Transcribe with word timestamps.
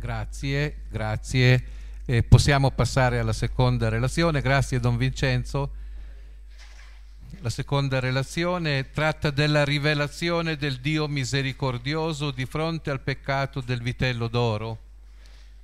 Grazie, 0.00 0.76
grazie. 0.88 1.62
Eh, 2.06 2.22
possiamo 2.22 2.70
passare 2.70 3.18
alla 3.18 3.34
seconda 3.34 3.90
relazione. 3.90 4.40
Grazie 4.40 4.80
Don 4.80 4.96
Vincenzo. 4.96 5.72
La 7.40 7.50
seconda 7.50 8.00
relazione 8.00 8.90
tratta 8.92 9.28
della 9.28 9.62
rivelazione 9.62 10.56
del 10.56 10.78
Dio 10.78 11.06
misericordioso 11.06 12.30
di 12.30 12.46
fronte 12.46 12.88
al 12.88 13.02
peccato 13.02 13.60
del 13.60 13.82
vitello 13.82 14.28
d'oro. 14.28 14.78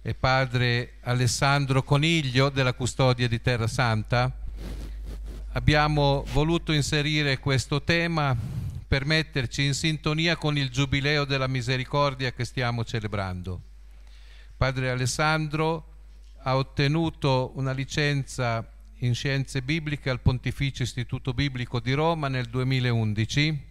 E 0.02 0.12
padre 0.12 0.96
Alessandro 1.00 1.82
Coniglio 1.82 2.50
della 2.50 2.74
Custodia 2.74 3.28
di 3.28 3.40
Terra 3.40 3.66
Santa. 3.66 4.30
Abbiamo 5.52 6.26
voluto 6.32 6.72
inserire 6.72 7.38
questo 7.38 7.82
tema 7.82 8.36
per 8.86 9.06
metterci 9.06 9.64
in 9.64 9.72
sintonia 9.72 10.36
con 10.36 10.58
il 10.58 10.68
Giubileo 10.68 11.24
della 11.24 11.46
Misericordia 11.46 12.32
che 12.32 12.44
stiamo 12.44 12.84
celebrando. 12.84 13.60
Padre 14.56 14.88
Alessandro 14.88 15.84
ha 16.38 16.56
ottenuto 16.56 17.52
una 17.56 17.72
licenza 17.72 18.66
in 19.00 19.14
scienze 19.14 19.60
bibliche 19.60 20.08
al 20.08 20.20
Pontificio 20.20 20.82
Istituto 20.82 21.34
Biblico 21.34 21.78
di 21.78 21.92
Roma 21.92 22.28
nel 22.28 22.46
2011 22.46 23.64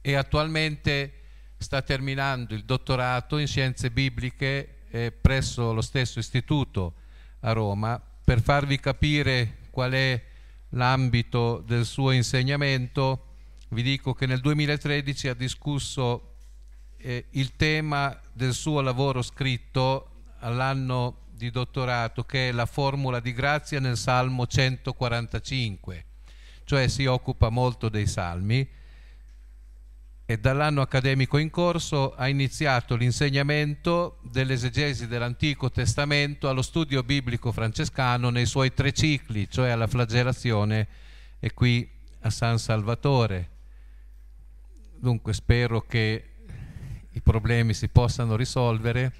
e 0.00 0.14
attualmente 0.14 1.12
sta 1.56 1.82
terminando 1.82 2.52
il 2.52 2.64
dottorato 2.64 3.38
in 3.38 3.46
scienze 3.46 3.92
bibliche 3.92 4.86
eh, 4.90 5.12
presso 5.12 5.72
lo 5.72 5.82
stesso 5.82 6.18
istituto 6.18 6.94
a 7.40 7.52
Roma. 7.52 8.02
Per 8.24 8.42
farvi 8.42 8.80
capire 8.80 9.58
qual 9.70 9.92
è 9.92 10.20
l'ambito 10.70 11.62
del 11.64 11.84
suo 11.84 12.10
insegnamento, 12.10 13.34
vi 13.68 13.82
dico 13.82 14.14
che 14.14 14.26
nel 14.26 14.40
2013 14.40 15.28
ha 15.28 15.34
discusso 15.34 16.27
eh, 16.98 17.26
il 17.30 17.56
tema 17.56 18.18
del 18.32 18.52
suo 18.52 18.80
lavoro 18.80 19.22
scritto 19.22 20.10
all'anno 20.40 21.26
di 21.30 21.50
dottorato 21.50 22.24
che 22.24 22.48
è 22.48 22.52
la 22.52 22.66
formula 22.66 23.20
di 23.20 23.32
grazia 23.32 23.80
nel 23.80 23.96
Salmo 23.96 24.46
145, 24.46 26.04
cioè 26.64 26.88
si 26.88 27.06
occupa 27.06 27.48
molto 27.48 27.88
dei 27.88 28.06
salmi 28.06 28.68
e 30.30 30.38
dall'anno 30.38 30.82
accademico 30.82 31.38
in 31.38 31.48
corso 31.48 32.14
ha 32.14 32.28
iniziato 32.28 32.96
l'insegnamento 32.96 34.18
dell'esegesi 34.24 35.06
dell'Antico 35.06 35.70
Testamento 35.70 36.50
allo 36.50 36.60
studio 36.60 37.02
biblico 37.02 37.50
francescano 37.50 38.28
nei 38.28 38.44
suoi 38.44 38.74
tre 38.74 38.92
cicli, 38.92 39.48
cioè 39.48 39.70
alla 39.70 39.86
flagellazione 39.86 40.86
e 41.38 41.54
qui 41.54 41.88
a 42.20 42.30
San 42.30 42.58
Salvatore. 42.58 43.50
Dunque 44.98 45.32
spero 45.32 45.86
che 45.86 46.37
i 47.18 47.20
problemi 47.20 47.74
si 47.74 47.88
possano 47.88 48.36
risolvere. 48.36 49.12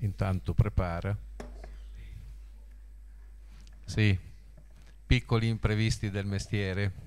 Intanto 0.00 0.52
prepara. 0.52 1.16
Sì, 3.86 4.16
piccoli 5.06 5.48
imprevisti 5.48 6.10
del 6.10 6.26
mestiere. 6.26 7.05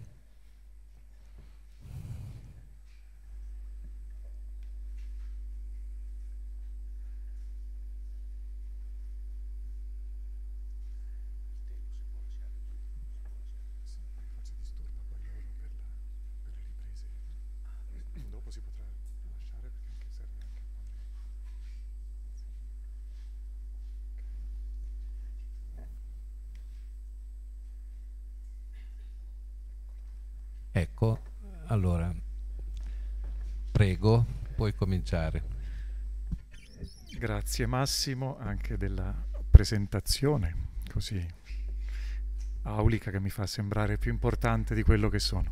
Ecco, 30.79 31.19
allora, 31.65 32.09
prego, 33.69 34.25
puoi 34.55 34.73
cominciare. 34.73 35.43
Grazie 37.17 37.65
Massimo 37.65 38.37
anche 38.39 38.77
della 38.77 39.13
presentazione 39.51 40.67
così 40.89 41.21
aulica 42.61 43.11
che 43.11 43.19
mi 43.19 43.29
fa 43.29 43.45
sembrare 43.45 43.97
più 43.97 44.09
importante 44.09 44.73
di 44.73 44.83
quello 44.83 45.09
che 45.09 45.19
sono. 45.19 45.51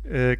Eh, 0.00 0.38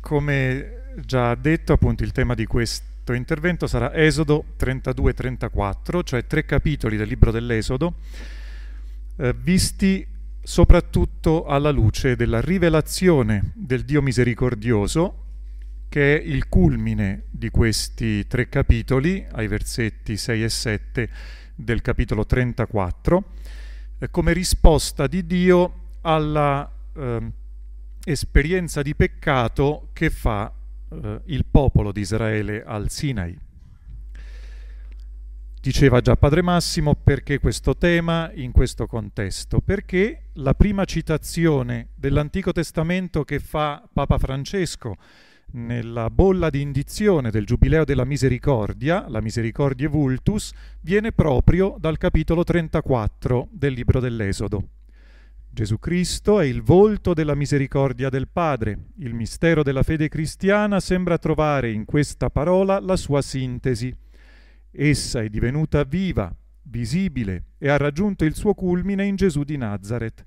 come 0.00 0.94
già 0.96 1.34
detto, 1.34 1.74
appunto, 1.74 2.04
il 2.04 2.12
tema 2.12 2.32
di 2.32 2.46
questo 2.46 3.12
intervento 3.12 3.66
sarà 3.66 3.92
Esodo 3.92 4.54
32-34, 4.58 6.02
cioè 6.02 6.26
tre 6.26 6.46
capitoli 6.46 6.96
del 6.96 7.08
libro 7.08 7.30
dell'Esodo, 7.30 7.96
eh, 9.16 9.34
visti 9.34 10.16
soprattutto 10.42 11.44
alla 11.44 11.70
luce 11.70 12.16
della 12.16 12.40
rivelazione 12.40 13.52
del 13.54 13.84
Dio 13.84 14.02
misericordioso, 14.02 15.24
che 15.88 16.18
è 16.18 16.22
il 16.22 16.48
culmine 16.48 17.24
di 17.30 17.50
questi 17.50 18.26
tre 18.26 18.48
capitoli, 18.48 19.26
ai 19.32 19.48
versetti 19.48 20.16
6 20.16 20.42
e 20.42 20.48
7 20.48 21.10
del 21.54 21.80
capitolo 21.82 22.26
34, 22.26 23.24
eh, 23.98 24.10
come 24.10 24.32
risposta 24.32 25.06
di 25.06 25.26
Dio 25.26 25.86
alla 26.02 26.70
eh, 26.94 27.32
esperienza 28.04 28.82
di 28.82 28.94
peccato 28.94 29.88
che 29.92 30.10
fa 30.10 30.52
eh, 30.90 31.20
il 31.26 31.44
popolo 31.46 31.92
di 31.92 32.00
Israele 32.00 32.62
al 32.64 32.90
Sinai. 32.90 33.47
Diceva 35.68 36.00
già 36.00 36.16
Padre 36.16 36.40
Massimo 36.40 36.94
perché 36.94 37.38
questo 37.40 37.76
tema 37.76 38.30
in 38.32 38.52
questo 38.52 38.86
contesto? 38.86 39.60
Perché 39.60 40.28
la 40.36 40.54
prima 40.54 40.86
citazione 40.86 41.88
dell'Antico 41.94 42.52
Testamento 42.52 43.22
che 43.22 43.38
fa 43.38 43.86
Papa 43.92 44.16
Francesco 44.16 44.96
nella 45.50 46.08
bolla 46.08 46.48
di 46.48 46.62
indizione 46.62 47.30
del 47.30 47.44
Giubileo 47.44 47.84
della 47.84 48.06
Misericordia, 48.06 49.10
la 49.10 49.20
Misericordia 49.20 49.90
Vultus, 49.90 50.52
viene 50.80 51.12
proprio 51.12 51.76
dal 51.78 51.98
capitolo 51.98 52.44
34 52.44 53.48
del 53.52 53.74
libro 53.74 54.00
dell'Esodo. 54.00 54.68
Gesù 55.50 55.78
Cristo 55.78 56.40
è 56.40 56.46
il 56.46 56.62
volto 56.62 57.12
della 57.12 57.34
misericordia 57.34 58.08
del 58.08 58.28
Padre. 58.28 58.86
Il 59.00 59.12
mistero 59.12 59.62
della 59.62 59.82
fede 59.82 60.08
cristiana 60.08 60.80
sembra 60.80 61.18
trovare 61.18 61.70
in 61.70 61.84
questa 61.84 62.30
parola 62.30 62.80
la 62.80 62.96
sua 62.96 63.20
sintesi. 63.20 63.94
Essa 64.80 65.22
è 65.22 65.28
divenuta 65.28 65.82
viva, 65.82 66.32
visibile 66.62 67.46
e 67.58 67.68
ha 67.68 67.76
raggiunto 67.76 68.24
il 68.24 68.36
suo 68.36 68.54
culmine 68.54 69.04
in 69.04 69.16
Gesù 69.16 69.42
di 69.42 69.56
Nazareth. 69.56 70.24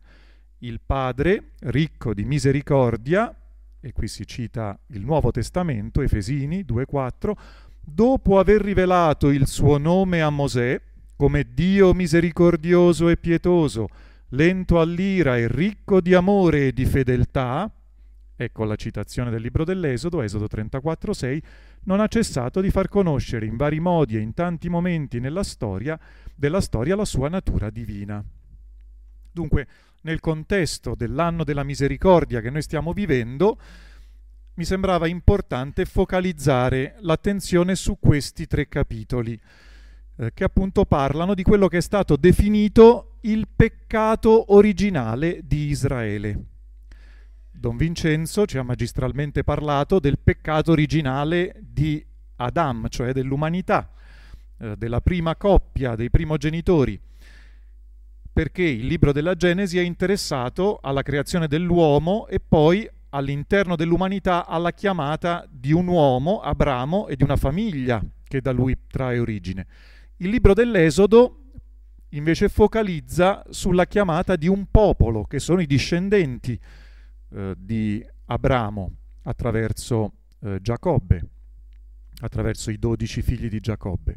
Il 0.57 0.81
Padre, 0.85 1.51
ricco 1.61 2.13
di 2.13 2.25
misericordia, 2.25 3.33
e 3.79 3.93
qui 3.93 4.09
si 4.09 4.27
cita 4.27 4.77
il 4.87 5.05
Nuovo 5.05 5.31
Testamento, 5.31 6.01
Efesini 6.01 6.65
2.4, 6.67 7.31
dopo 7.79 8.39
aver 8.39 8.59
rivelato 8.59 9.29
il 9.29 9.47
suo 9.47 9.77
nome 9.77 10.21
a 10.21 10.29
Mosè 10.29 10.81
come 11.15 11.47
Dio 11.53 11.93
misericordioso 11.93 13.07
e 13.07 13.15
pietoso, 13.15 13.87
lento 14.31 14.81
all'ira 14.81 15.37
e 15.37 15.47
ricco 15.47 16.01
di 16.01 16.13
amore 16.13 16.67
e 16.67 16.73
di 16.73 16.83
fedeltà, 16.83 17.71
ecco 18.43 18.63
la 18.63 18.75
citazione 18.75 19.29
del 19.29 19.41
libro 19.41 19.63
dell'Esodo, 19.63 20.21
Esodo 20.21 20.45
34.6, 20.45 21.39
non 21.83 21.99
ha 21.99 22.07
cessato 22.07 22.59
di 22.59 22.71
far 22.71 22.87
conoscere 22.87 23.45
in 23.45 23.55
vari 23.55 23.79
modi 23.79 24.15
e 24.15 24.19
in 24.19 24.33
tanti 24.33 24.67
momenti 24.67 25.19
nella 25.19 25.43
storia 25.43 25.99
della 26.35 26.61
storia 26.61 26.95
la 26.95 27.05
sua 27.05 27.29
natura 27.29 27.69
divina. 27.69 28.23
Dunque, 29.31 29.67
nel 30.01 30.19
contesto 30.19 30.95
dell'anno 30.95 31.43
della 31.43 31.63
misericordia 31.63 32.41
che 32.41 32.49
noi 32.49 32.63
stiamo 32.63 32.93
vivendo, 32.93 33.59
mi 34.55 34.65
sembrava 34.65 35.07
importante 35.07 35.85
focalizzare 35.85 36.95
l'attenzione 36.99 37.75
su 37.75 37.97
questi 37.99 38.47
tre 38.47 38.67
capitoli, 38.67 39.39
eh, 40.17 40.31
che 40.33 40.43
appunto 40.43 40.85
parlano 40.85 41.35
di 41.35 41.43
quello 41.43 41.67
che 41.67 41.77
è 41.77 41.81
stato 41.81 42.15
definito 42.15 43.17
il 43.21 43.47
peccato 43.55 44.53
originale 44.53 45.41
di 45.43 45.67
Israele. 45.67 46.50
Don 47.61 47.77
Vincenzo 47.77 48.47
ci 48.47 48.57
ha 48.57 48.63
magistralmente 48.63 49.43
parlato 49.43 49.99
del 49.99 50.17
peccato 50.17 50.71
originale 50.71 51.55
di 51.61 52.03
Adam, 52.37 52.87
cioè 52.89 53.13
dell'umanità, 53.13 53.87
eh, 54.57 54.75
della 54.75 54.99
prima 54.99 55.35
coppia, 55.35 55.95
dei 55.95 56.09
primogenitori 56.09 56.99
perché 58.33 58.63
il 58.63 58.87
libro 58.87 59.11
della 59.11 59.35
Genesi 59.35 59.77
è 59.77 59.81
interessato 59.81 60.79
alla 60.81 61.03
creazione 61.03 61.47
dell'uomo 61.47 62.27
e 62.27 62.39
poi 62.39 62.89
all'interno 63.09 63.75
dell'umanità 63.75 64.47
alla 64.47 64.71
chiamata 64.71 65.45
di 65.47 65.71
un 65.71 65.85
uomo, 65.85 66.39
Abramo, 66.39 67.09
e 67.09 67.15
di 67.15 67.23
una 67.23 67.35
famiglia 67.35 68.01
che 68.23 68.41
da 68.41 68.51
lui 68.51 68.75
trae 68.87 69.19
origine. 69.19 69.67
Il 70.17 70.29
libro 70.29 70.55
dell'Esodo 70.55 71.41
invece 72.09 72.49
focalizza 72.49 73.43
sulla 73.49 73.85
chiamata 73.85 74.35
di 74.35 74.47
un 74.47 74.65
popolo, 74.71 75.25
che 75.25 75.37
sono 75.37 75.61
i 75.61 75.67
discendenti 75.67 76.59
eh, 77.33 77.55
di 77.57 78.05
Abramo 78.25 78.91
attraverso 79.23 80.13
eh, 80.41 80.59
Giacobbe, 80.61 81.21
attraverso 82.21 82.71
i 82.71 82.77
dodici 82.77 83.21
figli 83.21 83.49
di 83.49 83.59
Giacobbe. 83.59 84.15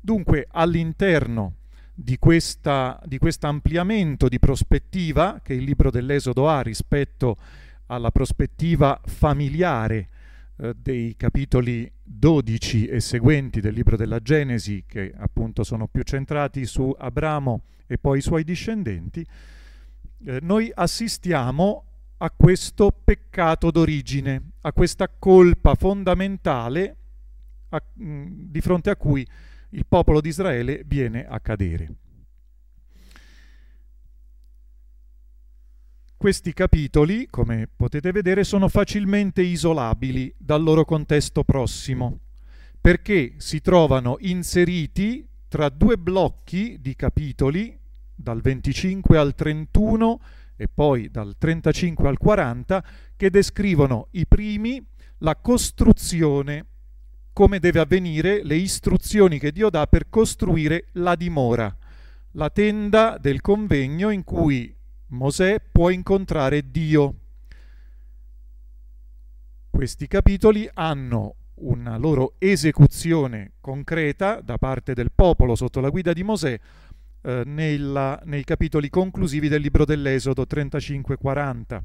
Dunque 0.00 0.46
all'interno 0.50 1.56
di, 1.94 2.18
di 2.18 3.18
questo 3.18 3.46
ampliamento 3.46 4.28
di 4.28 4.38
prospettiva 4.38 5.40
che 5.42 5.54
il 5.54 5.64
libro 5.64 5.90
dell'Esodo 5.90 6.48
ha 6.48 6.60
rispetto 6.60 7.36
alla 7.86 8.10
prospettiva 8.10 9.00
familiare 9.04 10.08
eh, 10.56 10.74
dei 10.76 11.14
capitoli 11.16 11.90
12 12.02 12.86
e 12.86 13.00
seguenti 13.00 13.60
del 13.60 13.74
libro 13.74 13.96
della 13.96 14.20
Genesi, 14.20 14.84
che 14.86 15.12
appunto 15.16 15.64
sono 15.64 15.86
più 15.86 16.02
centrati 16.02 16.64
su 16.64 16.94
Abramo 16.96 17.64
e 17.86 17.98
poi 17.98 18.18
i 18.18 18.22
suoi 18.22 18.44
discendenti, 18.44 19.26
eh, 20.24 20.38
noi 20.40 20.70
assistiamo 20.72 21.84
a 22.22 22.30
questo 22.30 22.92
peccato 22.92 23.72
d'origine, 23.72 24.50
a 24.60 24.72
questa 24.72 25.08
colpa 25.08 25.74
fondamentale 25.74 26.96
a, 27.70 27.82
mh, 27.94 28.26
di 28.48 28.60
fronte 28.60 28.90
a 28.90 28.96
cui 28.96 29.26
il 29.70 29.86
popolo 29.86 30.20
di 30.20 30.28
Israele 30.28 30.82
viene 30.86 31.26
a 31.26 31.40
cadere. 31.40 31.94
Questi 36.16 36.52
capitoli, 36.52 37.26
come 37.28 37.68
potete 37.74 38.12
vedere, 38.12 38.44
sono 38.44 38.68
facilmente 38.68 39.42
isolabili 39.42 40.32
dal 40.38 40.62
loro 40.62 40.84
contesto 40.84 41.42
prossimo, 41.42 42.20
perché 42.80 43.34
si 43.38 43.60
trovano 43.60 44.18
inseriti 44.20 45.26
tra 45.48 45.68
due 45.68 45.98
blocchi 45.98 46.78
di 46.80 46.94
capitoli, 46.94 47.76
dal 48.14 48.40
25 48.40 49.18
al 49.18 49.34
31 49.34 50.20
e 50.62 50.68
poi 50.68 51.10
dal 51.10 51.34
35 51.36 52.08
al 52.08 52.18
40, 52.18 52.84
che 53.16 53.30
descrivono 53.30 54.06
i 54.12 54.26
primi 54.26 54.84
la 55.18 55.34
costruzione 55.36 56.66
come 57.32 57.58
deve 57.58 57.80
avvenire, 57.80 58.44
le 58.44 58.54
istruzioni 58.54 59.38
che 59.38 59.50
Dio 59.50 59.70
dà 59.70 59.86
per 59.86 60.08
costruire 60.08 60.86
la 60.92 61.16
dimora, 61.16 61.74
la 62.32 62.50
tenda 62.50 63.18
del 63.18 63.40
convegno 63.40 64.10
in 64.10 64.22
cui 64.22 64.72
Mosè 65.08 65.60
può 65.72 65.90
incontrare 65.90 66.70
Dio. 66.70 67.14
Questi 69.68 70.06
capitoli 70.06 70.68
hanno 70.74 71.34
una 71.54 71.96
loro 71.96 72.34
esecuzione 72.38 73.52
concreta 73.60 74.40
da 74.40 74.58
parte 74.58 74.94
del 74.94 75.10
popolo 75.12 75.54
sotto 75.54 75.80
la 75.80 75.90
guida 75.90 76.12
di 76.12 76.22
Mosè 76.22 76.58
eh, 77.22 77.42
nella, 77.44 78.20
nei 78.24 78.44
capitoli 78.44 78.88
conclusivi 78.90 79.48
del 79.48 79.62
libro 79.62 79.84
dell'Esodo 79.84 80.44
35-40. 80.48 81.82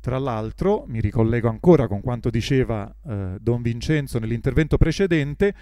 Tra 0.00 0.18
l'altro, 0.18 0.84
mi 0.86 1.00
ricollego 1.00 1.48
ancora 1.48 1.88
con 1.88 2.00
quanto 2.00 2.30
diceva 2.30 2.94
eh, 3.04 3.36
Don 3.40 3.60
Vincenzo 3.62 4.18
nell'intervento 4.18 4.76
precedente, 4.76 5.54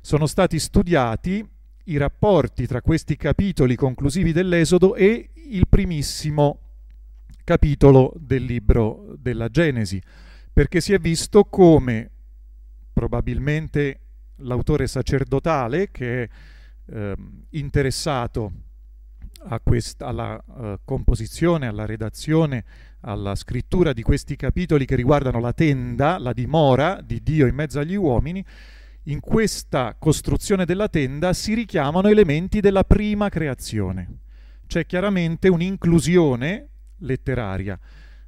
sono 0.00 0.26
stati 0.26 0.58
studiati 0.58 1.44
i 1.86 1.96
rapporti 1.96 2.66
tra 2.66 2.80
questi 2.80 3.16
capitoli 3.16 3.74
conclusivi 3.74 4.32
dell'Esodo 4.32 4.94
e 4.94 5.30
il 5.34 5.66
primissimo 5.68 6.60
capitolo 7.42 8.12
del 8.16 8.44
libro 8.44 9.14
della 9.18 9.48
Genesi, 9.48 10.00
perché 10.52 10.80
si 10.80 10.92
è 10.92 10.98
visto 10.98 11.44
come 11.44 12.10
probabilmente 12.92 14.00
l'autore 14.36 14.86
sacerdotale 14.86 15.90
che 15.90 16.22
è 16.22 16.28
eh, 16.86 17.14
interessato 17.50 18.52
quest- 19.62 20.02
alla 20.02 20.42
uh, 20.46 20.78
composizione, 20.84 21.66
alla 21.66 21.84
redazione, 21.86 22.64
alla 23.00 23.34
scrittura 23.34 23.92
di 23.92 24.02
questi 24.02 24.36
capitoli 24.36 24.86
che 24.86 24.96
riguardano 24.96 25.38
la 25.40 25.52
tenda, 25.52 26.18
la 26.18 26.32
dimora 26.32 27.00
di 27.04 27.22
Dio 27.22 27.46
in 27.46 27.54
mezzo 27.54 27.78
agli 27.78 27.94
uomini, 27.94 28.44
in 29.04 29.20
questa 29.20 29.96
costruzione 29.98 30.64
della 30.64 30.88
tenda 30.88 31.34
si 31.34 31.52
richiamano 31.52 32.08
elementi 32.08 32.60
della 32.60 32.84
prima 32.84 33.28
creazione. 33.28 34.20
C'è 34.66 34.86
chiaramente 34.86 35.48
un'inclusione 35.48 36.68
letteraria. 36.98 37.78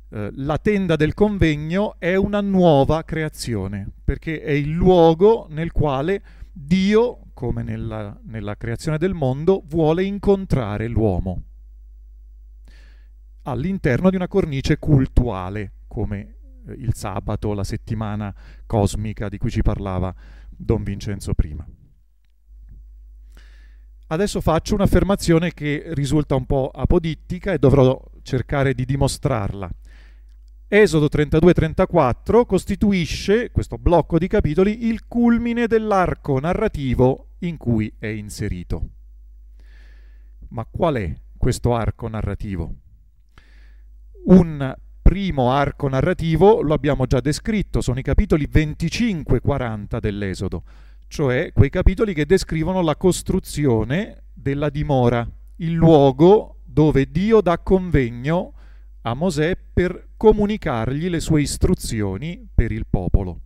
Eh, 0.08 0.30
la 0.34 0.58
tenda 0.58 0.96
del 0.96 1.14
convegno 1.14 1.96
è 1.98 2.14
una 2.14 2.42
nuova 2.42 3.02
creazione, 3.04 3.88
perché 4.04 4.42
è 4.42 4.50
il 4.50 4.70
luogo 4.70 5.46
nel 5.48 5.72
quale 5.72 6.22
Dio, 6.52 7.20
come 7.36 7.62
nella, 7.62 8.18
nella 8.22 8.56
creazione 8.56 8.96
del 8.96 9.12
mondo, 9.12 9.62
vuole 9.66 10.04
incontrare 10.04 10.88
l'uomo 10.88 11.42
all'interno 13.42 14.08
di 14.08 14.16
una 14.16 14.26
cornice 14.26 14.78
cultuale, 14.78 15.72
come 15.86 16.36
eh, 16.66 16.72
il 16.72 16.94
sabato, 16.94 17.52
la 17.52 17.62
settimana 17.62 18.34
cosmica 18.64 19.28
di 19.28 19.36
cui 19.36 19.50
ci 19.50 19.60
parlava 19.60 20.14
Don 20.48 20.82
Vincenzo 20.82 21.34
prima. 21.34 21.66
Adesso 24.08 24.40
faccio 24.40 24.74
un'affermazione 24.74 25.52
che 25.52 25.84
risulta 25.88 26.36
un 26.36 26.46
po' 26.46 26.70
apodittica 26.72 27.52
e 27.52 27.58
dovrò 27.58 28.00
cercare 28.22 28.72
di 28.72 28.86
dimostrarla. 28.86 29.68
Esodo 30.68 31.06
32-34 31.06 32.46
costituisce, 32.46 33.50
questo 33.50 33.76
blocco 33.76 34.18
di 34.18 34.26
capitoli, 34.26 34.86
il 34.86 35.06
culmine 35.06 35.66
dell'arco 35.66 36.40
narrativo 36.40 37.25
in 37.40 37.56
cui 37.56 37.92
è 37.98 38.06
inserito. 38.06 38.88
Ma 40.48 40.64
qual 40.64 40.94
è 40.96 41.14
questo 41.36 41.74
arco 41.74 42.08
narrativo? 42.08 42.74
Un 44.26 44.74
primo 45.02 45.52
arco 45.52 45.88
narrativo 45.88 46.62
lo 46.62 46.74
abbiamo 46.74 47.06
già 47.06 47.20
descritto, 47.20 47.80
sono 47.80 47.98
i 48.00 48.02
capitoli 48.02 48.48
25-40 48.52 50.00
dell'Esodo, 50.00 50.64
cioè 51.06 51.52
quei 51.52 51.70
capitoli 51.70 52.12
che 52.12 52.26
descrivono 52.26 52.82
la 52.82 52.96
costruzione 52.96 54.24
della 54.34 54.68
dimora, 54.68 55.28
il 55.56 55.72
luogo 55.72 56.56
dove 56.64 57.10
Dio 57.10 57.40
dà 57.40 57.58
convegno 57.58 58.52
a 59.02 59.14
Mosè 59.14 59.56
per 59.72 60.08
comunicargli 60.16 61.08
le 61.08 61.20
sue 61.20 61.42
istruzioni 61.42 62.44
per 62.52 62.72
il 62.72 62.86
popolo. 62.90 63.40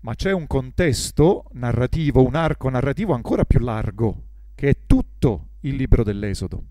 Ma 0.00 0.14
c'è 0.14 0.32
un 0.32 0.46
contesto 0.46 1.44
narrativo, 1.52 2.24
un 2.24 2.34
arco 2.34 2.68
narrativo 2.68 3.14
ancora 3.14 3.44
più 3.44 3.58
largo, 3.60 4.22
che 4.54 4.68
è 4.68 4.76
tutto 4.86 5.48
il 5.60 5.74
libro 5.74 6.04
dell'Esodo. 6.04 6.64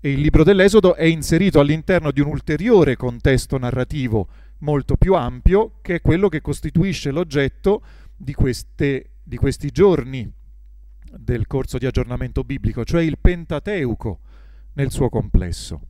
E 0.00 0.12
il 0.12 0.20
libro 0.20 0.44
dell'Esodo 0.44 0.94
è 0.94 1.04
inserito 1.04 1.58
all'interno 1.58 2.12
di 2.12 2.20
un 2.20 2.28
ulteriore 2.28 2.94
contesto 2.94 3.58
narrativo 3.58 4.28
molto 4.58 4.96
più 4.96 5.14
ampio, 5.14 5.78
che 5.82 5.96
è 5.96 6.00
quello 6.00 6.28
che 6.28 6.40
costituisce 6.40 7.10
l'oggetto 7.10 7.82
di, 8.16 8.32
queste, 8.32 9.10
di 9.22 9.36
questi 9.36 9.70
giorni 9.70 10.30
del 11.16 11.46
corso 11.46 11.78
di 11.78 11.86
aggiornamento 11.86 12.44
biblico, 12.44 12.84
cioè 12.84 13.02
il 13.02 13.18
Pentateuco 13.18 14.20
nel 14.74 14.92
suo 14.92 15.08
complesso. 15.08 15.80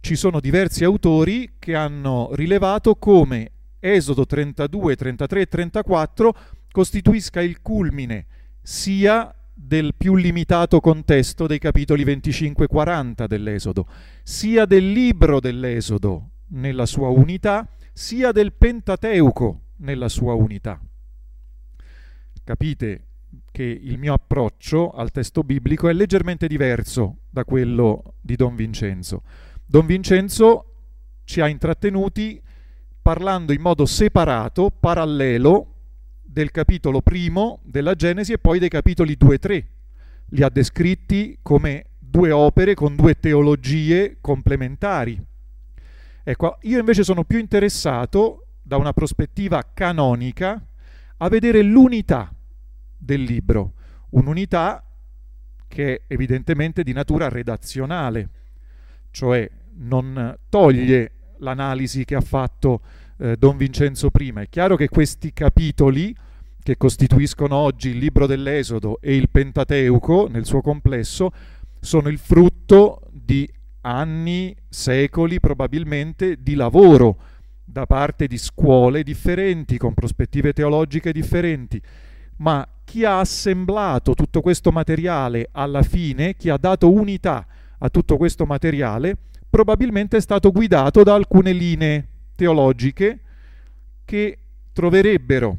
Ci 0.00 0.16
sono 0.16 0.40
diversi 0.40 0.82
autori 0.82 1.54
che 1.60 1.76
hanno 1.76 2.30
rilevato 2.32 2.96
come 2.96 3.51
Esodo 3.84 4.24
32, 4.24 4.94
33 4.94 5.40
e 5.40 5.46
34 5.46 6.36
costituisca 6.70 7.40
il 7.40 7.60
culmine 7.60 8.26
sia 8.62 9.34
del 9.52 9.94
più 9.96 10.14
limitato 10.14 10.78
contesto 10.78 11.48
dei 11.48 11.58
capitoli 11.58 12.04
25 12.04 12.64
e 12.64 12.68
40 12.68 13.26
dell'Esodo, 13.26 13.88
sia 14.22 14.66
del 14.66 14.92
libro 14.92 15.40
dell'Esodo 15.40 16.30
nella 16.50 16.86
sua 16.86 17.08
unità, 17.08 17.68
sia 17.92 18.30
del 18.30 18.52
Pentateuco 18.52 19.62
nella 19.78 20.08
sua 20.08 20.34
unità. 20.34 20.80
Capite 22.44 23.06
che 23.50 23.64
il 23.64 23.98
mio 23.98 24.14
approccio 24.14 24.92
al 24.92 25.10
testo 25.10 25.42
biblico 25.42 25.88
è 25.88 25.92
leggermente 25.92 26.46
diverso 26.46 27.22
da 27.30 27.44
quello 27.44 28.14
di 28.20 28.36
Don 28.36 28.54
Vincenzo. 28.54 29.24
Don 29.66 29.86
Vincenzo 29.86 30.74
ci 31.24 31.40
ha 31.40 31.48
intrattenuti 31.48 32.40
parlando 33.02 33.52
in 33.52 33.60
modo 33.60 33.84
separato, 33.84 34.70
parallelo, 34.70 35.66
del 36.22 36.50
capitolo 36.50 37.02
primo 37.02 37.60
della 37.64 37.94
Genesi 37.94 38.32
e 38.32 38.38
poi 38.38 38.58
dei 38.58 38.70
capitoli 38.70 39.16
2 39.16 39.34
e 39.34 39.38
3. 39.38 39.68
Li 40.30 40.42
ha 40.42 40.48
descritti 40.48 41.38
come 41.42 41.86
due 41.98 42.30
opere 42.30 42.74
con 42.74 42.94
due 42.94 43.18
teologie 43.18 44.16
complementari. 44.20 45.22
Ecco, 46.22 46.58
io 46.62 46.78
invece 46.78 47.02
sono 47.02 47.24
più 47.24 47.38
interessato 47.38 48.46
da 48.62 48.76
una 48.76 48.92
prospettiva 48.92 49.62
canonica 49.74 50.64
a 51.18 51.28
vedere 51.28 51.62
l'unità 51.62 52.32
del 52.96 53.22
libro, 53.22 53.74
un'unità 54.10 54.84
che 55.66 55.94
è 55.94 56.00
evidentemente 56.06 56.82
di 56.82 56.92
natura 56.92 57.28
redazionale, 57.28 58.28
cioè 59.10 59.50
non 59.74 60.38
toglie 60.48 61.10
l'analisi 61.42 62.04
che 62.04 62.14
ha 62.14 62.20
fatto 62.20 62.80
eh, 63.18 63.36
Don 63.36 63.56
Vincenzo 63.56 64.10
prima. 64.10 64.40
È 64.40 64.48
chiaro 64.48 64.76
che 64.76 64.88
questi 64.88 65.32
capitoli 65.32 66.14
che 66.62 66.76
costituiscono 66.76 67.56
oggi 67.56 67.90
il 67.90 67.98
libro 67.98 68.26
dell'Esodo 68.26 68.98
e 69.00 69.16
il 69.16 69.28
Pentateuco 69.28 70.28
nel 70.30 70.46
suo 70.46 70.60
complesso 70.60 71.30
sono 71.80 72.08
il 72.08 72.18
frutto 72.18 73.02
di 73.10 73.48
anni, 73.82 74.54
secoli 74.68 75.40
probabilmente 75.40 76.40
di 76.40 76.54
lavoro 76.54 77.18
da 77.64 77.86
parte 77.86 78.26
di 78.26 78.38
scuole 78.38 79.02
differenti, 79.02 79.78
con 79.78 79.94
prospettive 79.94 80.52
teologiche 80.52 81.12
differenti, 81.12 81.80
ma 82.36 82.66
chi 82.84 83.04
ha 83.04 83.18
assemblato 83.18 84.14
tutto 84.14 84.40
questo 84.40 84.70
materiale 84.70 85.48
alla 85.52 85.82
fine, 85.82 86.36
chi 86.36 86.48
ha 86.48 86.56
dato 86.56 86.92
unità 86.92 87.46
a 87.78 87.88
tutto 87.88 88.16
questo 88.16 88.44
materiale, 88.44 89.16
probabilmente 89.52 90.16
è 90.16 90.20
stato 90.22 90.50
guidato 90.50 91.02
da 91.02 91.12
alcune 91.12 91.52
linee 91.52 92.08
teologiche 92.34 93.20
che 94.02 94.38
troverebbero, 94.72 95.58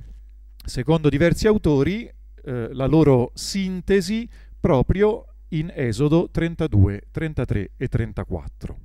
secondo 0.65 1.09
diversi 1.09 1.45
autori, 1.45 2.11
eh, 2.43 2.73
la 2.73 2.87
loro 2.87 3.29
sintesi 3.35 4.27
proprio 4.59 5.27
in 5.49 5.71
Esodo 5.71 6.27
32, 6.31 7.03
33 7.11 7.69
e 7.77 7.87
34. 7.87 8.77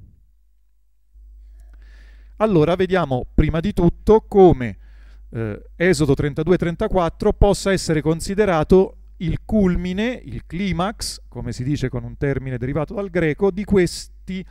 Allora 2.36 2.76
vediamo 2.76 3.24
prima 3.32 3.60
di 3.60 3.72
tutto 3.72 4.26
come 4.28 4.76
eh, 5.30 5.70
Esodo 5.74 6.12
32 6.12 6.54
e 6.54 6.58
34 6.58 7.32
possa 7.32 7.72
essere 7.72 8.02
considerato 8.02 8.96
il 9.16 9.38
culmine, 9.46 10.20
il 10.22 10.44
climax, 10.44 11.22
come 11.28 11.52
si 11.52 11.64
dice 11.64 11.88
con 11.88 12.04
un 12.04 12.18
termine 12.18 12.58
derivato 12.58 12.92
dal 12.92 13.08
greco, 13.08 13.50
di, 13.50 13.64
questi, 13.64 14.44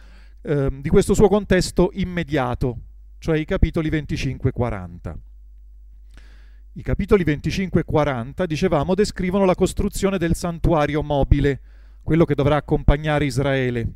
eh, 0.47 0.69
di 0.79 0.87
questo 0.87 1.13
suo 1.13 1.27
contesto 1.27 1.89
immediato, 1.93 2.77
cioè 3.17 3.37
i 3.37 3.43
capitoli 3.43 3.89
25 3.89 4.49
e 4.49 4.53
40. 4.53 5.17
I 6.71 6.81
capitoli 6.81 7.25
25 7.25 7.81
e 7.81 7.83
40, 7.83 8.45
dicevamo, 8.45 8.95
descrivono 8.95 9.43
la 9.43 9.55
costruzione 9.55 10.17
del 10.17 10.35
santuario 10.35 11.03
mobile, 11.03 11.59
quello 12.01 12.23
che 12.23 12.33
dovrà 12.33 12.55
accompagnare 12.55 13.25
Israele. 13.25 13.91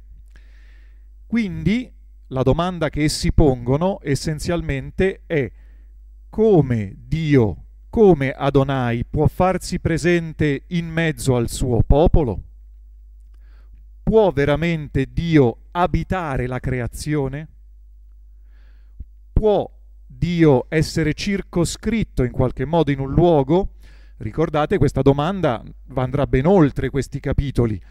Quindi 1.25 1.89
la 2.27 2.43
domanda 2.43 2.89
che 2.89 3.03
essi 3.03 3.31
pongono 3.31 4.00
essenzialmente 4.01 5.22
è 5.27 5.50
come 6.27 6.96
Dio, 6.98 7.63
come 7.89 8.31
Adonai 8.31 9.05
può 9.05 9.27
farsi 9.27 9.79
presente 9.79 10.63
in 10.67 10.89
mezzo 10.89 11.38
al 11.38 11.50
suo 11.50 11.81
popolo? 11.81 12.41
Può 14.03 14.31
veramente 14.31 15.08
Dio 15.12 15.58
abitare 15.72 16.48
la 16.48 16.60
creazione? 16.60 17.48
può 19.41 19.67
Dio 20.05 20.67
essere 20.70 21.15
circoscritto 21.15 22.22
in 22.22 22.31
qualche 22.31 22.63
modo 22.63 22.91
in 22.91 23.00
un 23.00 23.12
luogo? 23.12 23.70
Ricordate, 24.17 24.77
questa 24.77 25.01
domanda 25.01 25.63
andrà 25.96 26.27
ben 26.27 26.46
oltre 26.46 26.91
questi 26.91 27.20
capitoli. 27.20 27.81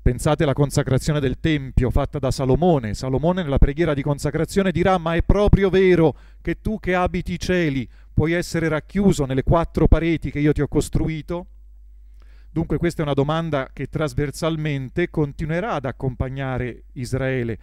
Pensate 0.00 0.44
alla 0.44 0.54
consacrazione 0.54 1.20
del 1.20 1.38
Tempio 1.38 1.90
fatta 1.90 2.18
da 2.18 2.30
Salomone. 2.30 2.94
Salomone 2.94 3.42
nella 3.42 3.58
preghiera 3.58 3.92
di 3.92 4.00
consacrazione 4.00 4.70
dirà, 4.70 4.96
ma 4.96 5.16
è 5.16 5.22
proprio 5.22 5.68
vero 5.68 6.16
che 6.40 6.62
tu 6.62 6.80
che 6.80 6.94
abiti 6.94 7.34
i 7.34 7.38
cieli 7.38 7.86
puoi 8.14 8.32
essere 8.32 8.68
racchiuso 8.68 9.26
nelle 9.26 9.42
quattro 9.42 9.86
pareti 9.86 10.30
che 10.30 10.38
io 10.38 10.52
ti 10.52 10.62
ho 10.62 10.66
costruito? 10.66 11.46
Dunque 12.52 12.78
questa 12.78 13.02
è 13.02 13.04
una 13.04 13.14
domanda 13.14 13.70
che 13.72 13.86
trasversalmente 13.86 15.08
continuerà 15.08 15.74
ad 15.74 15.84
accompagnare 15.84 16.84
Israele 16.94 17.58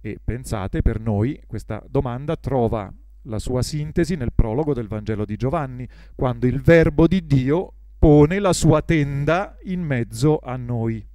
e 0.00 0.18
pensate, 0.22 0.82
per 0.82 0.98
noi 0.98 1.40
questa 1.46 1.82
domanda 1.88 2.34
trova 2.36 2.92
la 3.24 3.38
sua 3.38 3.62
sintesi 3.62 4.16
nel 4.16 4.32
prologo 4.32 4.74
del 4.74 4.88
Vangelo 4.88 5.24
di 5.24 5.36
Giovanni, 5.36 5.86
quando 6.16 6.46
il 6.46 6.60
Verbo 6.60 7.06
di 7.06 7.24
Dio 7.24 7.72
pone 7.98 8.38
la 8.38 8.52
sua 8.52 8.82
tenda 8.82 9.56
in 9.64 9.82
mezzo 9.82 10.38
a 10.38 10.56
noi. 10.56 11.06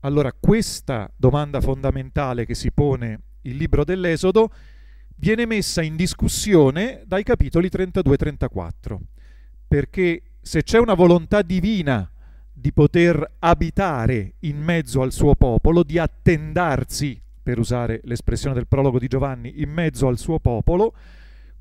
Allora, 0.00 0.32
questa 0.32 1.10
domanda 1.16 1.60
fondamentale 1.60 2.44
che 2.44 2.54
si 2.54 2.72
pone 2.72 3.20
il 3.42 3.56
libro 3.56 3.84
dell'Esodo 3.84 4.50
viene 5.20 5.44
messa 5.44 5.82
in 5.82 5.96
discussione 5.96 7.02
dai 7.06 7.22
capitoli 7.22 7.68
32 7.68 8.14
e 8.14 8.16
34, 8.16 9.00
perché 9.68 10.22
se 10.40 10.62
c'è 10.62 10.78
una 10.78 10.94
volontà 10.94 11.42
divina 11.42 12.10
di 12.50 12.72
poter 12.72 13.34
abitare 13.38 14.34
in 14.40 14.58
mezzo 14.58 15.02
al 15.02 15.12
suo 15.12 15.34
popolo, 15.34 15.82
di 15.82 15.98
attendarsi, 15.98 17.20
per 17.42 17.58
usare 17.58 18.00
l'espressione 18.04 18.54
del 18.54 18.66
prologo 18.66 18.98
di 18.98 19.08
Giovanni, 19.08 19.60
in 19.60 19.70
mezzo 19.70 20.08
al 20.08 20.18
suo 20.18 20.38
popolo, 20.38 20.94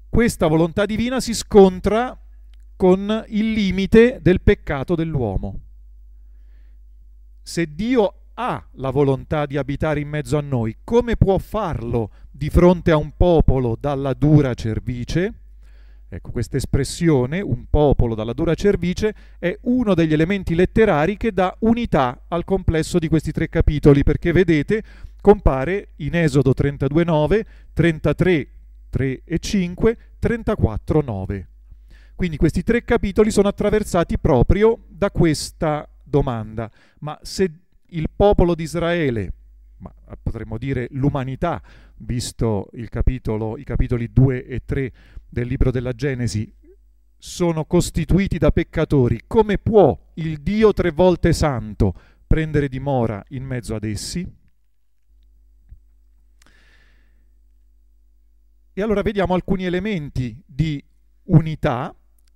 questa 0.07 0.47
volontà 0.47 0.85
divina 0.85 1.19
si 1.19 1.33
scontra 1.33 2.17
con 2.77 3.25
il 3.27 3.51
limite 3.51 4.19
del 4.21 4.41
peccato 4.41 4.95
dell'uomo. 4.95 5.59
Se 7.41 7.75
Dio 7.75 8.18
ha 8.41 8.65
la 8.75 8.89
volontà 8.89 9.46
di 9.46 9.58
abitare 9.58 10.00
in 10.00 10.08
mezzo 10.08 10.38
a 10.38 10.41
noi, 10.41 10.77
come 10.86 11.17
può 11.17 11.38
farlo 11.38 12.10
di 12.31 12.50
fronte 12.50 12.89
a 12.91 12.96
un 12.96 13.12
popolo 13.17 13.75
dalla 13.77 14.13
dura 14.13 14.53
cervice? 14.53 15.34
Ecco, 16.08 16.31
questa 16.31 16.55
espressione, 16.55 17.41
un 17.41 17.65
popolo 17.69 18.15
dalla 18.15 18.31
dura 18.31 18.55
cervice, 18.55 19.13
è 19.39 19.55
uno 19.63 19.93
degli 19.93 20.13
elementi 20.13 20.55
letterari 20.55 21.17
che 21.17 21.34
dà 21.34 21.53
unità 21.60 22.24
al 22.29 22.46
complesso 22.46 22.98
di 22.98 23.10
questi 23.10 23.34
tre 23.34 23.50
capitoli, 23.50 24.03
perché 24.03 24.31
vedete, 24.31 24.84
compare 25.19 25.89
in 25.98 26.15
Esodo 26.15 26.53
32.9, 26.58 27.41
33, 27.74 28.48
3 28.89 29.22
e 29.25 29.38
5, 29.38 29.98
34, 30.17 31.01
9. 31.01 31.48
Quindi 32.15 32.38
questi 32.38 32.63
tre 32.63 32.84
capitoli 32.86 33.31
sono 33.31 33.50
attraversati 33.50 34.17
proprio 34.17 34.79
da 34.88 35.12
questa 35.12 35.88
domanda. 36.03 36.72
Ma 37.00 37.19
se 37.22 37.51
il 37.91 38.10
popolo 38.15 38.55
di 38.55 38.63
Israele, 38.63 39.34
ma 39.77 39.93
potremmo 40.22 40.58
dire 40.58 40.88
l'umanità, 40.91 41.62
visto 41.98 42.69
capitolo, 42.89 43.58
i 43.58 43.63
capitoli 43.63 44.12
2 44.12 44.46
e 44.46 44.62
3 44.65 44.91
del 45.27 45.48
libro 45.48 45.72
della 45.72 45.93
Genesi, 45.93 46.51
sono 47.17 47.65
costituiti 47.65 48.38
da 48.38 48.51
peccatori, 48.51 49.24
come 49.27 49.58
può 49.58 49.98
il 50.15 50.39
Dio 50.41 50.74
tre 50.74 50.91
volte 50.91 51.34
santo 51.34 51.93
prendere 52.25 52.69
dimora 52.69 53.24
in 53.29 53.43
mezzo 53.43 53.75
ad 53.75 53.84
essi. 53.84 54.25
E 58.72 58.81
allora 58.81 59.01
vediamo 59.01 59.34
alcuni 59.34 59.65
elementi 59.65 60.41
di 60.46 60.81
unità 61.24 61.93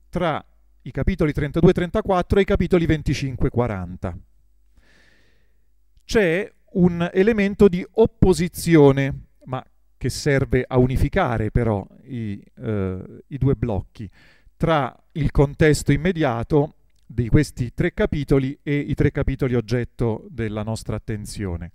tra 0.09 0.43
i 0.81 0.91
capitoli 0.91 1.31
32 1.31 1.69
e 1.69 1.73
34 1.73 2.39
i 2.41 2.43
capitoli 2.43 2.85
25 2.85 3.47
e 3.47 3.51
40. 3.51 4.17
C'è 6.05 6.51
un 6.73 7.09
elemento 7.13 7.67
di 7.67 7.85
opposizione, 7.91 9.27
ma 9.45 9.63
che 9.97 10.09
serve 10.09 10.65
a 10.67 10.77
unificare 10.77 11.51
però 11.51 11.87
i, 12.03 12.43
eh, 12.61 13.23
i 13.27 13.37
due 13.37 13.55
blocchi, 13.55 14.09
tra 14.57 14.95
il 15.13 15.31
contesto 15.31 15.91
immediato 15.91 16.75
di 17.05 17.29
questi 17.29 17.73
tre 17.73 17.93
capitoli 17.93 18.57
e 18.63 18.75
i 18.75 18.95
tre 18.95 19.11
capitoli 19.11 19.55
oggetto 19.55 20.25
della 20.29 20.63
nostra 20.63 20.95
attenzione. 20.95 21.71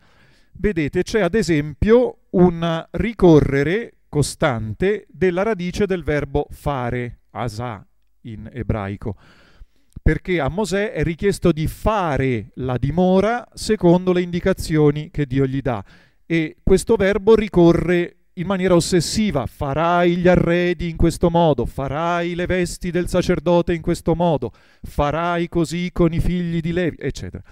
Vedete, 0.53 1.03
c'è 1.03 1.21
ad 1.21 1.35
esempio 1.35 2.27
un 2.31 2.87
ricorrere 2.93 3.95
costante 4.09 5.07
della 5.09 5.43
radice 5.43 5.87
del 5.87 6.03
verbo 6.03 6.47
fare, 6.51 7.21
asa 7.31 7.87
in 8.23 8.49
ebraico, 8.53 9.17
perché 10.09 10.41
a 10.41 10.49
Mosè 10.49 10.93
è 10.93 11.03
richiesto 11.03 11.53
di 11.53 11.67
fare 11.67 12.53
la 12.55 12.79
dimora 12.79 13.47
secondo 13.53 14.15
le 14.15 14.23
indicazioni 14.23 15.11
che 15.11 15.27
Dio 15.27 15.45
gli 15.45 15.61
dà. 15.61 15.85
E 16.25 16.57
questo 16.63 16.97
verbo 16.97 17.35
ricorre 17.35 18.17
in 18.33 18.47
maniera 18.47 18.75
ossessiva, 18.75 19.45
farai 19.45 20.17
gli 20.17 20.27
arredi 20.27 20.89
in 20.89 20.97
questo 20.97 21.29
modo, 21.29 21.67
farai 21.67 22.35
le 22.35 22.47
vesti 22.47 22.91
del 22.91 23.07
sacerdote 23.07 23.75
in 23.75 23.83
questo 23.83 24.15
modo, 24.15 24.51
farai 24.81 25.47
così 25.51 25.91
con 25.93 26.11
i 26.15 26.21
figli 26.21 26.61
di 26.61 26.73
Levi, 26.73 26.97
eccetera. 27.01 27.43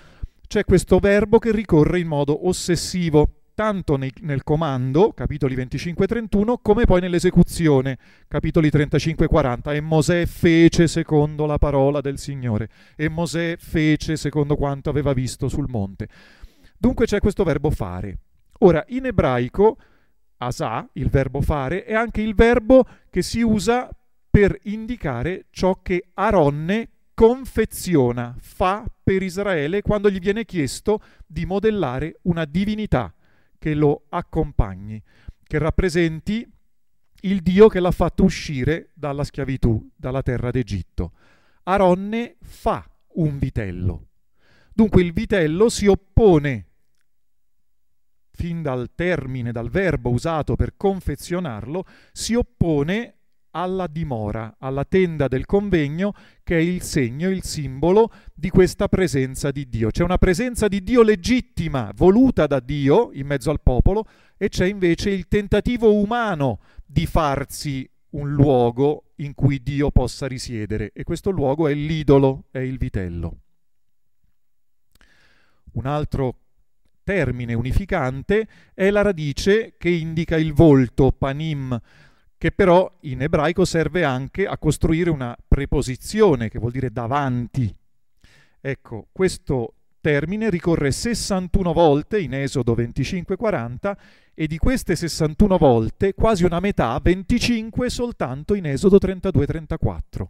C'è 0.46 0.64
questo 0.64 0.98
verbo 0.98 1.38
che 1.38 1.52
ricorre 1.52 2.00
in 2.00 2.06
modo 2.06 2.48
ossessivo 2.48 3.45
tanto 3.56 3.96
nei, 3.96 4.12
nel 4.20 4.44
comando, 4.44 5.12
capitoli 5.14 5.56
25-31, 5.56 6.56
come 6.60 6.84
poi 6.84 7.00
nell'esecuzione, 7.00 7.96
capitoli 8.28 8.68
35-40. 8.68 9.75
E 9.75 9.80
Mosè 9.80 10.26
fece 10.26 10.86
secondo 10.86 11.46
la 11.46 11.56
parola 11.56 12.02
del 12.02 12.18
Signore, 12.18 12.68
e 12.94 13.08
Mosè 13.08 13.56
fece 13.56 14.16
secondo 14.16 14.56
quanto 14.56 14.90
aveva 14.90 15.14
visto 15.14 15.48
sul 15.48 15.70
monte. 15.70 16.06
Dunque 16.76 17.06
c'è 17.06 17.18
questo 17.18 17.44
verbo 17.44 17.70
fare. 17.70 18.18
Ora, 18.58 18.84
in 18.88 19.06
ebraico, 19.06 19.78
asa, 20.36 20.86
il 20.92 21.08
verbo 21.08 21.40
fare, 21.40 21.84
è 21.84 21.94
anche 21.94 22.20
il 22.20 22.34
verbo 22.34 22.86
che 23.08 23.22
si 23.22 23.40
usa 23.40 23.88
per 24.30 24.54
indicare 24.64 25.46
ciò 25.48 25.80
che 25.80 26.10
Aronne 26.12 26.90
confeziona, 27.14 28.36
fa 28.38 28.84
per 29.02 29.22
Israele 29.22 29.80
quando 29.80 30.10
gli 30.10 30.18
viene 30.18 30.44
chiesto 30.44 31.00
di 31.26 31.46
modellare 31.46 32.18
una 32.25 32.44
divinità 32.44 33.14
che 33.58 33.75
lo 33.75 34.04
accompagni, 34.08 35.02
che 35.42 35.58
rappresenti 35.58 36.48
il 37.22 37.40
Dio 37.42 37.68
che 37.68 37.80
l'ha 37.80 37.90
fatto 37.90 38.25
uscire 38.25 38.90
dalla 38.94 39.25
schiavitù, 39.25 39.90
dalla 39.96 40.22
terra 40.22 40.50
d'Egitto. 40.50 41.12
Aronne 41.64 42.36
fa 42.40 42.88
un 43.14 43.38
vitello. 43.38 44.08
Dunque 44.72 45.02
il 45.02 45.12
vitello 45.12 45.68
si 45.68 45.86
oppone 45.86 46.66
fin 48.36 48.60
dal 48.60 48.90
termine, 48.94 49.50
dal 49.50 49.70
verbo 49.70 50.10
usato 50.10 50.56
per 50.56 50.76
confezionarlo, 50.76 51.84
si 52.12 52.34
oppone 52.34 53.15
alla 53.56 53.86
dimora, 53.86 54.56
alla 54.58 54.84
tenda 54.84 55.28
del 55.28 55.46
convegno, 55.46 56.12
che 56.42 56.58
è 56.58 56.60
il 56.60 56.82
segno, 56.82 57.30
il 57.30 57.42
simbolo 57.42 58.12
di 58.34 58.50
questa 58.50 58.86
presenza 58.86 59.50
di 59.50 59.66
Dio. 59.66 59.90
C'è 59.90 60.02
una 60.02 60.18
presenza 60.18 60.68
di 60.68 60.82
Dio 60.82 61.02
legittima, 61.02 61.90
voluta 61.96 62.46
da 62.46 62.60
Dio 62.60 63.10
in 63.14 63.26
mezzo 63.26 63.50
al 63.50 63.62
popolo, 63.62 64.04
e 64.36 64.50
c'è 64.50 64.66
invece 64.66 65.08
il 65.08 65.26
tentativo 65.26 65.94
umano 65.94 66.60
di 66.84 67.06
farsi 67.06 67.88
un 68.10 68.30
luogo 68.30 69.12
in 69.16 69.34
cui 69.34 69.62
Dio 69.62 69.90
possa 69.90 70.26
risiedere, 70.26 70.90
e 70.92 71.02
questo 71.02 71.30
luogo 71.30 71.66
è 71.66 71.73
l'idolo, 71.73 72.49
è 72.50 72.58
il 72.58 72.76
vitello. 72.76 73.38
Un 75.73 75.86
altro 75.86 76.40
termine 77.04 77.54
unificante 77.54 78.49
è 78.75 78.90
la 78.90 79.00
radice 79.00 79.76
che 79.78 79.88
indica 79.88 80.36
il 80.36 80.52
volto, 80.52 81.12
panim, 81.12 81.80
che 82.38 82.52
però 82.52 82.90
in 83.00 83.22
ebraico 83.22 83.64
serve 83.64 84.04
anche 84.04 84.46
a 84.46 84.58
costruire 84.58 85.10
una 85.10 85.36
preposizione, 85.46 86.49
che 86.49 86.58
vuol 86.58 86.72
dire 86.72 86.90
davanti. 86.90 87.75
Ecco, 88.60 89.08
questo 89.12 89.75
termine 90.00 90.50
ricorre 90.50 90.92
61 90.92 91.72
volte 91.72 92.20
in 92.20 92.34
Esodo 92.34 92.75
25-40 92.75 93.96
e 94.34 94.46
di 94.46 94.58
queste 94.58 94.94
61 94.94 95.56
volte 95.56 96.14
quasi 96.14 96.44
una 96.44 96.60
metà, 96.60 96.99
25 97.02 97.88
soltanto 97.88 98.54
in 98.54 98.66
Esodo 98.66 98.99
32-34. 98.99 100.26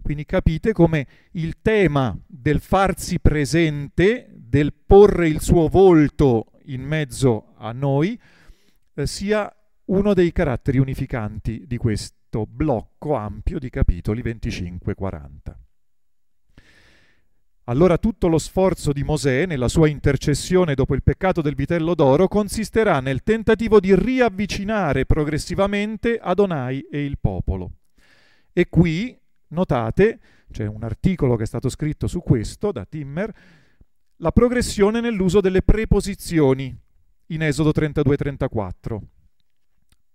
Quindi 0.00 0.24
capite 0.24 0.72
come 0.72 1.06
il 1.32 1.56
tema 1.60 2.16
del 2.26 2.60
farsi 2.60 3.18
presente, 3.18 4.28
del 4.32 4.72
porre 4.72 5.26
il 5.26 5.40
suo 5.40 5.66
volto 5.68 6.52
in 6.66 6.82
mezzo 6.82 7.54
a 7.56 7.72
noi, 7.72 8.18
eh, 8.94 9.06
sia 9.06 9.52
uno 9.88 10.12
dei 10.12 10.32
caratteri 10.32 10.78
unificanti 10.78 11.64
di 11.66 11.76
questo 11.76 12.46
blocco 12.46 13.14
ampio 13.14 13.58
di 13.58 13.70
capitoli 13.70 14.22
25-40. 14.22 15.32
Allora 17.64 17.98
tutto 17.98 18.28
lo 18.28 18.38
sforzo 18.38 18.92
di 18.92 19.02
Mosè 19.02 19.44
nella 19.44 19.68
sua 19.68 19.88
intercessione 19.88 20.74
dopo 20.74 20.94
il 20.94 21.02
peccato 21.02 21.42
del 21.42 21.54
vitello 21.54 21.94
d'oro 21.94 22.26
consisterà 22.26 23.00
nel 23.00 23.22
tentativo 23.22 23.78
di 23.78 23.94
riavvicinare 23.94 25.04
progressivamente 25.04 26.18
Adonai 26.18 26.86
e 26.90 27.04
il 27.04 27.18
popolo. 27.20 27.72
E 28.52 28.68
qui, 28.68 29.18
notate, 29.48 30.20
c'è 30.50 30.66
un 30.66 30.82
articolo 30.82 31.36
che 31.36 31.42
è 31.42 31.46
stato 31.46 31.68
scritto 31.68 32.06
su 32.06 32.20
questo 32.20 32.72
da 32.72 32.86
Timmer, 32.86 33.34
la 34.16 34.32
progressione 34.32 35.00
nell'uso 35.00 35.40
delle 35.40 35.62
preposizioni 35.62 36.74
in 37.26 37.42
Esodo 37.42 37.70
32-34. 37.70 38.98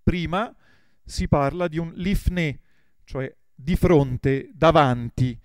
Prima 0.03 0.53
si 1.03 1.27
parla 1.27 1.67
di 1.67 1.77
un 1.77 1.91
lifne, 1.95 2.59
cioè 3.03 3.33
di 3.55 3.75
fronte, 3.75 4.49
davanti. 4.53 5.37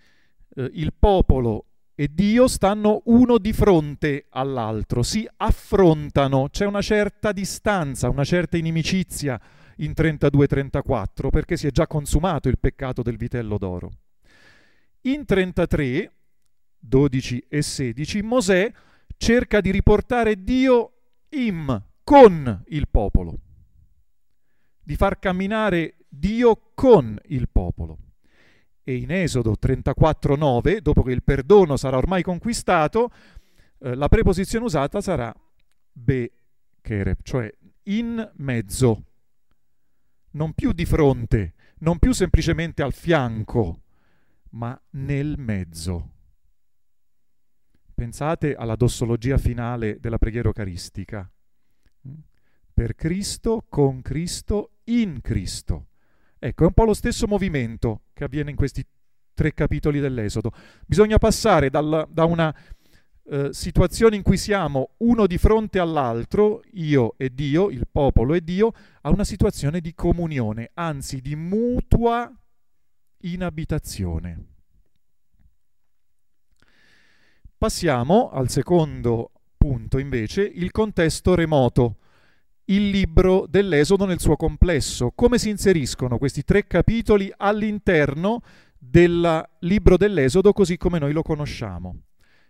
Eh, 0.55 0.71
il 0.75 0.93
popolo 0.99 1.65
e 1.95 2.09
Dio 2.13 2.47
stanno 2.47 3.03
uno 3.07 3.39
di 3.39 3.53
fronte 3.53 4.27
all'altro, 4.31 5.03
si 5.03 5.29
affrontano, 5.39 6.49
c'è 6.49 6.65
una 6.65 6.81
certa 6.81 7.33
distanza, 7.33 8.09
una 8.09 8.25
certa 8.25 8.57
inimicizia 8.57 9.41
in 9.79 9.93
32-34 9.97 11.29
perché 11.29 11.57
si 11.57 11.67
è 11.67 11.71
già 11.71 11.87
consumato 11.87 12.49
il 12.49 12.59
peccato 12.59 13.03
del 13.03 13.17
vitello 13.17 13.59
d'oro. 13.59 13.91
In 15.03 15.25
33, 15.25 16.13
12 16.79 17.47
e 17.49 17.63
16, 17.63 18.23
Mosè 18.23 18.73
cerca 19.17 19.61
di 19.61 19.73
riportare 19.73 20.43
Dio 20.43 20.93
im, 21.31 21.83
con 22.05 22.63
il 22.69 22.89
popolo 22.89 23.41
di 24.89 24.97
far 24.97 25.19
camminare 25.19 25.97
Dio 26.09 26.71
con 26.73 27.19
il 27.27 27.51
popolo. 27.51 27.99
E 28.83 28.97
in 28.97 29.11
Esodo 29.11 29.57
34.9, 29.61 30.79
dopo 30.79 31.03
che 31.03 31.13
il 31.13 31.23
perdono 31.23 31.77
sarà 31.77 31.99
ormai 31.99 32.23
conquistato, 32.23 33.11
eh, 33.81 33.95
la 33.95 34.09
preposizione 34.09 34.65
usata 34.65 35.03
sarà 35.03 35.31
be 35.93 36.33
kereb, 36.81 37.19
cioè 37.21 37.53
in 37.83 38.33
mezzo, 38.37 39.05
non 40.31 40.55
più 40.55 40.73
di 40.73 40.87
fronte, 40.87 41.53
non 41.81 41.99
più 41.99 42.13
semplicemente 42.13 42.81
al 42.83 42.95
fianco, 42.95 43.83
ma 44.53 44.81
nel 44.93 45.35
mezzo. 45.37 46.15
Pensate 47.93 48.55
alla 48.55 48.75
dossologia 48.75 49.37
finale 49.37 50.01
della 50.01 50.17
preghiera 50.17 50.49
eucaristica. 50.49 51.31
Per 52.73 52.95
Cristo, 52.95 53.67
con 53.69 54.01
Cristo 54.01 54.71
in 54.89 55.21
Cristo. 55.21 55.89
Ecco, 56.39 56.65
è 56.65 56.67
un 56.67 56.73
po' 56.73 56.85
lo 56.85 56.95
stesso 56.95 57.27
movimento 57.27 58.03
che 58.13 58.25
avviene 58.25 58.51
in 58.51 58.57
questi 58.57 58.85
tre 59.35 59.53
capitoli 59.55 60.01
dell'Esodo. 60.01 60.53
Bisogna 60.87 61.19
passare 61.19 61.71
dal, 61.71 62.07
da 62.11 62.25
una 62.25 62.55
eh, 63.31 63.53
situazione 63.53 64.17
in 64.17 64.23
cui 64.23 64.37
siamo 64.37 64.95
uno 64.99 65.27
di 65.27 65.39
fronte 65.39 65.79
all'altro, 65.79 66.63
io 66.73 67.15
e 67.17 67.33
Dio, 67.35 67.71
il 67.71 67.87
popolo 67.91 68.35
e 68.35 68.43
Dio, 68.43 68.73
a 69.03 69.11
una 69.11 69.25
situazione 69.25 69.81
di 69.81 69.95
comunione, 69.95 70.71
anzi 70.75 71.21
di 71.21 71.37
mutua 71.37 72.33
inabitazione. 73.19 74.47
Passiamo 77.59 78.31
al 78.31 78.49
secondo 78.49 79.33
punto 79.57 79.99
invece, 79.99 80.43
il 80.43 80.71
contesto 80.71 81.35
remoto 81.35 81.98
il 82.69 82.91
libro 82.91 83.47
dell'Esodo 83.49 84.07
nel 84.07 84.21
suo 84.21 84.37
complesso. 84.37 85.13
Come 85.15 85.39
si 85.39 85.51
inseriscono 85.51 86.19
questi 86.19 86.43
tre 86.43 86.67
capitoli 86.67 87.33
all'interno 87.37 88.41
del 88.79 89.49
libro 89.61 89.97
dell'Esodo 89.97 90.53
così 90.53 90.77
come 90.77 90.99
noi 90.99 91.13
lo 91.13 91.23
conosciamo? 91.23 92.03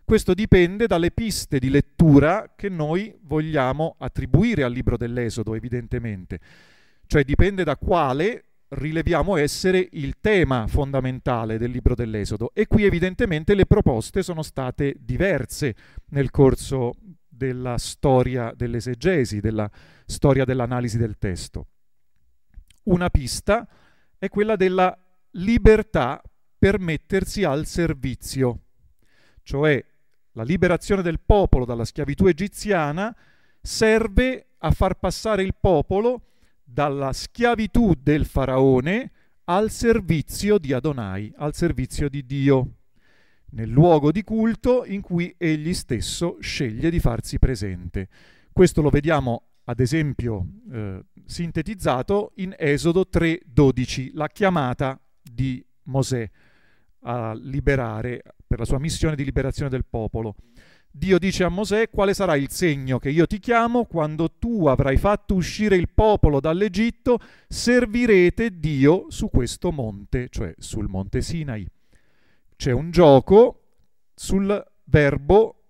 questo 0.09 0.33
dipende 0.33 0.87
dalle 0.87 1.11
piste 1.11 1.59
di 1.59 1.68
lettura 1.68 2.54
che 2.57 2.70
noi 2.70 3.14
vogliamo 3.24 3.94
attribuire 3.98 4.62
al 4.62 4.72
libro 4.72 4.96
dell'Esodo, 4.96 5.54
evidentemente. 5.54 6.40
Cioè 7.07 7.24
dipende 7.24 7.62
da 7.62 7.76
quale 7.76 8.44
rileviamo 8.68 9.37
essere 9.37 9.87
il 9.92 10.14
tema 10.18 10.66
fondamentale 10.66 11.59
del 11.59 11.70
libro 11.70 11.94
dell'Esodo. 11.94 12.52
E 12.54 12.66
qui 12.66 12.85
evidentemente 12.85 13.54
le 13.54 13.66
proposte 13.66 14.22
sono 14.22 14.40
state 14.40 14.96
diverse 14.98 15.74
nel 16.12 16.31
corso 16.31 16.94
della 17.38 17.79
storia 17.79 18.53
dell'esegesi, 18.55 19.40
della 19.40 19.70
storia 20.05 20.44
dell'analisi 20.44 20.98
del 20.98 21.16
testo. 21.16 21.68
Una 22.85 23.09
pista 23.09 23.66
è 24.18 24.29
quella 24.29 24.57
della 24.57 24.94
libertà 25.33 26.20
per 26.59 26.81
mettersi 26.81 27.44
al 27.44 27.64
servizio, 27.64 28.64
cioè 29.42 29.83
la 30.33 30.42
liberazione 30.42 31.03
del 31.03 31.20
popolo 31.20 31.64
dalla 31.64 31.85
schiavitù 31.85 32.27
egiziana 32.27 33.16
serve 33.62 34.48
a 34.59 34.70
far 34.72 34.98
passare 34.98 35.42
il 35.42 35.55
popolo 35.59 36.24
dalla 36.64 37.12
schiavitù 37.12 37.94
del 37.94 38.27
faraone 38.27 39.12
al 39.44 39.70
servizio 39.70 40.59
di 40.59 40.72
Adonai, 40.72 41.33
al 41.37 41.55
servizio 41.55 42.09
di 42.09 42.27
Dio, 42.27 42.77
nel 43.50 43.68
luogo 43.68 44.12
di 44.12 44.22
culto 44.22 44.84
in 44.84 45.00
cui 45.00 45.34
egli 45.38 45.74
stesso 45.74 46.37
sceglie 46.40 46.90
di 46.90 47.00
farsi 47.00 47.38
presente. 47.38 48.08
Questo 48.52 48.82
lo 48.82 48.90
vediamo 48.90 49.42
ad 49.64 49.80
esempio 49.80 50.46
eh, 50.72 51.04
sintetizzato 51.24 52.32
in 52.37 52.54
Esodo 52.58 53.06
3:12, 53.11 54.11
la 54.14 54.28
chiamata 54.28 55.00
di 55.22 55.64
Mosè 55.84 56.28
a 57.02 57.34
liberare 57.34 58.22
per 58.46 58.58
la 58.58 58.64
sua 58.64 58.78
missione 58.78 59.14
di 59.14 59.24
liberazione 59.24 59.70
del 59.70 59.84
popolo. 59.84 60.34
Dio 60.90 61.18
dice 61.18 61.44
a 61.44 61.48
Mosè 61.48 61.90
quale 61.90 62.14
sarà 62.14 62.34
il 62.34 62.50
segno 62.50 62.98
che 62.98 63.11
io 63.11 63.26
ti 63.26 63.38
chiamo 63.38 63.84
quando 63.84 64.32
tu 64.38 64.66
avrai 64.66 64.96
fatto 64.96 65.34
uscire 65.34 65.76
il 65.76 65.90
popolo 65.90 66.40
dall'Egitto, 66.40 67.20
servirete 67.46 68.58
Dio 68.58 69.06
su 69.11 69.28
questo 69.28 69.70
monte, 69.70 70.28
cioè 70.30 70.54
sul 70.58 70.88
monte 70.88 71.20
Sinai. 71.20 71.68
C'è 72.59 72.73
un 72.73 72.90
gioco 72.90 73.61
sul 74.16 74.66
verbo 74.87 75.62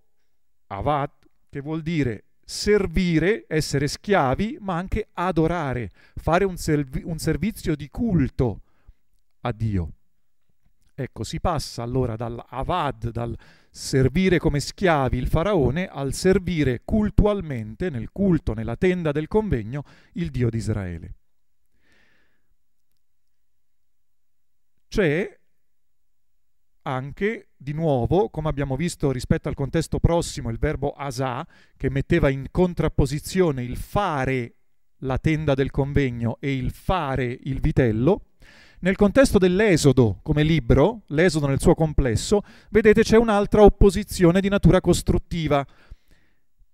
avad, 0.68 1.11
che 1.51 1.61
vuol 1.61 1.83
dire 1.83 2.24
servire, 2.42 3.44
essere 3.46 3.87
schiavi, 3.88 4.57
ma 4.62 4.77
anche 4.77 5.09
adorare, 5.12 5.90
fare 6.14 6.46
un, 6.46 6.57
servi- 6.57 7.03
un 7.05 7.18
servizio 7.18 7.77
di 7.77 7.90
culto 7.90 8.62
a 9.42 9.53
Dio. 9.53 9.92
Ecco, 10.94 11.24
si 11.24 11.40
passa 11.40 11.83
allora 11.83 12.16
dall'avad, 12.16 13.11
dal 13.11 13.37
servire 13.68 14.38
come 14.38 14.59
schiavi 14.59 15.18
il 15.18 15.29
faraone, 15.29 15.88
al 15.88 16.14
servire 16.14 16.81
cultualmente, 16.87 17.90
nel 17.90 18.09
culto, 18.12 18.55
nella 18.55 18.77
tenda 18.77 19.12
del 19.12 19.29
convegno, 19.29 19.85
il 20.12 20.31
Dio 20.31 20.48
di 20.48 20.57
Israele. 20.57 21.14
C'è 24.88 25.38
anche, 26.82 27.48
di 27.56 27.72
nuovo, 27.72 28.28
come 28.30 28.48
abbiamo 28.48 28.76
visto 28.76 29.10
rispetto 29.10 29.48
al 29.48 29.54
contesto 29.54 29.98
prossimo, 29.98 30.50
il 30.50 30.58
verbo 30.58 30.92
asa, 30.92 31.46
che 31.76 31.90
metteva 31.90 32.28
in 32.28 32.46
contrapposizione 32.50 33.62
il 33.62 33.76
fare 33.76 34.54
la 35.02 35.18
tenda 35.18 35.54
del 35.54 35.70
convegno 35.70 36.38
e 36.40 36.54
il 36.54 36.70
fare 36.70 37.38
il 37.42 37.60
vitello, 37.60 38.22
nel 38.80 38.94
contesto 38.94 39.38
dell'Esodo 39.38 40.20
come 40.22 40.44
libro, 40.44 41.02
l'Esodo 41.08 41.48
nel 41.48 41.60
suo 41.60 41.74
complesso, 41.74 42.42
vedete 42.70 43.02
c'è 43.02 43.16
un'altra 43.16 43.62
opposizione 43.62 44.40
di 44.40 44.48
natura 44.48 44.80
costruttiva. 44.80 45.66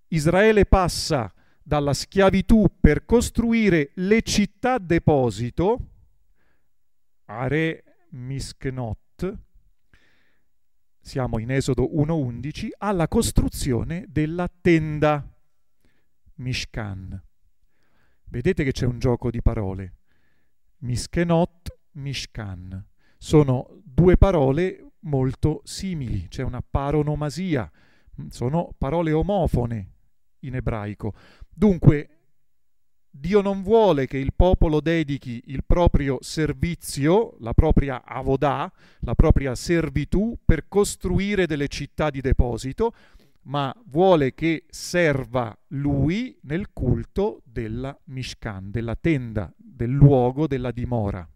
Israele 0.09 0.67
passa 0.67 1.33
dalla 1.63 1.95
schiavitù 1.95 2.67
per 2.79 3.07
costruire 3.07 3.93
le 3.95 4.21
città 4.21 4.77
deposito, 4.77 5.79
Are 7.27 7.85
Misknot, 8.11 9.39
siamo 11.05 11.39
in 11.39 11.51
Esodo 11.51 11.83
1.11, 11.83 12.69
alla 12.79 13.09
costruzione 13.09 14.07
della 14.09 14.49
tenda, 14.49 15.23
Mishkan. 16.37 17.23
Vedete 18.25 18.65
che 18.65 18.73
c'è 18.73 18.87
un 18.87 18.99
gioco 18.99 19.31
di 19.31 19.43
parole. 19.43 19.97
Miskenot 20.79 21.77
Mishkan. 21.93 22.83
Sono 23.19 23.83
due 23.85 24.17
parole 24.17 24.93
molto 25.01 25.61
simili, 25.65 26.27
c'è 26.29 26.43
una 26.43 26.63
paronomasia, 26.63 27.71
sono 28.29 28.75
parole 28.79 29.13
omofone 29.13 29.93
in 30.41 30.55
ebraico. 30.55 31.13
Dunque, 31.51 32.14
Dio 33.17 33.41
non 33.41 33.63
vuole 33.63 34.09
che 34.09 34.19
il 34.19 34.33
popolo 34.35 34.81
dedichi 34.81 35.41
il 35.47 35.63
proprio 35.65 36.19
servizio, 36.21 37.37
la 37.39 37.55
propria 37.55 38.03
avodà, 38.05 38.71
la 39.01 39.15
propria 39.15 39.55
servitù 39.55 40.37
per 40.45 40.67
costruire 40.67 41.47
delle 41.47 41.69
città 41.69 42.11
di 42.11 42.21
deposito, 42.21 42.93
ma 43.43 43.73
vuole 43.87 44.35
che 44.35 44.65
serva 44.69 45.57
lui 45.69 46.37
nel 46.43 46.73
culto 46.73 47.41
della 47.45 47.97
Mishkan, 48.07 48.73
della 48.73 48.97
tenda, 48.97 49.53
del 49.57 49.91
luogo 49.91 50.49
della 50.49 50.73
dimora. 50.73 51.27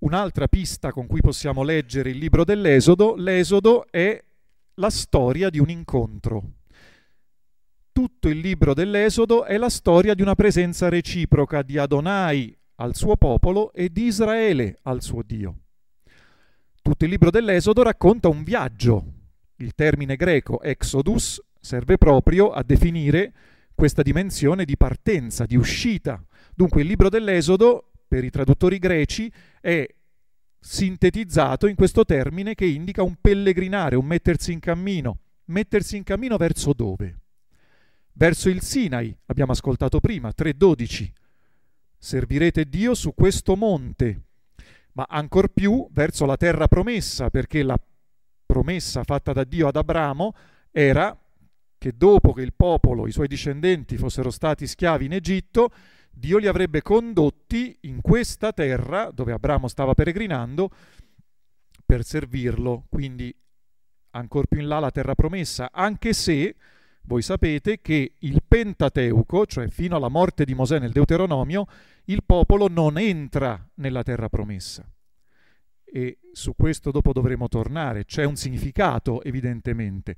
Un'altra 0.00 0.46
pista 0.46 0.92
con 0.92 1.06
cui 1.06 1.22
possiamo 1.22 1.62
leggere 1.62 2.10
il 2.10 2.18
libro 2.18 2.44
dell'Esodo, 2.44 3.14
l'Esodo 3.16 3.86
è 3.90 4.22
la 4.74 4.90
storia 4.90 5.48
di 5.48 5.58
un 5.58 5.70
incontro. 5.70 6.57
Tutto 7.98 8.28
il 8.28 8.38
libro 8.38 8.74
dell'Esodo 8.74 9.44
è 9.44 9.56
la 9.56 9.68
storia 9.68 10.14
di 10.14 10.22
una 10.22 10.36
presenza 10.36 10.88
reciproca 10.88 11.62
di 11.62 11.78
Adonai 11.78 12.56
al 12.76 12.94
suo 12.94 13.16
popolo 13.16 13.72
e 13.72 13.90
di 13.90 14.04
Israele 14.04 14.78
al 14.82 15.02
suo 15.02 15.24
Dio. 15.24 15.62
Tutto 16.80 17.02
il 17.04 17.10
libro 17.10 17.30
dell'Esodo 17.30 17.82
racconta 17.82 18.28
un 18.28 18.44
viaggio. 18.44 19.04
Il 19.56 19.74
termine 19.74 20.14
greco 20.14 20.62
exodus 20.62 21.42
serve 21.58 21.98
proprio 21.98 22.52
a 22.52 22.62
definire 22.62 23.32
questa 23.74 24.02
dimensione 24.02 24.64
di 24.64 24.76
partenza, 24.76 25.44
di 25.44 25.56
uscita. 25.56 26.24
Dunque 26.54 26.82
il 26.82 26.86
libro 26.86 27.08
dell'Esodo 27.08 27.90
per 28.06 28.22
i 28.22 28.30
traduttori 28.30 28.78
greci 28.78 29.28
è 29.60 29.84
sintetizzato 30.60 31.66
in 31.66 31.74
questo 31.74 32.04
termine 32.04 32.54
che 32.54 32.66
indica 32.66 33.02
un 33.02 33.16
pellegrinare, 33.20 33.96
un 33.96 34.06
mettersi 34.06 34.52
in 34.52 34.60
cammino. 34.60 35.18
Mettersi 35.46 35.96
in 35.96 36.04
cammino 36.04 36.36
verso 36.36 36.72
dove? 36.72 37.22
Verso 38.18 38.48
il 38.48 38.62
Sinai, 38.62 39.16
abbiamo 39.26 39.52
ascoltato 39.52 40.00
prima, 40.00 40.32
3.12. 40.36 41.08
Servirete 41.96 42.68
Dio 42.68 42.96
su 42.96 43.14
questo 43.14 43.54
monte, 43.54 44.22
ma 44.94 45.06
ancor 45.08 45.52
più 45.52 45.86
verso 45.92 46.26
la 46.26 46.36
terra 46.36 46.66
promessa, 46.66 47.30
perché 47.30 47.62
la 47.62 47.78
promessa 48.44 49.04
fatta 49.04 49.32
da 49.32 49.44
Dio 49.44 49.68
ad 49.68 49.76
Abramo 49.76 50.34
era 50.72 51.16
che 51.78 51.92
dopo 51.96 52.32
che 52.32 52.42
il 52.42 52.54
popolo, 52.54 53.06
i 53.06 53.12
suoi 53.12 53.28
discendenti 53.28 53.96
fossero 53.96 54.32
stati 54.32 54.66
schiavi 54.66 55.04
in 55.04 55.12
Egitto, 55.12 55.70
Dio 56.10 56.38
li 56.38 56.48
avrebbe 56.48 56.82
condotti 56.82 57.78
in 57.82 58.00
questa 58.00 58.52
terra 58.52 59.12
dove 59.12 59.30
Abramo 59.30 59.68
stava 59.68 59.94
peregrinando 59.94 60.70
per 61.86 62.02
servirlo, 62.02 62.86
quindi 62.88 63.32
ancora 64.10 64.46
più 64.48 64.58
in 64.58 64.66
là 64.66 64.80
la 64.80 64.90
terra 64.90 65.14
promessa, 65.14 65.70
anche 65.70 66.12
se 66.12 66.56
voi 67.08 67.22
sapete 67.22 67.80
che 67.80 68.16
il 68.18 68.42
Pentateuco, 68.46 69.46
cioè 69.46 69.68
fino 69.68 69.96
alla 69.96 70.10
morte 70.10 70.44
di 70.44 70.54
Mosè 70.54 70.78
nel 70.78 70.92
Deuteronomio, 70.92 71.66
il 72.04 72.22
popolo 72.22 72.68
non 72.68 72.98
entra 72.98 73.66
nella 73.76 74.02
terra 74.02 74.28
promessa. 74.28 74.86
E 75.82 76.18
su 76.32 76.54
questo 76.54 76.90
dopo 76.90 77.14
dovremo 77.14 77.48
tornare. 77.48 78.04
C'è 78.04 78.24
un 78.24 78.36
significato, 78.36 79.22
evidentemente, 79.22 80.16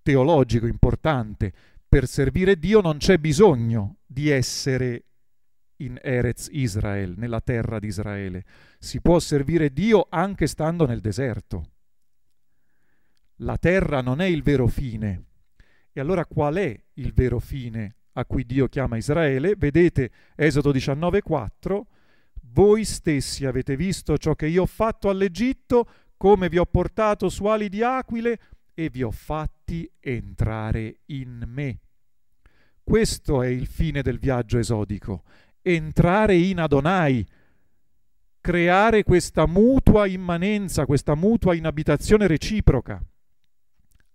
teologico 0.00 0.66
importante. 0.66 1.52
Per 1.86 2.06
servire 2.08 2.58
Dio 2.58 2.80
non 2.80 2.96
c'è 2.96 3.18
bisogno 3.18 3.98
di 4.06 4.30
essere 4.30 5.04
in 5.76 5.98
Erez 6.02 6.48
Israel, 6.52 7.16
nella 7.18 7.42
terra 7.42 7.78
di 7.78 7.88
Israele. 7.88 8.46
Si 8.78 9.02
può 9.02 9.18
servire 9.18 9.74
Dio 9.74 10.06
anche 10.08 10.46
stando 10.46 10.86
nel 10.86 11.00
deserto. 11.00 11.64
La 13.42 13.58
terra 13.58 14.00
non 14.00 14.22
è 14.22 14.26
il 14.26 14.42
vero 14.42 14.66
fine. 14.68 15.24
Allora 16.00 16.24
qual 16.26 16.56
è 16.56 16.82
il 16.94 17.12
vero 17.12 17.38
fine 17.38 17.96
a 18.12 18.24
cui 18.24 18.44
Dio 18.44 18.66
chiama 18.68 18.96
Israele? 18.96 19.54
Vedete 19.56 20.10
Esodo 20.34 20.72
19:4, 20.72 21.86
voi 22.52 22.84
stessi 22.84 23.46
avete 23.46 23.76
visto 23.76 24.18
ciò 24.18 24.34
che 24.34 24.46
io 24.46 24.62
ho 24.62 24.66
fatto 24.66 25.08
all'Egitto, 25.08 25.88
come 26.16 26.48
vi 26.48 26.58
ho 26.58 26.66
portato 26.66 27.28
su 27.28 27.46
ali 27.46 27.68
di 27.68 27.82
aquile 27.82 28.40
e 28.74 28.90
vi 28.90 29.02
ho 29.02 29.10
fatti 29.10 29.90
entrare 30.00 31.00
in 31.06 31.44
me. 31.46 31.80
Questo 32.82 33.42
è 33.42 33.48
il 33.48 33.66
fine 33.66 34.02
del 34.02 34.18
viaggio 34.18 34.58
esodico 34.58 35.22
entrare 35.62 36.36
in 36.36 36.58
Adonai. 36.58 37.26
creare 38.40 39.02
questa 39.02 39.46
mutua 39.46 40.06
immanenza, 40.06 40.86
questa 40.86 41.14
mutua 41.14 41.54
inabitazione 41.54 42.26
reciproca. 42.26 42.98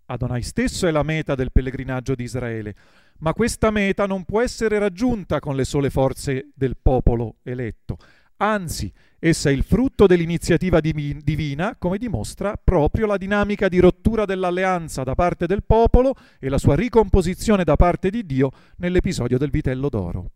Adonai 0.08 0.44
stesso 0.44 0.88
è 0.88 0.92
la 0.92 1.04
meta 1.04 1.36
del 1.36 1.52
pellegrinaggio 1.52 2.16
di 2.16 2.24
Israele, 2.24 2.76
ma 3.20 3.34
questa 3.34 3.72
meta 3.72 4.06
non 4.06 4.24
può 4.24 4.42
essere 4.42 4.78
raggiunta 4.78 5.40
con 5.40 5.56
le 5.56 5.66
sole 5.66 5.90
forze 5.90 6.50
del 6.54 6.78
popolo 6.82 7.38
eletto. 7.44 7.98
Anzi, 8.38 8.92
essa 9.18 9.50
è 9.50 9.54
il 9.54 9.64
frutto 9.64 10.08
dell'iniziativa 10.08 10.82
divina, 10.82 11.76
come 11.78 11.98
dimostra 11.98 12.60
proprio 12.62 13.08
la 13.08 13.18
dinamica 13.18 13.70
di 13.70 13.80
rottura 13.80 14.26
dell'alleanza 14.26 15.04
da 15.04 15.16
parte 15.16 15.48
del 15.48 15.64
popolo 15.64 16.14
e 16.40 16.50
la 16.50 16.58
sua 16.58 16.76
ricomposizione 16.76 17.64
da 17.64 17.78
parte 17.78 18.10
di 18.10 18.26
Dio 18.26 18.52
nell'episodio 18.78 19.38
del 19.38 19.50
vitello 19.50 19.88
d'oro. 19.88 20.32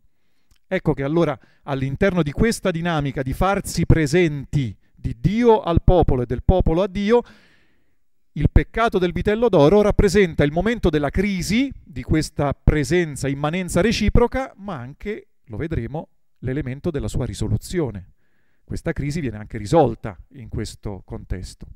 Ecco 0.66 0.94
che 0.94 1.02
allora 1.02 1.38
all'interno 1.64 2.22
di 2.22 2.32
questa 2.32 2.70
dinamica 2.70 3.22
di 3.22 3.34
farsi 3.34 3.84
presenti 3.86 4.74
di 4.94 5.16
Dio 5.18 5.60
al 5.60 5.82
popolo 5.82 6.22
e 6.22 6.26
del 6.26 6.42
popolo 6.42 6.82
a 6.82 6.86
Dio, 6.86 7.22
il 8.32 8.48
peccato 8.50 8.98
del 8.98 9.12
vitello 9.12 9.48
d'oro 9.48 9.82
rappresenta 9.82 10.44
il 10.44 10.52
momento 10.52 10.88
della 10.88 11.10
crisi 11.10 11.72
di 11.82 12.02
questa 12.02 12.52
presenza, 12.54 13.26
immanenza 13.26 13.80
reciproca, 13.80 14.52
ma 14.56 14.76
anche, 14.76 15.28
lo 15.46 15.56
vedremo, 15.56 16.08
l'elemento 16.38 16.90
della 16.90 17.08
sua 17.08 17.26
risoluzione. 17.26 18.12
Questa 18.62 18.92
crisi 18.92 19.20
viene 19.20 19.38
anche 19.38 19.58
risolta 19.58 20.16
in 20.34 20.48
questo 20.48 21.02
contesto. 21.04 21.66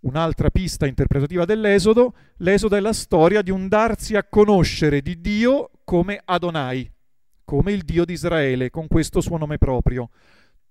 Un'altra 0.00 0.48
pista 0.48 0.86
interpretativa 0.86 1.44
dell'Esodo, 1.44 2.14
l'Esodo 2.36 2.76
è 2.76 2.80
la 2.80 2.92
storia 2.92 3.42
di 3.42 3.50
un 3.50 3.68
darsi 3.68 4.16
a 4.16 4.24
conoscere 4.24 5.02
di 5.02 5.20
Dio 5.20 5.70
come 5.84 6.20
Adonai, 6.24 6.90
come 7.44 7.72
il 7.72 7.82
Dio 7.82 8.04
di 8.04 8.12
Israele, 8.12 8.70
con 8.70 8.86
questo 8.86 9.20
suo 9.20 9.36
nome 9.36 9.58
proprio. 9.58 10.08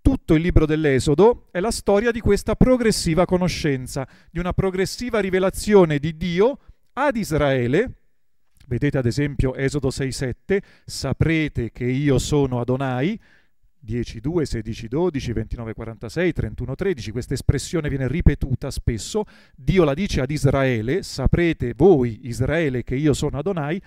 Tutto 0.07 0.35
il 0.35 0.41
libro 0.41 0.65
dell'Esodo 0.65 1.49
è 1.51 1.59
la 1.59 1.69
storia 1.69 2.11
di 2.11 2.21
questa 2.21 2.55
progressiva 2.55 3.25
conoscenza, 3.25 4.07
di 4.31 4.39
una 4.39 4.53
progressiva 4.53 5.19
rivelazione 5.19 5.99
di 5.99 6.15
Dio 6.15 6.59
ad 6.93 7.17
Israele. 7.17 8.03
Vedete 8.67 8.97
ad 8.97 9.05
esempio 9.05 9.53
Esodo 9.53 9.89
6:7, 9.89 10.61
saprete 10.85 11.73
che 11.73 11.83
io 11.83 12.19
sono 12.19 12.61
Adonai, 12.61 13.19
10.2, 13.85 14.43
16.12, 14.43 15.33
29.46, 15.33 16.31
31.13, 16.33 17.11
questa 17.11 17.33
espressione 17.33 17.89
viene 17.89 18.07
ripetuta 18.07 18.71
spesso, 18.71 19.25
Dio 19.57 19.83
la 19.83 19.93
dice 19.93 20.21
ad 20.21 20.31
Israele, 20.31 21.03
saprete 21.03 21.73
voi 21.75 22.29
Israele 22.29 22.81
che 22.83 22.95
io 22.95 23.13
sono 23.13 23.39
Adonai, 23.39 23.81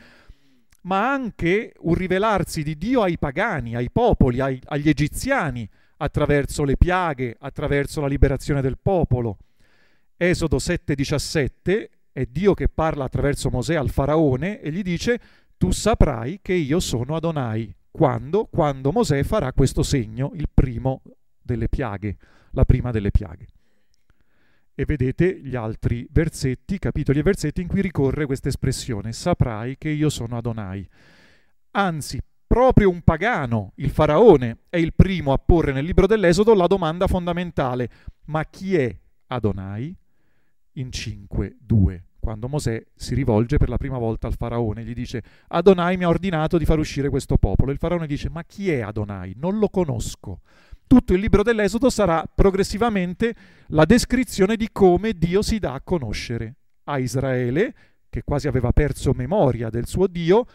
ma 0.82 1.10
anche 1.10 1.72
un 1.78 1.94
rivelarsi 1.94 2.62
di 2.62 2.76
Dio 2.76 3.00
ai 3.00 3.16
pagani, 3.16 3.74
ai 3.74 3.90
popoli, 3.90 4.40
ai, 4.40 4.60
agli 4.66 4.90
egiziani, 4.90 5.66
attraverso 6.02 6.64
le 6.64 6.76
piaghe, 6.76 7.36
attraverso 7.38 8.00
la 8.00 8.06
liberazione 8.06 8.60
del 8.60 8.78
popolo. 8.78 9.38
Esodo 10.16 10.58
7:17 10.58 11.90
è 12.12 12.24
Dio 12.26 12.54
che 12.54 12.68
parla 12.68 13.04
attraverso 13.04 13.50
Mosè 13.50 13.74
al 13.74 13.90
faraone 13.90 14.60
e 14.60 14.70
gli 14.70 14.82
dice 14.82 15.20
tu 15.56 15.70
saprai 15.70 16.40
che 16.42 16.54
io 16.54 16.80
sono 16.80 17.16
Adonai. 17.16 17.74
Quando? 17.90 18.46
Quando 18.46 18.92
Mosè 18.92 19.22
farà 19.24 19.52
questo 19.52 19.82
segno, 19.82 20.30
il 20.34 20.48
primo 20.52 21.02
delle 21.42 21.68
piaghe, 21.68 22.16
la 22.52 22.64
prima 22.64 22.90
delle 22.90 23.10
piaghe. 23.10 23.46
E 24.74 24.84
vedete 24.86 25.38
gli 25.38 25.54
altri 25.54 26.06
versetti, 26.10 26.78
capitoli 26.78 27.18
e 27.18 27.22
versetti 27.22 27.60
in 27.60 27.68
cui 27.68 27.82
ricorre 27.82 28.24
questa 28.24 28.48
espressione, 28.48 29.12
saprai 29.12 29.76
che 29.76 29.90
io 29.90 30.08
sono 30.08 30.38
Adonai. 30.38 30.88
Anzi, 31.72 32.18
proprio 32.50 32.90
un 32.90 33.02
pagano, 33.02 33.74
il 33.76 33.90
faraone, 33.90 34.62
è 34.70 34.76
il 34.76 34.92
primo 34.92 35.32
a 35.32 35.38
porre 35.38 35.70
nel 35.70 35.84
libro 35.84 36.08
dell'Esodo 36.08 36.52
la 36.52 36.66
domanda 36.66 37.06
fondamentale, 37.06 37.88
ma 38.24 38.44
chi 38.44 38.74
è 38.74 38.92
Adonai? 39.28 39.96
In 40.72 40.88
5.2 40.88 42.00
quando 42.18 42.48
Mosè 42.48 42.84
si 42.96 43.14
rivolge 43.14 43.56
per 43.56 43.68
la 43.68 43.76
prima 43.76 43.98
volta 43.98 44.26
al 44.26 44.34
faraone, 44.34 44.84
gli 44.84 44.94
dice 44.94 45.22
Adonai 45.46 45.96
mi 45.96 46.02
ha 46.02 46.08
ordinato 46.08 46.58
di 46.58 46.64
far 46.64 46.80
uscire 46.80 47.08
questo 47.08 47.36
popolo. 47.36 47.70
Il 47.70 47.78
faraone 47.78 48.08
dice 48.08 48.28
ma 48.28 48.42
chi 48.42 48.68
è 48.68 48.80
Adonai? 48.80 49.34
Non 49.36 49.58
lo 49.58 49.68
conosco. 49.68 50.40
Tutto 50.88 51.14
il 51.14 51.20
libro 51.20 51.44
dell'Esodo 51.44 51.88
sarà 51.88 52.24
progressivamente 52.32 53.34
la 53.68 53.84
descrizione 53.84 54.56
di 54.56 54.70
come 54.72 55.12
Dio 55.12 55.40
si 55.40 55.60
dà 55.60 55.74
a 55.74 55.80
conoscere 55.80 56.56
a 56.84 56.98
Israele, 56.98 57.74
che 58.10 58.22
quasi 58.22 58.48
aveva 58.48 58.72
perso 58.72 59.12
memoria 59.12 59.70
del 59.70 59.86
suo 59.86 60.08
Dio, 60.08 60.46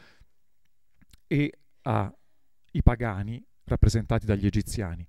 e 1.26 1.52
ai 1.86 2.84
pagani 2.84 3.44
rappresentati 3.64 4.26
dagli 4.26 4.46
egiziani 4.46 5.08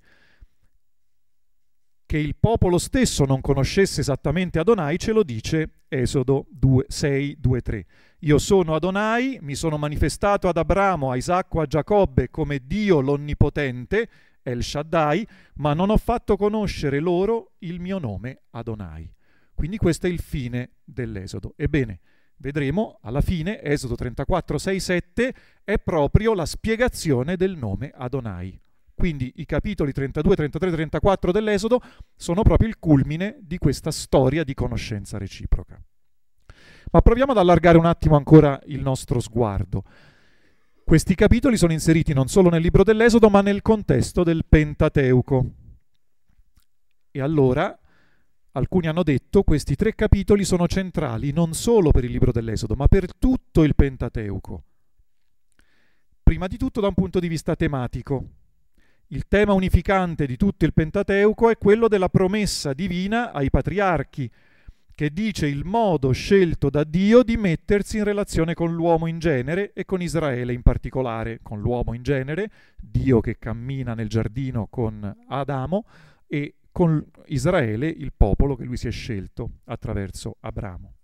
che 2.06 2.18
il 2.18 2.36
popolo 2.38 2.78
stesso 2.78 3.24
non 3.24 3.40
conoscesse 3.40 4.00
esattamente 4.00 4.60
Adonai 4.60 4.96
ce 4.96 5.12
lo 5.12 5.24
dice 5.24 5.82
Esodo 5.88 6.46
2, 6.50 6.84
6, 6.86 7.36
2, 7.38 7.60
3. 7.60 7.86
Io 8.20 8.38
sono 8.38 8.74
Adonai, 8.74 9.38
mi 9.42 9.56
sono 9.56 9.76
manifestato 9.76 10.48
ad 10.48 10.56
Abramo, 10.56 11.10
a 11.10 11.16
Isacco, 11.16 11.60
a 11.60 11.66
Giacobbe 11.66 12.30
come 12.30 12.60
Dio 12.64 13.00
l'Onnipotente, 13.00 14.08
El 14.42 14.62
Shaddai, 14.62 15.26
ma 15.54 15.74
non 15.74 15.90
ho 15.90 15.96
fatto 15.96 16.36
conoscere 16.36 17.00
loro 17.00 17.54
il 17.58 17.80
mio 17.80 17.98
nome 17.98 18.42
Adonai. 18.50 19.12
Quindi 19.52 19.76
questo 19.76 20.06
è 20.06 20.10
il 20.10 20.20
fine 20.20 20.74
dell'Esodo. 20.84 21.54
Ebbene, 21.56 22.00
vedremo 22.38 22.98
alla 23.02 23.20
fine, 23.20 23.62
Esodo 23.62 23.94
34, 23.94 24.58
6, 24.58 24.80
7, 24.80 25.34
è 25.64 25.78
proprio 25.78 26.34
la 26.34 26.46
spiegazione 26.46 27.36
del 27.36 27.56
nome 27.56 27.92
Adonai. 27.94 28.60
Quindi 28.94 29.30
i 29.36 29.44
capitoli 29.44 29.92
32, 29.92 30.36
33, 30.36 30.70
34 30.70 31.30
dell'Esodo 31.30 31.80
sono 32.16 32.42
proprio 32.42 32.68
il 32.68 32.78
culmine 32.78 33.36
di 33.42 33.58
questa 33.58 33.90
storia 33.90 34.42
di 34.42 34.54
conoscenza 34.54 35.18
reciproca. 35.18 35.78
Ma 36.92 37.00
proviamo 37.02 37.32
ad 37.32 37.38
allargare 37.38 37.76
un 37.76 37.84
attimo 37.84 38.16
ancora 38.16 38.58
il 38.66 38.80
nostro 38.80 39.20
sguardo. 39.20 39.82
Questi 40.82 41.14
capitoli 41.14 41.56
sono 41.58 41.72
inseriti 41.72 42.14
non 42.14 42.28
solo 42.28 42.48
nel 42.48 42.62
libro 42.62 42.84
dell'Esodo, 42.84 43.28
ma 43.28 43.42
nel 43.42 43.60
contesto 43.60 44.22
del 44.22 44.46
Pentateuco. 44.48 45.50
E 47.10 47.20
allora 47.20 47.78
alcuni 48.56 48.88
hanno 48.88 49.02
detto 49.02 49.40
che 49.40 49.44
questi 49.44 49.76
tre 49.76 49.94
capitoli 49.94 50.44
sono 50.44 50.66
centrali 50.66 51.30
non 51.30 51.52
solo 51.54 51.90
per 51.90 52.04
il 52.04 52.10
libro 52.10 52.32
dell'Esodo, 52.32 52.74
ma 52.74 52.88
per 52.88 53.14
tutto 53.16 53.62
il 53.62 53.74
Pentateuco. 53.74 54.64
Prima 56.22 56.46
di 56.46 56.56
tutto 56.56 56.80
da 56.80 56.88
un 56.88 56.94
punto 56.94 57.20
di 57.20 57.28
vista 57.28 57.54
tematico. 57.54 58.24
Il 59.08 59.26
tema 59.28 59.52
unificante 59.52 60.26
di 60.26 60.36
tutto 60.36 60.64
il 60.64 60.72
Pentateuco 60.72 61.50
è 61.50 61.58
quello 61.58 61.86
della 61.86 62.08
promessa 62.08 62.72
divina 62.72 63.32
ai 63.32 63.50
patriarchi, 63.50 64.28
che 64.94 65.10
dice 65.12 65.46
il 65.46 65.64
modo 65.64 66.10
scelto 66.12 66.70
da 66.70 66.82
Dio 66.82 67.22
di 67.22 67.36
mettersi 67.36 67.98
in 67.98 68.04
relazione 68.04 68.54
con 68.54 68.74
l'uomo 68.74 69.06
in 69.06 69.18
genere 69.18 69.72
e 69.74 69.84
con 69.84 70.00
Israele 70.00 70.54
in 70.54 70.62
particolare, 70.62 71.40
con 71.42 71.60
l'uomo 71.60 71.92
in 71.92 72.02
genere, 72.02 72.50
Dio 72.76 73.20
che 73.20 73.38
cammina 73.38 73.94
nel 73.94 74.08
giardino 74.08 74.66
con 74.68 75.14
Adamo 75.28 75.84
e 76.26 76.54
con 76.76 77.02
Israele, 77.28 77.88
il 77.88 78.12
popolo 78.14 78.54
che 78.54 78.64
lui 78.64 78.76
si 78.76 78.86
è 78.86 78.90
scelto 78.90 79.60
attraverso 79.64 80.36
Abramo. 80.40 80.96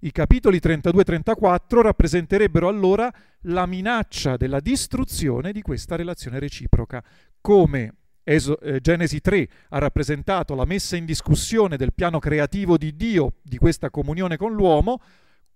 I 0.00 0.12
capitoli 0.12 0.60
32 0.60 1.00
e 1.00 1.04
34 1.04 1.80
rappresenterebbero 1.80 2.68
allora 2.68 3.10
la 3.44 3.64
minaccia 3.64 4.36
della 4.36 4.60
distruzione 4.60 5.52
di 5.52 5.62
questa 5.62 5.96
relazione 5.96 6.38
reciproca, 6.38 7.02
come 7.40 7.94
Eso, 8.24 8.60
eh, 8.60 8.80
Genesi 8.80 9.22
3 9.22 9.48
ha 9.70 9.78
rappresentato 9.78 10.54
la 10.54 10.66
messa 10.66 10.96
in 10.96 11.06
discussione 11.06 11.78
del 11.78 11.94
piano 11.94 12.18
creativo 12.18 12.76
di 12.76 12.94
Dio 12.94 13.36
di 13.42 13.56
questa 13.56 13.88
comunione 13.88 14.36
con 14.36 14.52
l'uomo, 14.52 15.00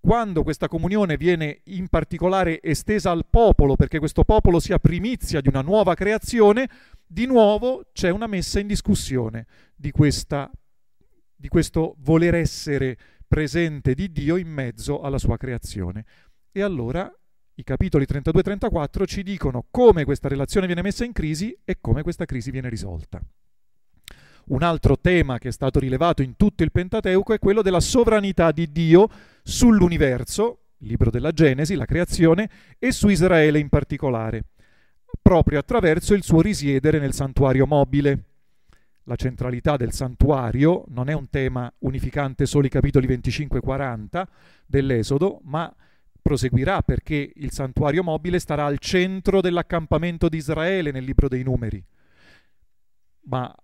quando 0.01 0.43
questa 0.43 0.69
comunione 0.69 1.19
viene 1.19 1.61
in 1.65 1.89
particolare 1.89 2.63
estesa 2.63 3.11
al 3.11 3.27
popolo, 3.29 3.77
perché 3.77 3.99
questo 3.99 4.25
popolo 4.25 4.59
sia 4.61 4.79
primizia 4.79 5.43
di 5.43 5.49
una 5.49 5.61
nuova 5.61 5.95
creazione, 5.95 6.69
di 7.09 7.25
nuovo 7.25 7.89
c'è 7.93 8.11
una 8.11 8.27
messa 8.27 8.61
in 8.61 8.67
discussione 8.67 9.47
di, 9.75 9.91
questa, 9.91 10.51
di 11.35 11.49
questo 11.49 11.97
voler 12.01 12.35
essere 12.35 12.97
presente 13.27 13.95
di 13.95 14.13
Dio 14.13 14.37
in 14.37 14.49
mezzo 14.49 15.01
alla 15.01 15.19
sua 15.19 15.39
creazione. 15.39 16.05
E 16.53 16.63
allora 16.63 17.11
i 17.55 17.65
capitoli 17.65 18.05
32 18.05 18.41
e 18.41 18.45
34 18.45 19.07
ci 19.07 19.23
dicono 19.23 19.67
come 19.71 20.05
questa 20.05 20.29
relazione 20.29 20.67
viene 20.67 20.83
messa 20.83 21.05
in 21.05 21.13
crisi 21.13 21.57
e 21.65 21.79
come 21.81 22.03
questa 22.03 22.27
crisi 22.27 22.51
viene 22.51 22.69
risolta. 22.69 23.21
Un 24.49 24.63
altro 24.63 24.99
tema 24.99 25.39
che 25.39 25.49
è 25.49 25.53
stato 25.53 25.79
rilevato 25.79 26.23
in 26.23 26.37
tutto 26.37 26.63
il 26.63 26.73
Pentateuco 26.73 27.33
è 27.33 27.39
quello 27.39 27.63
della 27.63 27.81
sovranità 27.81 28.53
di 28.53 28.71
Dio 28.71 29.09
sull'universo, 29.43 30.67
il 30.79 30.89
libro 30.89 31.11
della 31.11 31.33
Genesi, 31.33 31.75
la 31.75 31.85
creazione, 31.85 32.49
e 32.79 32.93
su 32.93 33.09
Israele 33.09 33.59
in 33.59 33.69
particolare, 33.69 34.45
proprio 35.29 35.59
attraverso 35.59 36.15
il 36.15 36.23
suo 36.23 36.41
risiedere 36.41 36.99
nel 36.99 37.13
santuario 37.13 37.67
mobile 37.67 38.25
la 39.03 39.15
centralità 39.15 39.77
del 39.77 39.93
santuario 39.93 40.87
non 40.89 41.11
è 41.11 41.13
un 41.13 41.29
tema 41.29 41.71
unificante 41.81 42.47
solo 42.47 42.65
i 42.65 42.71
capitoli 42.71 43.07
25 43.07 43.59
e 43.59 43.61
40 43.61 44.29
dell'Esodo, 44.65 45.41
ma 45.45 45.71
proseguirà 46.23 46.81
perché 46.81 47.31
il 47.37 47.53
santuario 47.53 48.03
mobile 48.03 48.39
starà 48.39 48.65
al 48.65 48.79
centro 48.79 49.43
dell'accampamento 49.43 50.31
di 50.31 50.39
Israele 50.39 50.93
nel 50.93 51.05
libro 51.05 51.29
dei 51.29 51.43
numeri. 51.43 51.85
ma 53.25 53.55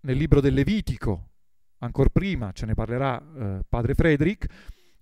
nel 0.00 0.16
libro 0.18 0.42
del 0.42 0.52
Levitico, 0.52 1.30
ancora 1.78 2.10
prima, 2.10 2.52
ce 2.52 2.66
ne 2.66 2.74
parlerà 2.74 3.18
eh, 3.18 3.64
padre 3.66 3.94
Frederick, 3.94 4.46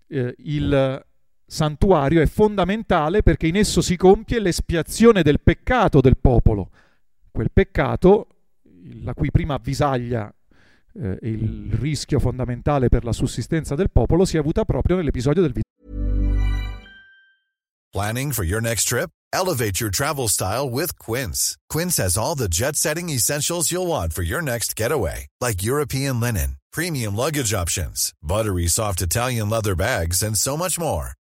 eh, 0.07 0.33
il 0.39 1.05
santuario 1.53 2.23
è 2.23 2.27
fondamentale 2.27 3.23
perché 3.23 3.47
in 3.47 3.57
esso 3.57 3.83
si 3.83 3.97
compie 3.97 4.41
l'espiazione 4.41 5.23
del 5.23 5.41
peccato 5.41 6.01
del 6.01 6.17
popolo. 6.17 6.71
Quel 7.31 7.51
peccato, 7.53 8.27
la 9.03 9.13
cui 9.13 9.31
prima 9.31 9.55
avvisaglia 9.55 10.35
eh, 10.95 11.19
il 11.23 11.71
rischio 11.75 12.19
fondamentale 12.19 12.89
per 12.89 13.05
la 13.05 13.13
sussistenza 13.13 13.75
del 13.75 13.91
popolo, 13.91 14.25
si 14.25 14.37
è 14.37 14.41
avuta 14.41 14.65
proprio 14.65 14.97
nell'episodio 14.97 15.43
del 15.43 15.53
Planning 17.93 18.33
for 18.33 18.45
your 18.45 18.63
next 18.63 18.89
trip? 18.89 19.11
Elevate 19.35 19.79
your 19.79 19.91
travel 19.91 20.29
style 20.29 20.71
with 20.71 20.97
Quince. 20.99 21.59
Quince 21.69 21.99
has 21.99 22.17
all 22.17 22.35
the 22.35 22.49
jet-setting 22.49 23.11
essentials 23.11 23.71
you'll 23.71 23.87
want 23.87 24.15
for 24.15 24.23
your 24.23 24.41
next 24.41 24.75
getaway, 24.75 25.27
like 25.43 25.63
European 25.63 26.19
linen, 26.19 26.57
premium 26.73 27.15
luggage 27.15 27.53
options, 27.53 28.15
buttery 28.23 28.67
soft 28.69 29.03
Italian 29.03 29.51
leather 29.51 29.75
bags, 29.75 30.23
and 30.23 30.39
so 30.39 30.57
much 30.57 30.79
more. 30.79 31.13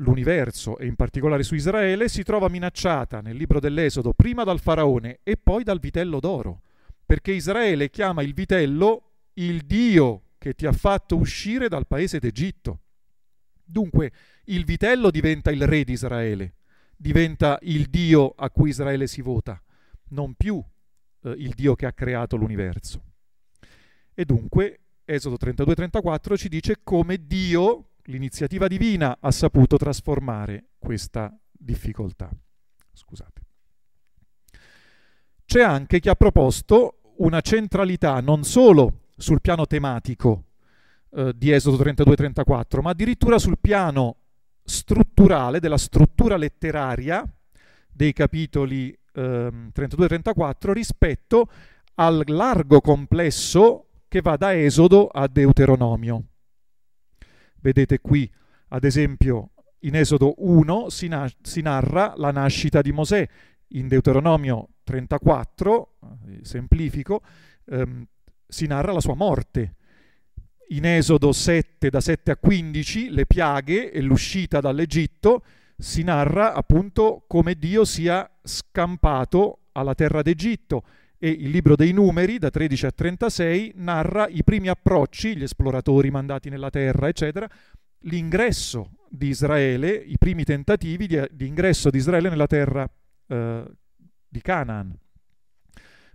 sull'universo 0.00 0.78
e 0.78 0.86
in 0.86 0.96
particolare 0.96 1.42
su 1.42 1.54
Israele 1.54 2.08
si 2.08 2.22
trova 2.22 2.48
minacciata 2.48 3.20
nel 3.20 3.36
libro 3.36 3.60
dell'Esodo 3.60 4.14
prima 4.14 4.44
dal 4.44 4.58
faraone 4.58 5.20
e 5.22 5.36
poi 5.36 5.62
dal 5.62 5.78
vitello 5.78 6.20
d'oro, 6.20 6.62
perché 7.04 7.32
Israele 7.32 7.90
chiama 7.90 8.22
il 8.22 8.32
vitello 8.32 9.04
il 9.34 9.62
Dio 9.62 10.22
che 10.38 10.54
ti 10.54 10.66
ha 10.66 10.72
fatto 10.72 11.16
uscire 11.16 11.68
dal 11.68 11.86
paese 11.86 12.18
d'Egitto. 12.18 12.80
Dunque 13.62 14.12
il 14.44 14.64
vitello 14.64 15.10
diventa 15.10 15.50
il 15.50 15.66
re 15.66 15.84
di 15.84 15.92
Israele, 15.92 16.54
diventa 16.96 17.58
il 17.62 17.86
Dio 17.86 18.32
a 18.36 18.50
cui 18.50 18.70
Israele 18.70 19.06
si 19.06 19.20
vota, 19.20 19.62
non 20.08 20.34
più 20.34 20.62
eh, 21.22 21.30
il 21.30 21.52
Dio 21.54 21.74
che 21.74 21.86
ha 21.86 21.92
creato 21.92 22.36
l'universo. 22.36 23.04
E 24.14 24.24
dunque 24.24 24.80
Esodo 25.04 25.36
32-34 25.40 26.36
ci 26.36 26.48
dice 26.48 26.80
come 26.82 27.26
Dio, 27.26 27.89
l'iniziativa 28.10 28.66
divina, 28.66 29.18
ha 29.20 29.30
saputo 29.30 29.76
trasformare 29.76 30.70
questa 30.78 31.34
difficoltà. 31.50 32.30
Scusate. 32.92 33.40
C'è 35.44 35.62
anche 35.62 36.00
chi 36.00 36.08
ha 36.08 36.14
proposto 36.14 37.00
una 37.16 37.40
centralità 37.40 38.20
non 38.20 38.44
solo 38.44 39.06
sul 39.16 39.40
piano 39.40 39.66
tematico 39.66 40.44
eh, 41.10 41.32
di 41.34 41.50
Esodo 41.50 41.82
32-34, 41.82 42.80
ma 42.80 42.90
addirittura 42.90 43.38
sul 43.38 43.58
piano 43.58 44.16
strutturale, 44.62 45.58
della 45.58 45.78
struttura 45.78 46.36
letteraria 46.36 47.24
dei 47.88 48.12
capitoli 48.12 48.96
eh, 49.12 49.70
32-34 49.74 50.72
rispetto 50.72 51.48
al 51.94 52.22
largo 52.26 52.80
complesso 52.80 53.86
che 54.08 54.20
va 54.20 54.36
da 54.36 54.56
Esodo 54.56 55.08
a 55.08 55.26
Deuteronomio. 55.26 56.24
Vedete 57.60 58.00
qui, 58.00 58.30
ad 58.68 58.84
esempio, 58.84 59.50
in 59.80 59.96
Esodo 59.96 60.34
1 60.38 60.88
si, 60.88 61.08
na- 61.08 61.30
si 61.42 61.60
narra 61.60 62.14
la 62.16 62.30
nascita 62.30 62.80
di 62.80 62.92
Mosè, 62.92 63.26
in 63.68 63.88
Deuteronomio 63.88 64.68
34, 64.84 65.98
eh, 66.02 66.44
semplifico, 66.44 67.22
ehm, 67.66 68.06
si 68.46 68.66
narra 68.66 68.92
la 68.92 69.00
sua 69.00 69.14
morte. 69.14 69.74
In 70.68 70.84
Esodo 70.86 71.32
7, 71.32 71.90
da 71.90 72.00
7 72.00 72.30
a 72.32 72.36
15, 72.36 73.10
le 73.10 73.26
piaghe 73.26 73.90
e 73.90 74.00
l'uscita 74.00 74.60
dall'Egitto, 74.60 75.44
si 75.76 76.02
narra 76.02 76.52
appunto 76.52 77.24
come 77.26 77.54
Dio 77.54 77.84
sia 77.84 78.28
scampato 78.42 79.68
alla 79.72 79.94
terra 79.94 80.22
d'Egitto 80.22 80.84
e 81.22 81.28
il 81.28 81.50
libro 81.50 81.76
dei 81.76 81.92
numeri, 81.92 82.38
da 82.38 82.48
13 82.48 82.86
a 82.86 82.90
36, 82.92 83.72
narra 83.76 84.26
i 84.26 84.42
primi 84.42 84.68
approcci, 84.68 85.36
gli 85.36 85.42
esploratori 85.42 86.10
mandati 86.10 86.48
nella 86.48 86.70
terra, 86.70 87.08
eccetera, 87.08 87.46
l'ingresso 88.04 88.92
di 89.06 89.28
Israele, 89.28 89.90
i 89.90 90.16
primi 90.16 90.44
tentativi 90.44 91.06
di, 91.06 91.22
di 91.30 91.46
ingresso 91.46 91.90
di 91.90 91.98
Israele 91.98 92.30
nella 92.30 92.46
terra 92.46 92.90
eh, 93.26 93.64
di 94.26 94.40
Canaan. 94.40 94.96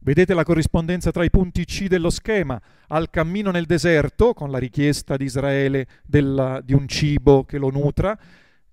Vedete 0.01 0.33
la 0.33 0.43
corrispondenza 0.43 1.11
tra 1.11 1.23
i 1.23 1.29
punti 1.29 1.65
C 1.65 1.85
dello 1.85 2.09
schema, 2.09 2.59
al 2.87 3.11
cammino 3.11 3.51
nel 3.51 3.65
deserto, 3.65 4.33
con 4.33 4.49
la 4.49 4.57
richiesta 4.57 5.17
di 5.17 5.25
Israele 5.25 5.87
della, 6.03 6.61
di 6.61 6.73
un 6.73 6.87
cibo 6.87 7.43
che 7.43 7.59
lo 7.59 7.69
nutra, 7.69 8.17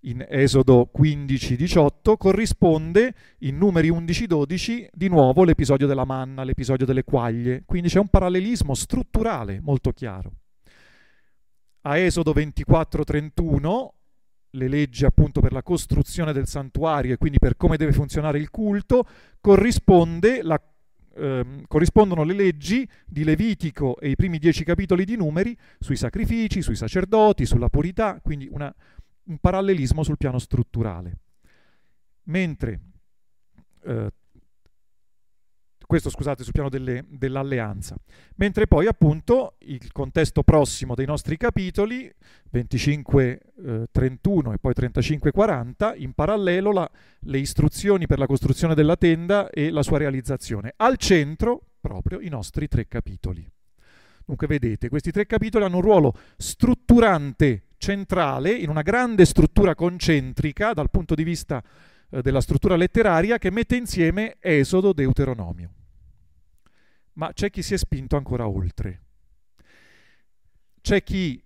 in 0.02 0.24
Esodo 0.28 0.90
15-18, 0.96 2.16
corrisponde 2.16 3.14
in 3.40 3.56
numeri 3.56 3.90
11-12 3.90 4.86
di 4.92 5.08
nuovo 5.08 5.44
l'episodio 5.44 5.86
della 5.86 6.04
manna, 6.04 6.44
l'episodio 6.44 6.86
delle 6.86 7.04
quaglie, 7.04 7.62
quindi 7.66 7.88
c'è 7.88 7.98
un 7.98 8.08
parallelismo 8.08 8.74
strutturale 8.74 9.60
molto 9.60 9.92
chiaro. 9.92 10.32
A 11.82 11.98
Esodo 11.98 12.32
24-31 12.32 13.88
le 14.54 14.68
leggi 14.68 15.04
appunto 15.04 15.40
per 15.40 15.52
la 15.52 15.62
costruzione 15.62 16.32
del 16.32 16.46
santuario 16.46 17.14
e 17.14 17.16
quindi 17.16 17.38
per 17.38 17.56
come 17.56 17.76
deve 17.76 17.92
funzionare 17.92 18.38
il 18.38 18.50
culto, 18.50 19.06
la 20.42 20.60
ehm, 21.14 21.64
corrispondono 21.66 22.22
le 22.22 22.34
leggi 22.34 22.88
di 23.06 23.24
Levitico 23.24 23.98
e 23.98 24.10
i 24.10 24.16
primi 24.16 24.38
dieci 24.38 24.64
capitoli 24.64 25.04
di 25.04 25.16
numeri 25.16 25.56
sui 25.78 25.96
sacrifici, 25.96 26.62
sui 26.62 26.76
sacerdoti, 26.76 27.46
sulla 27.46 27.68
purità, 27.68 28.20
quindi 28.22 28.48
una, 28.50 28.72
un 29.24 29.38
parallelismo 29.38 30.02
sul 30.02 30.16
piano 30.16 30.38
strutturale. 30.38 31.18
Mentre 32.24 32.80
eh, 33.84 34.10
questo 35.92 36.08
scusate 36.08 36.42
sul 36.42 36.54
piano 36.54 36.70
delle, 36.70 37.04
dell'alleanza. 37.06 37.96
Mentre 38.36 38.66
poi 38.66 38.86
appunto 38.86 39.56
il 39.58 39.92
contesto 39.92 40.42
prossimo 40.42 40.94
dei 40.94 41.04
nostri 41.04 41.36
capitoli 41.36 42.10
25-31 42.50 43.38
eh, 43.58 44.54
e 44.54 44.58
poi 44.58 44.72
35-40, 44.74 46.00
in 46.00 46.14
parallelo 46.14 46.72
la, 46.72 46.90
le 47.20 47.38
istruzioni 47.38 48.06
per 48.06 48.18
la 48.18 48.26
costruzione 48.26 48.74
della 48.74 48.96
tenda 48.96 49.50
e 49.50 49.70
la 49.70 49.82
sua 49.82 49.98
realizzazione. 49.98 50.72
Al 50.76 50.96
centro 50.96 51.60
proprio 51.78 52.20
i 52.20 52.28
nostri 52.28 52.68
tre 52.68 52.88
capitoli. 52.88 53.46
Dunque 54.24 54.46
vedete, 54.46 54.88
questi 54.88 55.10
tre 55.10 55.26
capitoli 55.26 55.64
hanno 55.64 55.76
un 55.76 55.82
ruolo 55.82 56.14
strutturante 56.36 57.68
centrale 57.76 58.52
in 58.52 58.68
una 58.68 58.82
grande 58.82 59.24
struttura 59.24 59.74
concentrica 59.74 60.72
dal 60.72 60.90
punto 60.90 61.14
di 61.14 61.24
vista 61.24 61.62
eh, 62.10 62.22
della 62.22 62.40
struttura 62.40 62.76
letteraria 62.76 63.38
che 63.38 63.50
mette 63.50 63.76
insieme 63.76 64.36
Esodo, 64.40 64.92
Deuteronomio 64.92 65.74
ma 67.14 67.32
c'è 67.32 67.50
chi 67.50 67.62
si 67.62 67.74
è 67.74 67.76
spinto 67.76 68.16
ancora 68.16 68.48
oltre. 68.48 69.00
C'è 70.80 71.02
chi 71.02 71.42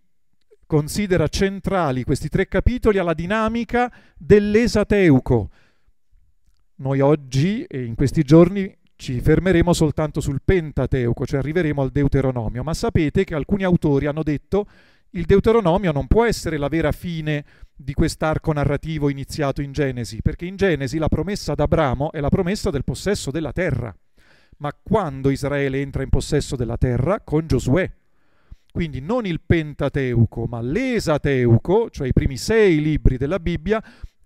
considera 0.66 1.28
centrali 1.28 2.05
questi 2.05 2.28
tre 2.28 2.48
capitoli 2.48 2.98
alla 2.98 3.14
dinamica 3.14 3.92
dell'esateuco. 4.16 5.50
Noi 6.76 7.00
oggi 7.00 7.64
e 7.64 7.84
in 7.84 7.94
questi 7.94 8.22
giorni 8.22 8.76
ci 8.97 9.20
fermeremo 9.20 9.72
soltanto 9.72 10.20
sul 10.20 10.40
Pentateuco, 10.44 11.26
cioè 11.26 11.38
arriveremo 11.38 11.82
al 11.82 11.90
Deuteronomio, 11.90 12.62
ma 12.62 12.74
sapete 12.74 13.24
che 13.24 13.34
alcuni 13.34 13.62
autori 13.62 14.07
hanno 14.07 14.22
detto 14.22 14.66
il 15.11 15.24
Deuteronomio 15.24 15.92
non 15.92 16.07
può 16.07 16.24
essere 16.24 16.59
la 16.59 16.68
vera 16.68 16.92
fine 16.92 17.44
di 17.74 17.94
quest'arco 17.94 18.53
narrativo 18.53 19.09
iniziato 19.09 19.62
in 19.62 19.72
Genesi, 19.72 20.20
perché 20.20 20.47
in 20.47 20.57
Genesi 20.57 20.99
la 20.99 21.09
promessa 21.09 21.53
ad 21.53 21.61
Abramo 21.61 22.11
è 22.12 22.20
la 22.20 22.28
promessa 22.28 22.70
del 22.70 22.84
possesso 22.84 23.30
della 23.30 23.53
terra 23.53 23.94
ma 24.59 24.72
quando 24.80 25.30
Israele 25.30 25.80
entra 25.80 26.03
in 26.03 26.09
possesso 26.09 26.57
della 26.57 26.76
terra 26.76 27.20
con 27.20 27.47
Giosuè. 27.47 27.90
Quindi 28.70 29.01
non 29.01 29.26
il 29.26 29.40
Pentateuco, 29.40 30.47
ma 30.47 30.61
l'Esateuco, 30.61 31.88
cioè 31.90 32.09
i 32.09 32.12
primi 32.12 32.36
sei 32.36 32.80
libri 32.80 33.16
della 33.16 33.40
Bibbia, 33.40 33.82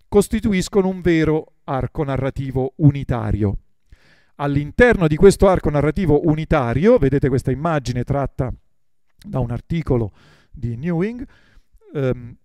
costituiscono 0.08 0.88
un 0.88 1.00
vero 1.00 1.54
arco 1.64 2.02
narrativo 2.02 2.72
unitario. 2.76 3.58
All'interno 4.42 5.06
di 5.06 5.16
questo 5.16 5.48
arco 5.48 5.68
narrativo 5.68 6.26
unitario, 6.26 6.96
vedete 6.96 7.28
questa 7.28 7.50
immagine 7.50 8.04
tratta 8.04 8.50
da 9.22 9.38
un 9.38 9.50
articolo 9.50 10.12
di 10.50 10.76
Newing, 10.76 11.26
ehm, 11.92 12.36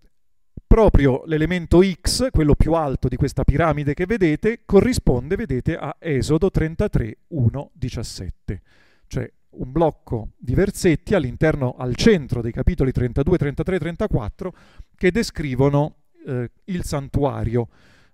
proprio 0.66 1.22
l'elemento 1.24 1.80
X, 1.82 2.28
quello 2.30 2.54
più 2.54 2.74
alto 2.74 3.08
di 3.08 3.16
questa 3.16 3.44
piramide 3.44 3.94
che 3.94 4.04
vedete, 4.04 4.60
corrisponde, 4.66 5.36
vedete, 5.36 5.74
a 5.74 5.96
Esodo 5.98 6.50
33, 6.50 7.16
1, 7.28 7.70
17. 7.72 8.62
Cioè 9.06 9.32
un 9.52 9.72
blocco 9.72 10.32
di 10.36 10.54
versetti 10.54 11.14
all'interno, 11.14 11.76
al 11.78 11.96
centro 11.96 12.42
dei 12.42 12.52
capitoli 12.52 12.92
32, 12.92 13.38
33 13.38 13.78
34 13.78 14.54
che 14.94 15.10
descrivono 15.10 16.00
eh, 16.26 16.50
il 16.64 16.84
santuario, 16.84 17.68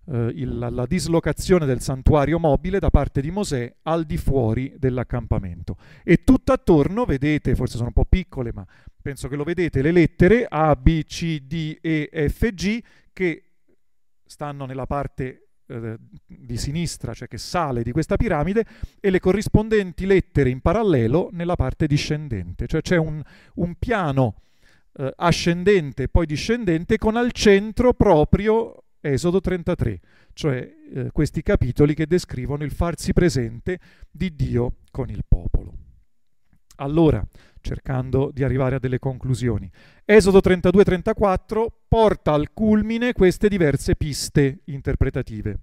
il, 0.07 0.59
la 0.59 0.87
dislocazione 0.87 1.65
del 1.65 1.81
santuario 1.81 2.39
mobile 2.39 2.79
da 2.79 2.91
parte 2.91 3.21
di 3.21 3.31
Mosè 3.31 3.73
al 3.83 4.05
di 4.05 4.17
fuori 4.17 4.75
dell'accampamento. 4.77 5.77
E 6.03 6.25
tutt'attorno, 6.25 7.05
vedete, 7.05 7.55
forse 7.55 7.77
sono 7.77 7.89
un 7.89 7.93
po' 7.95 8.05
piccole, 8.05 8.53
ma 8.53 8.67
penso 9.01 9.29
che 9.29 9.37
lo 9.37 9.45
vedete, 9.45 9.83
le 9.83 9.93
lettere 9.93 10.47
A, 10.49 10.75
B, 10.75 11.05
C, 11.05 11.41
D, 11.41 11.79
E, 11.81 12.11
F, 12.29 12.51
G 12.51 12.83
che 13.13 13.45
stanno 14.25 14.65
nella 14.65 14.87
parte 14.87 15.49
eh, 15.67 15.97
di 16.27 16.57
sinistra, 16.57 17.15
cioè 17.15 17.29
che 17.29 17.39
sale 17.39 17.83
di 17.83 17.93
questa 17.93 18.17
piramide, 18.17 18.65
e 19.01 19.11
le 19.11 19.21
corrispondenti 19.21 20.07
lettere 20.07 20.51
in 20.51 20.61
parallelo 20.61 21.29
nella 21.33 21.57
parte 21.57 21.87
discendente. 21.87 22.67
Cioè 22.67 22.81
c'è 22.81 22.97
un, 22.97 23.23
un 23.55 23.75
piano 23.79 24.37
eh, 24.95 25.13
ascendente 25.17 26.05
e 26.05 26.09
poi 26.09 26.27
discendente 26.27 26.99
con 26.99 27.17
al 27.17 27.33
centro 27.33 27.93
proprio 27.95 28.82
Esodo 29.05 29.41
33, 29.41 30.01
cioè 30.33 30.75
eh, 30.95 31.11
questi 31.11 31.43
capitoli 31.43 31.93
che 31.93 32.07
descrivono 32.07 32.63
il 32.63 32.71
farsi 32.71 33.13
presente 33.13 33.81
di 34.09 34.35
Dio 34.37 34.77
con 34.93 35.11
il 35.11 35.25
popolo. 35.27 35.75
Allora, 36.77 37.21
cercando 37.61 38.31
di 38.33 38.45
arrivare 38.45 38.77
a 38.77 38.79
delle 38.79 39.01
conclusioni, 39.01 39.69
Esodo 40.05 40.39
32-34 40.39 41.67
porta 41.89 42.33
al 42.33 42.53
culmine 42.53 43.13
queste 43.13 43.49
diverse 43.49 43.97
piste 43.97 44.61
interpretative. 44.67 45.59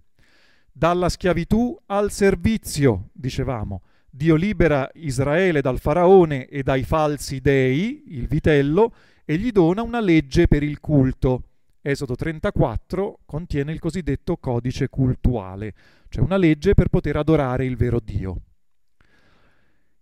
Dalla 0.70 1.08
schiavitù 1.08 1.78
al 1.86 2.12
servizio, 2.12 3.10
dicevamo, 3.14 3.84
Dio 4.10 4.36
libera 4.36 4.90
Israele 4.96 5.62
dal 5.62 5.80
faraone 5.80 6.48
e 6.48 6.62
dai 6.62 6.84
falsi 6.84 7.40
dei, 7.40 8.04
il 8.08 8.28
vitello, 8.28 8.94
e 9.24 9.38
gli 9.38 9.52
dona 9.52 9.82
una 9.82 10.02
legge 10.02 10.48
per 10.48 10.62
il 10.62 10.82
culto. 10.82 11.44
Esodo 11.82 12.16
34 12.16 13.20
contiene 13.26 13.72
il 13.72 13.80
cosiddetto 13.80 14.36
codice 14.36 14.90
cultuale, 14.90 15.74
cioè 16.10 16.24
una 16.24 16.36
legge 16.36 16.74
per 16.74 16.90
poter 16.90 17.16
adorare 17.16 17.66
il 17.66 17.78
vero 17.78 18.00
Dio. 18.02 18.42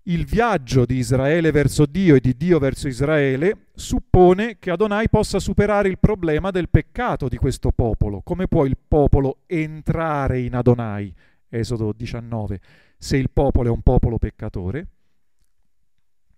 Il 0.04 0.26
viaggio 0.26 0.86
di 0.86 0.96
Israele 0.96 1.52
verso 1.52 1.86
Dio 1.86 2.16
e 2.16 2.20
di 2.20 2.36
Dio 2.36 2.60
verso 2.60 2.88
Israele 2.88 3.68
suppone 3.76 4.58
che 4.58 4.72
Adonai 4.72 5.10
possa 5.10 5.38
superare 5.38 5.90
il 5.90 6.00
problema 6.00 6.50
del 6.50 6.70
peccato 6.70 7.28
di 7.28 7.36
questo 7.36 7.72
popolo. 7.72 8.22
Come 8.22 8.48
può 8.48 8.66
il 8.66 8.78
popolo 8.88 9.40
entrare 9.46 10.40
in 10.40 10.56
Adonai? 10.56 11.14
Esodo 11.50 11.92
19. 11.92 12.60
Se 12.98 13.18
il 13.18 13.30
popolo 13.30 13.68
è 13.68 13.72
un 13.72 13.82
popolo 13.82 14.18
peccatore, 14.18 14.88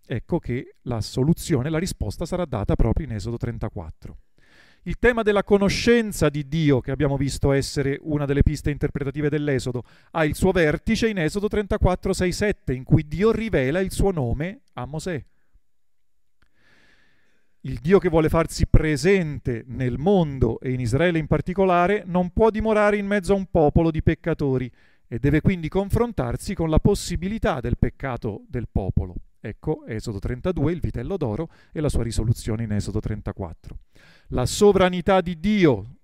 ecco 0.06 0.40
che 0.40 0.76
la 0.82 1.00
soluzione, 1.00 1.70
la 1.70 1.78
risposta 1.78 2.26
sarà 2.26 2.46
data 2.46 2.76
proprio 2.76 3.06
in 3.06 3.14
Esodo 3.14 3.38
34. 3.38 4.18
Il 4.84 4.98
tema 4.98 5.24
della 5.24 5.44
conoscenza 5.44 6.30
di 6.30 6.48
Dio, 6.48 6.80
che 6.80 6.92
abbiamo 6.92 7.18
visto 7.18 7.52
essere 7.52 7.98
una 8.02 8.26
delle 8.26 8.44
piste 8.44 8.72
interpretative 8.72 9.30
dell'Esodo, 9.30 9.84
ha 10.12 10.24
il 10.24 10.36
suo 10.36 10.52
vertice 10.52 11.10
in 11.10 11.18
Esodo 11.18 11.48
34, 11.48 12.14
6, 12.14 12.32
7, 12.32 12.74
in 12.74 12.84
cui 12.84 13.06
Dio 13.08 13.32
rivela 13.32 13.80
il 13.80 13.92
suo 13.92 14.12
nome 14.12 14.62
a 14.74 14.86
Mosè. 14.86 15.24
Il 17.64 17.80
Dio 17.80 18.00
che 18.00 18.08
vuole 18.08 18.30
farsi 18.30 18.68
presente 18.68 19.66
nel 19.68 19.98
mondo 19.98 20.62
e 20.62 20.72
in 20.72 20.80
Israele 20.80 21.20
in 21.20 21.28
particolare 21.28 22.04
non 22.06 22.32
può 22.32 22.50
dimorare 22.50 22.96
in 22.96 23.06
mezzo 23.06 23.34
a 23.34 23.36
un 23.36 23.48
popolo 23.48 23.92
di 23.92 24.02
peccatori 24.02 24.72
e 25.10 25.20
deve 25.20 25.42
quindi 25.42 25.68
confrontarsi 25.68 26.54
con 26.54 26.70
la 26.70 26.80
possibilità 26.80 27.60
del 27.60 27.78
peccato 27.78 28.44
del 28.48 28.70
popolo. 28.72 29.16
Ecco 29.42 29.86
Esodo 29.86 30.20
32, 30.20 30.72
il 30.74 30.82
vitello 30.82 31.16
d'oro 31.16 31.50
e 31.72 31.80
la 31.80 31.88
sua 31.88 32.04
risoluzione 32.04 32.64
in 32.64 32.74
Esodo 32.74 33.00
34. 33.00 33.78
La 34.30 34.46
sovranità 34.46 35.22
di 35.22 35.40
Dio 35.40 35.96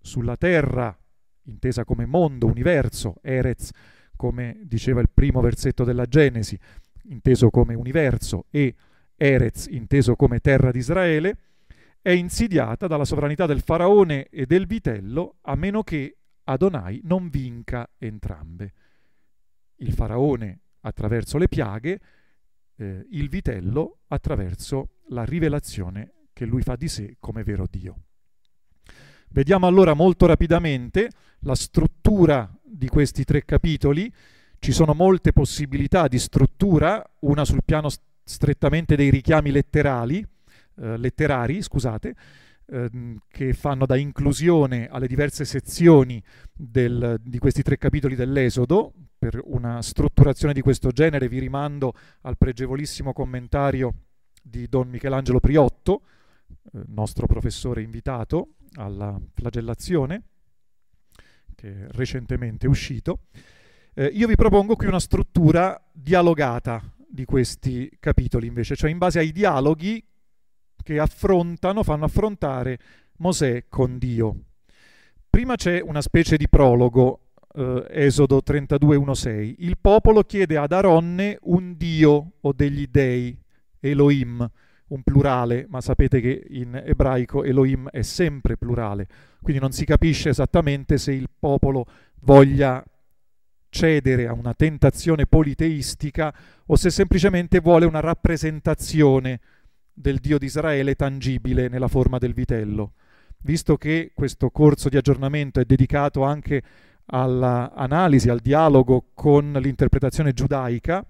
sulla 0.00 0.36
terra, 0.36 0.96
intesa 1.44 1.84
come 1.84 2.06
mondo, 2.06 2.46
universo, 2.46 3.16
Erez, 3.22 3.70
come 4.14 4.60
diceva 4.62 5.00
il 5.00 5.10
primo 5.12 5.40
versetto 5.40 5.82
della 5.82 6.06
Genesi, 6.06 6.56
inteso 7.04 7.50
come 7.50 7.74
universo, 7.74 8.46
e 8.50 8.74
Erez, 9.16 9.66
inteso 9.66 10.14
come 10.14 10.38
terra 10.38 10.70
di 10.70 10.78
Israele, 10.78 11.38
è 12.00 12.10
insidiata 12.10 12.86
dalla 12.86 13.04
sovranità 13.04 13.46
del 13.46 13.62
faraone 13.62 14.28
e 14.28 14.46
del 14.46 14.66
vitello, 14.66 15.38
a 15.42 15.56
meno 15.56 15.82
che 15.82 16.18
Adonai 16.44 17.00
non 17.02 17.28
vinca 17.30 17.88
entrambe. 17.98 18.72
Il 19.78 19.92
faraone 19.92 20.60
attraverso 20.82 21.36
le 21.36 21.48
piaghe, 21.48 22.00
eh, 22.76 23.06
il 23.10 23.28
vitello 23.28 24.00
attraverso 24.08 24.90
la 25.08 25.24
rivelazione 25.24 26.12
che 26.32 26.44
lui 26.44 26.62
fa 26.62 26.76
di 26.76 26.88
sé 26.88 27.16
come 27.18 27.42
vero 27.42 27.66
Dio. 27.70 27.96
Vediamo 29.30 29.66
allora 29.66 29.94
molto 29.94 30.26
rapidamente 30.26 31.10
la 31.40 31.54
struttura 31.54 32.50
di 32.62 32.88
questi 32.88 33.24
tre 33.24 33.44
capitoli. 33.44 34.12
Ci 34.58 34.72
sono 34.72 34.94
molte 34.94 35.32
possibilità 35.32 36.08
di 36.08 36.18
struttura, 36.18 37.04
una 37.20 37.44
sul 37.44 37.62
piano 37.64 37.88
strettamente 38.24 38.96
dei 38.96 39.10
richiami 39.10 39.50
letterali, 39.50 40.26
eh, 40.78 40.96
letterari, 40.96 41.62
scusate, 41.62 42.14
ehm, 42.66 43.18
che 43.28 43.52
fanno 43.52 43.86
da 43.86 43.96
inclusione 43.96 44.88
alle 44.88 45.06
diverse 45.06 45.44
sezioni 45.44 46.22
del, 46.52 47.20
di 47.22 47.38
questi 47.38 47.62
tre 47.62 47.78
capitoli 47.78 48.14
dell'Esodo, 48.14 48.92
per 49.18 49.40
una 49.44 49.80
strutturazione 49.82 50.52
di 50.52 50.60
questo 50.60 50.90
genere 50.90 51.28
vi 51.28 51.38
rimando 51.38 51.94
al 52.22 52.36
pregevolissimo 52.36 53.12
commentario 53.12 53.94
di 54.42 54.68
Don 54.68 54.88
Michelangelo 54.88 55.40
Priotto, 55.40 56.02
eh, 56.72 56.82
nostro 56.88 57.26
professore 57.26 57.82
invitato 57.82 58.54
alla 58.74 59.18
flagellazione, 59.34 60.22
che 61.54 61.68
è 61.68 61.86
recentemente 61.90 62.66
uscito. 62.66 63.20
Eh, 63.94 64.06
io 64.06 64.26
vi 64.26 64.34
propongo 64.34 64.76
qui 64.76 64.86
una 64.86 65.00
struttura 65.00 65.82
dialogata 65.90 66.82
di 67.08 67.24
questi 67.24 67.90
capitoli 67.98 68.46
invece, 68.46 68.76
cioè 68.76 68.90
in 68.90 68.98
base 68.98 69.18
ai 69.18 69.32
dialoghi 69.32 70.04
che 70.86 71.00
affrontano, 71.00 71.82
fanno 71.82 72.04
affrontare 72.04 72.78
Mosè 73.16 73.64
con 73.68 73.98
Dio. 73.98 74.36
Prima 75.28 75.56
c'è 75.56 75.80
una 75.80 76.00
specie 76.00 76.36
di 76.36 76.48
prologo 76.48 77.32
eh, 77.54 77.86
Esodo 77.90 78.40
32.1.6. 78.46 79.56
Il 79.58 79.78
popolo 79.80 80.22
chiede 80.22 80.56
ad 80.56 80.70
Aronne 80.70 81.38
un 81.42 81.76
dio 81.76 82.34
o 82.40 82.52
degli 82.52 82.86
dei, 82.88 83.36
Elohim, 83.80 84.48
un 84.88 85.02
plurale, 85.02 85.66
ma 85.68 85.80
sapete 85.80 86.20
che 86.20 86.46
in 86.50 86.80
ebraico 86.86 87.42
Elohim 87.42 87.88
è 87.88 88.02
sempre 88.02 88.56
plurale, 88.56 89.08
quindi 89.42 89.60
non 89.60 89.72
si 89.72 89.84
capisce 89.84 90.28
esattamente 90.28 90.98
se 90.98 91.10
il 91.10 91.28
popolo 91.36 91.84
voglia 92.20 92.80
cedere 93.68 94.28
a 94.28 94.32
una 94.32 94.54
tentazione 94.54 95.26
politeistica 95.26 96.32
o 96.66 96.76
se 96.76 96.90
semplicemente 96.90 97.58
vuole 97.58 97.86
una 97.86 97.98
rappresentazione 97.98 99.40
del 99.98 100.18
Dio 100.18 100.38
di 100.38 100.44
Israele 100.44 100.94
tangibile 100.94 101.68
nella 101.68 101.88
forma 101.88 102.18
del 102.18 102.34
vitello. 102.34 102.92
Visto 103.38 103.76
che 103.76 104.12
questo 104.14 104.50
corso 104.50 104.88
di 104.88 104.96
aggiornamento 104.96 105.58
è 105.58 105.64
dedicato 105.64 106.22
anche 106.22 106.62
all'analisi, 107.06 108.28
al 108.28 108.40
dialogo 108.40 109.06
con 109.14 109.52
l'interpretazione 109.52 110.32
giudaica, 110.32 111.04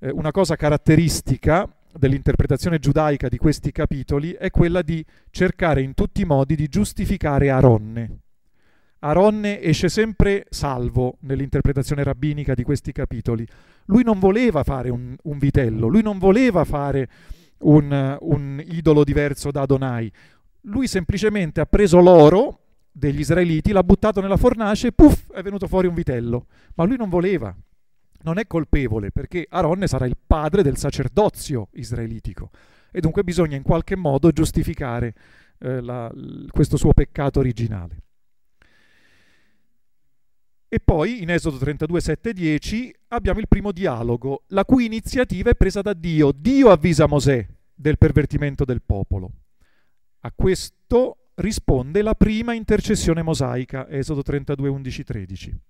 eh, 0.00 0.10
una 0.10 0.32
cosa 0.32 0.56
caratteristica 0.56 1.70
dell'interpretazione 1.92 2.78
giudaica 2.78 3.28
di 3.28 3.38
questi 3.38 3.70
capitoli 3.70 4.32
è 4.32 4.50
quella 4.50 4.82
di 4.82 5.04
cercare 5.30 5.80
in 5.82 5.94
tutti 5.94 6.22
i 6.22 6.24
modi 6.24 6.56
di 6.56 6.68
giustificare 6.68 7.50
Aronne. 7.50 8.18
Aronne 9.00 9.60
esce 9.62 9.88
sempre 9.88 10.46
salvo 10.50 11.18
nell'interpretazione 11.20 12.02
rabbinica 12.02 12.54
di 12.54 12.64
questi 12.64 12.90
capitoli. 12.90 13.46
Lui 13.86 14.02
non 14.02 14.18
voleva 14.18 14.64
fare 14.64 14.90
un, 14.90 15.14
un 15.22 15.38
vitello, 15.38 15.86
lui 15.86 16.02
non 16.02 16.18
voleva 16.18 16.64
fare 16.64 17.08
un, 17.60 18.16
un 18.20 18.62
idolo 18.66 19.04
diverso 19.04 19.50
da 19.50 19.62
Adonai. 19.62 20.10
Lui 20.62 20.86
semplicemente 20.86 21.60
ha 21.60 21.66
preso 21.66 22.00
l'oro 22.00 22.60
degli 22.90 23.20
israeliti, 23.20 23.72
l'ha 23.72 23.84
buttato 23.84 24.20
nella 24.20 24.36
fornace 24.36 24.88
e 24.88 24.92
puff, 24.92 25.30
è 25.32 25.42
venuto 25.42 25.66
fuori 25.66 25.86
un 25.86 25.94
vitello. 25.94 26.46
Ma 26.74 26.84
lui 26.84 26.96
non 26.96 27.08
voleva, 27.08 27.54
non 28.22 28.38
è 28.38 28.46
colpevole 28.46 29.10
perché 29.10 29.46
Aronne 29.48 29.86
sarà 29.86 30.06
il 30.06 30.16
padre 30.26 30.62
del 30.62 30.76
sacerdozio 30.76 31.68
israelitico 31.72 32.50
e 32.90 33.00
dunque 33.00 33.22
bisogna 33.22 33.56
in 33.56 33.62
qualche 33.62 33.96
modo 33.96 34.30
giustificare 34.30 35.14
eh, 35.58 35.80
la, 35.80 36.12
questo 36.50 36.76
suo 36.76 36.92
peccato 36.92 37.38
originale. 37.38 38.02
E 40.68 40.80
poi 40.80 41.22
in 41.22 41.30
Esodo 41.30 41.56
32, 41.56 42.00
7 42.00 42.32
10 42.32 42.94
abbiamo 43.08 43.40
il 43.40 43.48
primo 43.48 43.72
dialogo, 43.72 44.44
la 44.48 44.64
cui 44.64 44.84
iniziativa 44.84 45.50
è 45.50 45.54
presa 45.54 45.82
da 45.82 45.92
Dio. 45.92 46.32
Dio 46.32 46.70
avvisa 46.70 47.06
Mosè 47.06 47.46
del 47.74 47.98
pervertimento 47.98 48.64
del 48.64 48.82
popolo. 48.82 49.30
A 50.20 50.32
questo 50.34 51.30
risponde 51.34 52.02
la 52.02 52.14
prima 52.14 52.52
intercessione 52.52 53.22
mosaica, 53.22 53.88
Esodo 53.88 54.22
32, 54.22 54.68
11, 54.68 55.04
13. 55.04 55.60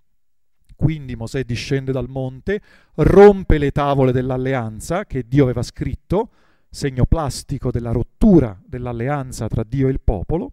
Quindi 0.74 1.16
Mosè 1.16 1.42
discende 1.44 1.92
dal 1.92 2.08
monte, 2.08 2.60
rompe 2.94 3.58
le 3.58 3.72
tavole 3.72 4.12
dell'alleanza 4.12 5.04
che 5.04 5.26
Dio 5.26 5.42
aveva 5.42 5.62
scritto, 5.62 6.30
segno 6.70 7.04
plastico 7.04 7.70
della 7.70 7.90
rottura 7.90 8.58
dell'alleanza 8.64 9.48
tra 9.48 9.64
Dio 9.64 9.88
e 9.88 9.90
il 9.90 10.00
popolo, 10.00 10.52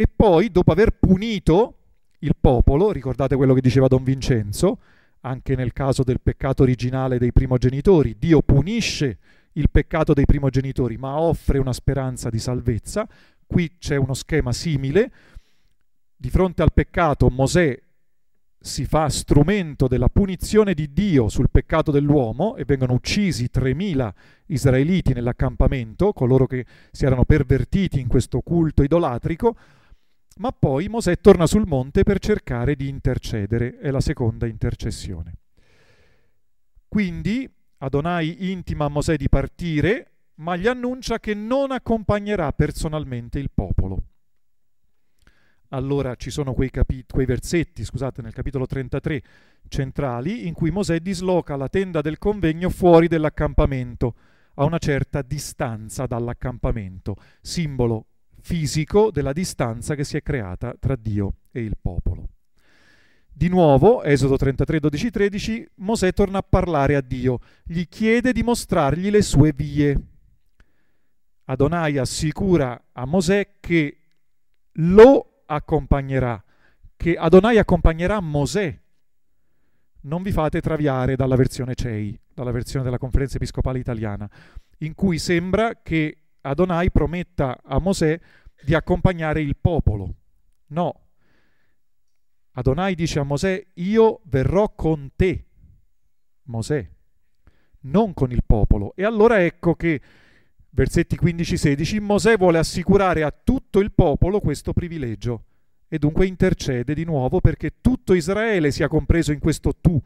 e 0.00 0.06
poi, 0.06 0.50
dopo 0.52 0.70
aver 0.70 0.92
punito 0.92 1.74
il 2.20 2.36
popolo, 2.38 2.92
ricordate 2.92 3.34
quello 3.34 3.52
che 3.52 3.60
diceva 3.60 3.88
Don 3.88 4.04
Vincenzo, 4.04 4.78
anche 5.20 5.56
nel 5.56 5.72
caso 5.72 6.02
del 6.02 6.20
peccato 6.20 6.62
originale 6.62 7.18
dei 7.18 7.32
primogenitori, 7.32 8.16
Dio 8.18 8.42
punisce 8.42 9.18
il 9.52 9.70
peccato 9.70 10.14
dei 10.14 10.26
primogenitori, 10.26 10.96
ma 10.96 11.18
offre 11.18 11.58
una 11.58 11.72
speranza 11.72 12.28
di 12.30 12.38
salvezza. 12.38 13.08
Qui 13.46 13.76
c'è 13.78 13.96
uno 13.96 14.14
schema 14.14 14.52
simile. 14.52 15.10
Di 16.16 16.30
fronte 16.30 16.62
al 16.62 16.72
peccato 16.72 17.28
Mosè 17.30 17.78
si 18.60 18.84
fa 18.84 19.08
strumento 19.08 19.86
della 19.86 20.08
punizione 20.08 20.74
di 20.74 20.92
Dio 20.92 21.28
sul 21.28 21.50
peccato 21.50 21.90
dell'uomo 21.90 22.56
e 22.56 22.64
vengono 22.64 22.92
uccisi 22.92 23.48
3.000 23.52 24.10
israeliti 24.46 25.12
nell'accampamento, 25.12 26.12
coloro 26.12 26.46
che 26.46 26.66
si 26.90 27.04
erano 27.04 27.24
pervertiti 27.24 28.00
in 28.00 28.08
questo 28.08 28.40
culto 28.40 28.82
idolatrico 28.82 29.56
ma 30.38 30.52
poi 30.52 30.88
Mosè 30.88 31.18
torna 31.18 31.46
sul 31.46 31.66
monte 31.66 32.02
per 32.02 32.18
cercare 32.18 32.74
di 32.74 32.88
intercedere, 32.88 33.78
è 33.78 33.90
la 33.90 34.00
seconda 34.00 34.46
intercessione. 34.46 35.34
Quindi 36.88 37.48
Adonai 37.78 38.50
intima 38.50 38.86
a 38.86 38.88
Mosè 38.88 39.16
di 39.16 39.28
partire, 39.28 40.12
ma 40.36 40.56
gli 40.56 40.66
annuncia 40.66 41.18
che 41.18 41.34
non 41.34 41.70
accompagnerà 41.70 42.52
personalmente 42.52 43.38
il 43.38 43.50
popolo. 43.52 44.02
Allora 45.70 46.14
ci 46.14 46.30
sono 46.30 46.54
quei, 46.54 46.70
capi- 46.70 47.04
quei 47.06 47.26
versetti, 47.26 47.84
scusate, 47.84 48.22
nel 48.22 48.32
capitolo 48.32 48.66
33 48.66 49.22
centrali, 49.68 50.46
in 50.46 50.54
cui 50.54 50.70
Mosè 50.70 50.98
disloca 51.00 51.56
la 51.56 51.68
tenda 51.68 52.00
del 52.00 52.18
convegno 52.18 52.70
fuori 52.70 53.06
dell'accampamento, 53.06 54.14
a 54.54 54.64
una 54.64 54.78
certa 54.78 55.22
distanza 55.22 56.06
dall'accampamento, 56.06 57.16
simbolo 57.40 58.06
fisico 58.48 59.10
della 59.10 59.34
distanza 59.34 59.94
che 59.94 60.04
si 60.04 60.16
è 60.16 60.22
creata 60.22 60.74
tra 60.80 60.96
Dio 60.96 61.34
e 61.52 61.60
il 61.60 61.76
popolo. 61.78 62.30
Di 63.30 63.48
nuovo, 63.48 64.02
Esodo 64.02 64.38
33, 64.38 64.80
12, 64.80 65.10
13, 65.10 65.68
Mosè 65.76 66.14
torna 66.14 66.38
a 66.38 66.42
parlare 66.42 66.96
a 66.96 67.02
Dio, 67.02 67.40
gli 67.62 67.86
chiede 67.86 68.32
di 68.32 68.42
mostrargli 68.42 69.10
le 69.10 69.20
sue 69.20 69.52
vie. 69.52 70.00
Adonai 71.44 71.98
assicura 71.98 72.84
a 72.92 73.04
Mosè 73.04 73.56
che 73.60 73.98
lo 74.72 75.42
accompagnerà, 75.44 76.42
che 76.96 77.16
Adonai 77.16 77.58
accompagnerà 77.58 78.18
Mosè. 78.20 78.80
Non 80.00 80.22
vi 80.22 80.32
fate 80.32 80.62
traviare 80.62 81.16
dalla 81.16 81.36
versione 81.36 81.74
CEI, 81.74 82.18
dalla 82.32 82.50
versione 82.50 82.82
della 82.86 82.96
conferenza 82.96 83.36
episcopale 83.36 83.78
italiana, 83.78 84.26
in 84.78 84.94
cui 84.94 85.18
sembra 85.18 85.82
che 85.82 86.27
Adonai 86.48 86.90
prometta 86.90 87.60
a 87.62 87.78
Mosè 87.78 88.18
di 88.62 88.74
accompagnare 88.74 89.40
il 89.40 89.56
popolo. 89.56 90.14
No. 90.68 91.06
Adonai 92.52 92.94
dice 92.94 93.20
a 93.20 93.22
Mosè, 93.22 93.64
io 93.74 94.20
verrò 94.24 94.74
con 94.74 95.10
te, 95.14 95.46
Mosè, 96.44 96.90
non 97.82 98.14
con 98.14 98.32
il 98.32 98.42
popolo. 98.44 98.94
E 98.96 99.04
allora 99.04 99.44
ecco 99.44 99.74
che, 99.74 100.00
versetti 100.70 101.16
15-16, 101.16 102.00
Mosè 102.00 102.36
vuole 102.36 102.58
assicurare 102.58 103.22
a 103.22 103.30
tutto 103.30 103.78
il 103.80 103.92
popolo 103.92 104.40
questo 104.40 104.72
privilegio 104.72 105.44
e 105.88 105.98
dunque 105.98 106.26
intercede 106.26 106.94
di 106.94 107.04
nuovo 107.04 107.40
perché 107.40 107.80
tutto 107.80 108.12
Israele 108.12 108.70
sia 108.70 108.88
compreso 108.88 109.32
in 109.32 109.38
questo 109.38 109.72
tu 109.80 110.00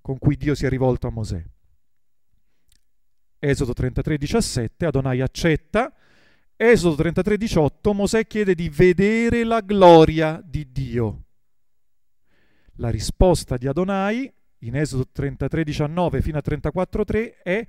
con 0.00 0.18
cui 0.18 0.36
Dio 0.36 0.54
si 0.54 0.66
è 0.66 0.68
rivolto 0.68 1.06
a 1.06 1.10
Mosè. 1.10 1.44
Esodo 3.44 3.72
33, 3.72 4.18
17, 4.18 4.86
Adonai 4.86 5.20
accetta. 5.20 5.92
Esodo 6.54 6.94
33, 6.94 7.36
18, 7.36 7.92
Mosè 7.92 8.24
chiede 8.28 8.54
di 8.54 8.68
vedere 8.68 9.42
la 9.42 9.58
gloria 9.58 10.40
di 10.44 10.70
Dio. 10.70 11.24
La 12.76 12.88
risposta 12.88 13.56
di 13.56 13.66
Adonai 13.66 14.32
in 14.58 14.76
Esodo 14.76 15.08
33, 15.10 15.64
19 15.64 16.22
fino 16.22 16.38
a 16.38 16.40
34, 16.40 17.04
3 17.04 17.42
è 17.42 17.66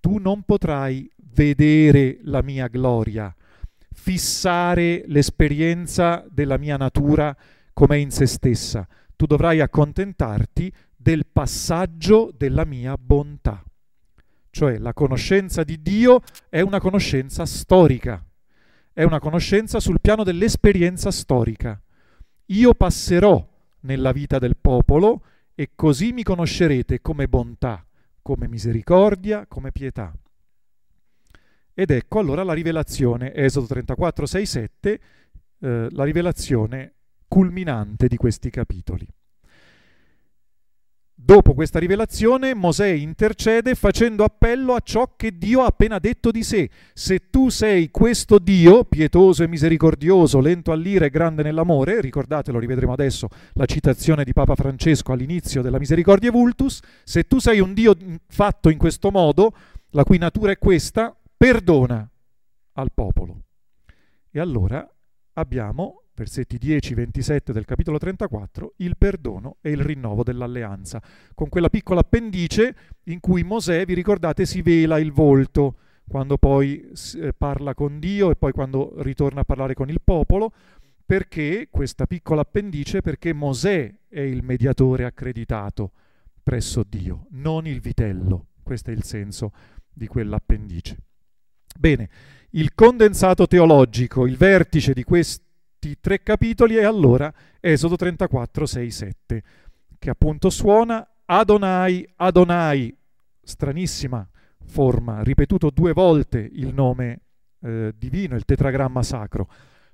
tu 0.00 0.18
non 0.18 0.42
potrai 0.42 1.08
vedere 1.32 2.18
la 2.24 2.42
mia 2.42 2.66
gloria, 2.66 3.32
fissare 3.92 5.04
l'esperienza 5.06 6.26
della 6.28 6.58
mia 6.58 6.76
natura 6.76 7.36
come 7.72 8.00
in 8.00 8.10
se 8.10 8.26
stessa. 8.26 8.88
Tu 9.14 9.26
dovrai 9.26 9.60
accontentarti 9.60 10.72
del 10.96 11.26
passaggio 11.30 12.34
della 12.36 12.64
mia 12.64 12.96
bontà. 12.96 13.62
Cioè 14.52 14.76
la 14.76 14.92
conoscenza 14.92 15.64
di 15.64 15.80
Dio 15.80 16.20
è 16.50 16.60
una 16.60 16.78
conoscenza 16.78 17.46
storica, 17.46 18.22
è 18.92 19.02
una 19.02 19.18
conoscenza 19.18 19.80
sul 19.80 19.98
piano 19.98 20.24
dell'esperienza 20.24 21.10
storica. 21.10 21.80
Io 22.46 22.74
passerò 22.74 23.48
nella 23.80 24.12
vita 24.12 24.38
del 24.38 24.58
popolo 24.60 25.22
e 25.54 25.70
così 25.74 26.12
mi 26.12 26.22
conoscerete 26.22 27.00
come 27.00 27.28
bontà, 27.28 27.82
come 28.20 28.46
misericordia, 28.46 29.46
come 29.46 29.72
pietà. 29.72 30.14
Ed 31.72 31.90
ecco 31.90 32.18
allora 32.18 32.42
la 32.42 32.52
rivelazione, 32.52 33.32
Esodo 33.32 33.64
34, 33.68 34.26
6, 34.26 34.46
7, 34.46 35.00
eh, 35.60 35.86
la 35.90 36.04
rivelazione 36.04 36.92
culminante 37.26 38.06
di 38.06 38.18
questi 38.18 38.50
capitoli. 38.50 39.08
Dopo 41.24 41.54
questa 41.54 41.78
rivelazione 41.78 42.52
Mosè 42.52 42.88
intercede 42.88 43.76
facendo 43.76 44.24
appello 44.24 44.74
a 44.74 44.80
ciò 44.80 45.12
che 45.14 45.38
Dio 45.38 45.62
ha 45.62 45.66
appena 45.66 46.00
detto 46.00 46.32
di 46.32 46.42
sé. 46.42 46.68
Se 46.92 47.30
tu 47.30 47.48
sei 47.48 47.92
questo 47.92 48.40
Dio, 48.40 48.82
pietoso 48.82 49.44
e 49.44 49.46
misericordioso, 49.46 50.40
lento 50.40 50.72
all'ira 50.72 51.04
e 51.04 51.10
grande 51.10 51.44
nell'amore, 51.44 52.00
ricordatelo, 52.00 52.58
rivedremo 52.58 52.92
adesso 52.92 53.28
la 53.52 53.66
citazione 53.66 54.24
di 54.24 54.32
Papa 54.32 54.56
Francesco 54.56 55.12
all'inizio 55.12 55.62
della 55.62 55.78
Misericordia 55.78 56.32
Vultus, 56.32 56.80
se 57.04 57.22
tu 57.28 57.38
sei 57.38 57.60
un 57.60 57.72
Dio 57.72 57.94
fatto 58.26 58.68
in 58.68 58.76
questo 58.76 59.12
modo, 59.12 59.54
la 59.90 60.02
cui 60.02 60.18
natura 60.18 60.50
è 60.50 60.58
questa, 60.58 61.16
perdona 61.36 62.04
al 62.72 62.90
popolo. 62.92 63.44
E 64.28 64.40
allora 64.40 64.84
abbiamo 65.34 66.01
versetti 66.14 66.58
10-27 66.60 67.52
del 67.52 67.64
capitolo 67.64 67.98
34, 67.98 68.74
il 68.76 68.96
perdono 68.96 69.56
e 69.60 69.70
il 69.70 69.80
rinnovo 69.80 70.22
dell'alleanza, 70.22 71.02
con 71.34 71.48
quella 71.48 71.68
piccola 71.68 72.00
appendice 72.00 72.74
in 73.04 73.20
cui 73.20 73.42
Mosè, 73.42 73.84
vi 73.84 73.94
ricordate, 73.94 74.44
si 74.46 74.62
vela 74.62 74.98
il 74.98 75.12
volto 75.12 75.76
quando 76.06 76.36
poi 76.36 76.92
eh, 77.16 77.32
parla 77.32 77.74
con 77.74 77.98
Dio 77.98 78.30
e 78.30 78.36
poi 78.36 78.52
quando 78.52 78.92
ritorna 78.98 79.40
a 79.40 79.44
parlare 79.44 79.74
con 79.74 79.88
il 79.88 80.00
popolo, 80.02 80.52
perché 81.04 81.68
questa 81.70 82.06
piccola 82.06 82.42
appendice? 82.42 83.00
Perché 83.00 83.32
Mosè 83.32 83.94
è 84.08 84.20
il 84.20 84.42
mediatore 84.42 85.04
accreditato 85.04 85.92
presso 86.42 86.84
Dio, 86.86 87.26
non 87.30 87.66
il 87.66 87.80
vitello. 87.80 88.48
Questo 88.62 88.90
è 88.90 88.92
il 88.92 89.02
senso 89.02 89.52
di 89.92 90.06
quell'appendice. 90.06 90.96
Bene, 91.78 92.08
il 92.50 92.74
condensato 92.74 93.46
teologico, 93.46 94.26
il 94.26 94.36
vertice 94.36 94.92
di 94.92 95.04
questo 95.04 95.44
tre 96.00 96.22
capitoli 96.22 96.76
e 96.76 96.84
allora 96.84 97.32
Esodo 97.60 97.96
34, 97.96 98.66
6, 98.66 98.90
7, 98.90 99.42
che 99.98 100.10
appunto 100.10 100.50
suona 100.50 101.06
Adonai, 101.24 102.06
Adonai, 102.16 102.94
stranissima 103.42 104.28
forma, 104.64 105.22
ripetuto 105.22 105.70
due 105.70 105.92
volte 105.92 106.38
il 106.52 106.72
nome 106.72 107.20
eh, 107.62 107.92
divino, 107.96 108.36
il 108.36 108.44
tetragramma 108.44 109.02
sacro, 109.02 109.48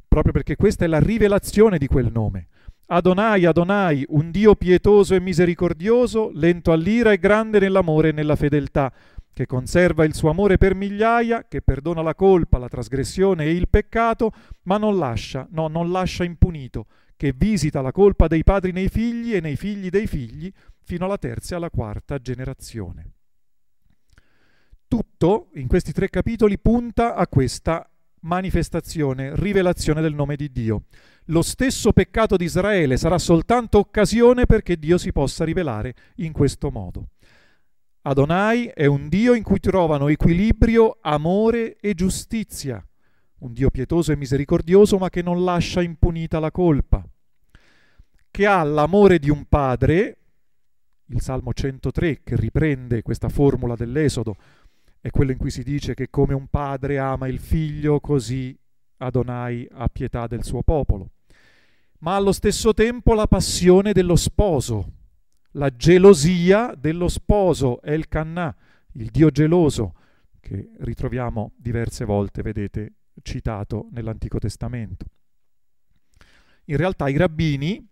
proprio 0.06 0.32
perché 0.32 0.56
questa 0.56 0.84
è 0.84 0.88
la 0.88 1.00
rivelazione 1.00 1.78
di 1.78 1.86
quel 1.86 2.10
nome. 2.12 2.48
Adonai, 2.86 3.44
Adonai, 3.44 4.04
un 4.08 4.30
Dio 4.30 4.54
pietoso 4.54 5.14
e 5.14 5.20
misericordioso, 5.20 6.30
lento 6.32 6.72
all'ira 6.72 7.12
e 7.12 7.18
grande 7.18 7.58
nell'amore 7.58 8.08
e 8.08 8.12
nella 8.12 8.34
fedeltà, 8.34 8.90
che 9.38 9.46
conserva 9.46 10.04
il 10.04 10.16
suo 10.16 10.30
amore 10.30 10.56
per 10.56 10.74
migliaia, 10.74 11.46
che 11.46 11.62
perdona 11.62 12.02
la 12.02 12.16
colpa, 12.16 12.58
la 12.58 12.66
trasgressione 12.66 13.44
e 13.44 13.52
il 13.52 13.68
peccato, 13.68 14.32
ma 14.62 14.78
non 14.78 14.98
lascia, 14.98 15.46
no, 15.52 15.68
non 15.68 15.92
lascia 15.92 16.24
impunito, 16.24 16.86
che 17.16 17.32
visita 17.32 17.80
la 17.80 17.92
colpa 17.92 18.26
dei 18.26 18.42
padri 18.42 18.72
nei 18.72 18.88
figli 18.88 19.36
e 19.36 19.40
nei 19.40 19.54
figli 19.54 19.90
dei 19.90 20.08
figli, 20.08 20.52
fino 20.82 21.04
alla 21.04 21.18
terza 21.18 21.54
e 21.54 21.56
alla 21.58 21.70
quarta 21.70 22.18
generazione. 22.18 23.12
Tutto 24.88 25.50
in 25.54 25.68
questi 25.68 25.92
tre 25.92 26.08
capitoli 26.08 26.58
punta 26.58 27.14
a 27.14 27.28
questa 27.28 27.88
manifestazione, 28.22 29.36
rivelazione 29.36 30.00
del 30.00 30.14
nome 30.14 30.34
di 30.34 30.50
Dio. 30.50 30.86
Lo 31.26 31.42
stesso 31.42 31.92
peccato 31.92 32.36
di 32.36 32.46
Israele 32.46 32.96
sarà 32.96 33.18
soltanto 33.18 33.78
occasione 33.78 34.46
perché 34.46 34.76
Dio 34.76 34.98
si 34.98 35.12
possa 35.12 35.44
rivelare 35.44 35.94
in 36.16 36.32
questo 36.32 36.72
modo. 36.72 37.10
Adonai 38.08 38.68
è 38.68 38.86
un 38.86 39.10
Dio 39.10 39.34
in 39.34 39.42
cui 39.42 39.60
trovano 39.60 40.08
equilibrio, 40.08 40.96
amore 41.02 41.76
e 41.76 41.92
giustizia, 41.92 42.82
un 43.40 43.52
Dio 43.52 43.68
pietoso 43.68 44.12
e 44.12 44.16
misericordioso 44.16 44.96
ma 44.96 45.10
che 45.10 45.20
non 45.20 45.44
lascia 45.44 45.82
impunita 45.82 46.38
la 46.38 46.50
colpa, 46.50 47.06
che 48.30 48.46
ha 48.46 48.62
l'amore 48.62 49.18
di 49.18 49.28
un 49.28 49.44
padre, 49.44 50.16
il 51.08 51.20
Salmo 51.20 51.52
103 51.52 52.22
che 52.24 52.34
riprende 52.36 53.02
questa 53.02 53.28
formula 53.28 53.74
dell'Esodo, 53.74 54.36
è 55.02 55.10
quello 55.10 55.32
in 55.32 55.36
cui 55.36 55.50
si 55.50 55.62
dice 55.62 55.92
che 55.92 56.08
come 56.08 56.32
un 56.32 56.46
padre 56.46 56.98
ama 56.98 57.28
il 57.28 57.38
figlio, 57.38 58.00
così 58.00 58.58
Adonai 58.96 59.68
ha 59.70 59.86
pietà 59.88 60.26
del 60.26 60.44
suo 60.44 60.62
popolo. 60.62 61.10
Ma 61.98 62.16
allo 62.16 62.32
stesso 62.32 62.72
tempo 62.72 63.12
la 63.12 63.26
passione 63.26 63.92
dello 63.92 64.16
sposo, 64.16 64.92
la 65.52 65.74
gelosia 65.74 66.74
dello 66.76 67.08
sposo, 67.08 67.80
il 67.84 68.08
Cannà, 68.08 68.54
il 68.92 69.10
Dio 69.10 69.30
geloso, 69.30 69.94
che 70.40 70.70
ritroviamo 70.78 71.52
diverse 71.56 72.04
volte, 72.04 72.42
vedete, 72.42 72.94
citato 73.22 73.88
nell'Antico 73.92 74.38
Testamento. 74.38 75.06
In 76.66 76.76
realtà 76.76 77.08
i 77.08 77.16
rabbini, 77.16 77.86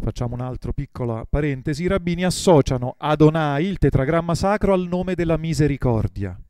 facciamo 0.00 0.34
un'altra 0.34 0.72
piccola 0.72 1.26
parentesi, 1.28 1.84
i 1.84 1.88
rabbini 1.88 2.24
associano 2.24 2.94
Adonai, 2.96 3.66
il 3.66 3.78
tetragramma 3.78 4.34
sacro, 4.34 4.72
al 4.72 4.86
nome 4.88 5.14
della 5.14 5.36
misericordia, 5.36 6.40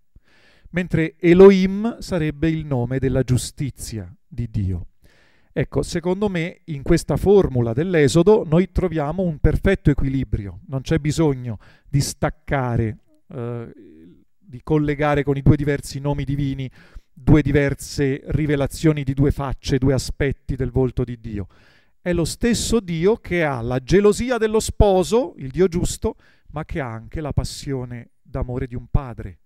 mentre 0.70 1.16
Elohim 1.18 1.98
sarebbe 1.98 2.48
il 2.48 2.64
nome 2.64 2.98
della 2.98 3.22
giustizia 3.22 4.14
di 4.26 4.48
Dio. 4.50 4.86
Ecco, 5.58 5.82
secondo 5.82 6.28
me 6.28 6.60
in 6.66 6.82
questa 6.82 7.16
formula 7.16 7.72
dell'Esodo 7.72 8.44
noi 8.46 8.70
troviamo 8.70 9.24
un 9.24 9.38
perfetto 9.40 9.90
equilibrio, 9.90 10.60
non 10.68 10.82
c'è 10.82 11.00
bisogno 11.00 11.58
di 11.88 12.00
staccare, 12.00 12.98
eh, 13.26 13.72
di 14.38 14.60
collegare 14.62 15.24
con 15.24 15.36
i 15.36 15.42
due 15.42 15.56
diversi 15.56 15.98
nomi 15.98 16.22
divini 16.22 16.70
due 17.12 17.42
diverse 17.42 18.22
rivelazioni 18.26 19.02
di 19.02 19.14
due 19.14 19.32
facce, 19.32 19.78
due 19.78 19.94
aspetti 19.94 20.54
del 20.54 20.70
volto 20.70 21.02
di 21.02 21.18
Dio. 21.18 21.48
È 22.00 22.12
lo 22.12 22.24
stesso 22.24 22.78
Dio 22.78 23.16
che 23.16 23.42
ha 23.42 23.60
la 23.60 23.80
gelosia 23.80 24.38
dello 24.38 24.60
sposo, 24.60 25.34
il 25.38 25.50
Dio 25.50 25.66
giusto, 25.66 26.14
ma 26.50 26.64
che 26.64 26.78
ha 26.78 26.88
anche 26.88 27.20
la 27.20 27.32
passione 27.32 28.10
d'amore 28.22 28.68
di 28.68 28.76
un 28.76 28.86
padre, 28.88 29.40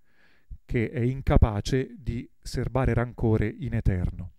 che 0.66 0.90
è 0.90 1.00
incapace 1.00 1.94
di 1.96 2.28
serbare 2.38 2.92
rancore 2.92 3.46
in 3.60 3.72
eterno. 3.72 4.32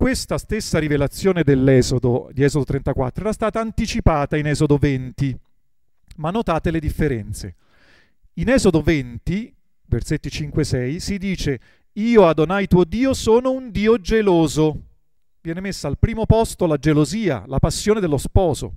Questa 0.00 0.38
stessa 0.38 0.78
rivelazione 0.78 1.42
dell'Esodo, 1.42 2.30
di 2.32 2.42
Esodo 2.42 2.64
34, 2.64 3.20
era 3.20 3.34
stata 3.34 3.60
anticipata 3.60 4.38
in 4.38 4.46
Esodo 4.46 4.78
20, 4.78 5.38
ma 6.16 6.30
notate 6.30 6.70
le 6.70 6.80
differenze. 6.80 7.54
In 8.36 8.48
Esodo 8.48 8.80
20, 8.80 9.54
versetti 9.88 10.30
5-6, 10.30 10.96
si 10.96 11.18
dice, 11.18 11.60
io 11.92 12.26
Adonai 12.26 12.66
tuo 12.66 12.84
Dio 12.84 13.12
sono 13.12 13.50
un 13.50 13.70
Dio 13.70 14.00
geloso. 14.00 14.84
Viene 15.42 15.60
messa 15.60 15.86
al 15.86 15.98
primo 15.98 16.24
posto 16.24 16.64
la 16.64 16.78
gelosia, 16.78 17.44
la 17.46 17.58
passione 17.58 18.00
dello 18.00 18.16
sposo, 18.16 18.76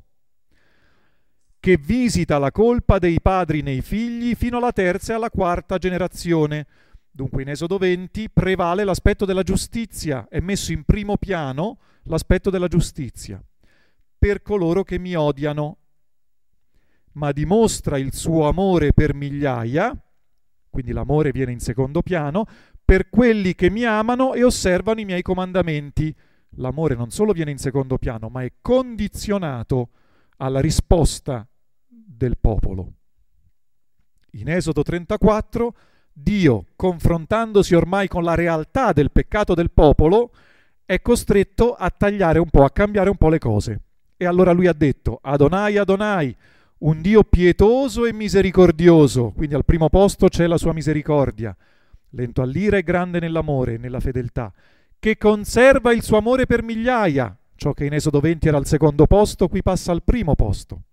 che 1.58 1.78
visita 1.78 2.38
la 2.38 2.52
colpa 2.52 3.00
dei 3.00 3.22
padri 3.22 3.62
nei 3.62 3.80
figli 3.80 4.36
fino 4.36 4.58
alla 4.58 4.74
terza 4.74 5.14
e 5.14 5.16
alla 5.16 5.30
quarta 5.30 5.78
generazione 5.78 6.68
Dunque 7.16 7.44
in 7.44 7.50
Esodo 7.50 7.78
20 7.78 8.32
prevale 8.32 8.84
l'aspetto 8.84 9.24
della 9.24 9.44
giustizia, 9.44 10.26
è 10.28 10.40
messo 10.40 10.72
in 10.72 10.84
primo 10.84 11.16
piano 11.18 11.78
l'aspetto 12.06 12.50
della 12.50 12.68
giustizia 12.68 13.40
per 14.18 14.42
coloro 14.42 14.84
che 14.84 14.98
mi 14.98 15.14
odiano, 15.14 15.78
ma 17.12 17.32
dimostra 17.32 18.00
il 18.00 18.14
suo 18.14 18.48
amore 18.48 18.94
per 18.94 19.14
migliaia, 19.14 19.96
quindi 20.72 20.92
l'amore 20.92 21.32
viene 21.32 21.52
in 21.52 21.60
secondo 21.60 22.02
piano, 22.02 22.46
per 22.84 23.10
quelli 23.10 23.54
che 23.54 23.70
mi 23.70 23.84
amano 23.84 24.34
e 24.34 24.44
osservano 24.44 25.02
i 25.02 25.06
miei 25.06 25.22
comandamenti. 25.22 26.16
L'amore 26.56 26.96
non 26.96 27.12
solo 27.12 27.32
viene 27.32 27.52
in 27.52 27.60
secondo 27.60 27.98
piano, 27.98 28.30
ma 28.30 28.44
è 28.44 28.54
condizionato 28.60 29.90
alla 30.38 30.62
risposta 30.62 31.48
del 31.86 32.38
popolo. 32.40 32.94
In 34.32 34.50
Esodo 34.50 34.82
34 34.82 35.76
Dio, 36.14 36.66
confrontandosi 36.76 37.74
ormai 37.74 38.08
con 38.08 38.24
la 38.24 38.36
realtà 38.36 38.94
del 38.94 39.12
peccato 39.12 39.56
del 39.56 39.72
popolo, 39.72 40.32
è 40.86 41.02
costretto 41.02 41.74
a 41.74 41.90
tagliare 41.90 42.38
un 42.38 42.50
po', 42.50 42.64
a 42.64 42.70
cambiare 42.70 43.10
un 43.10 43.18
po' 43.18 43.30
le 43.30 43.40
cose. 43.40 43.82
E 44.16 44.26
allora 44.26 44.52
lui 44.52 44.68
ha 44.68 44.74
detto, 44.74 45.18
Adonai, 45.22 45.78
Adonai, 45.78 46.36
un 46.80 47.02
Dio 47.02 47.24
pietoso 47.24 48.06
e 48.06 48.14
misericordioso, 48.14 49.32
quindi 49.36 49.56
al 49.56 49.66
primo 49.66 49.90
posto 49.90 50.28
c'è 50.28 50.46
la 50.46 50.58
sua 50.58 50.72
misericordia, 50.72 51.56
lento 52.12 52.44
all'ira 52.44 52.78
e 52.78 52.84
grande 52.84 53.20
nell'amore 53.20 53.74
e 53.74 53.78
nella 53.78 54.00
fedeltà, 54.00 54.54
che 55.00 55.18
conserva 55.18 55.92
il 55.94 56.04
suo 56.04 56.18
amore 56.18 56.46
per 56.46 56.62
migliaia, 56.62 57.36
ciò 57.56 57.74
che 57.74 57.86
in 57.86 57.94
Esodo 57.94 58.20
20 58.20 58.48
era 58.48 58.58
al 58.58 58.68
secondo 58.68 59.08
posto, 59.08 59.48
qui 59.48 59.64
passa 59.64 59.92
al 59.92 60.04
primo 60.04 60.36
posto 60.36 60.84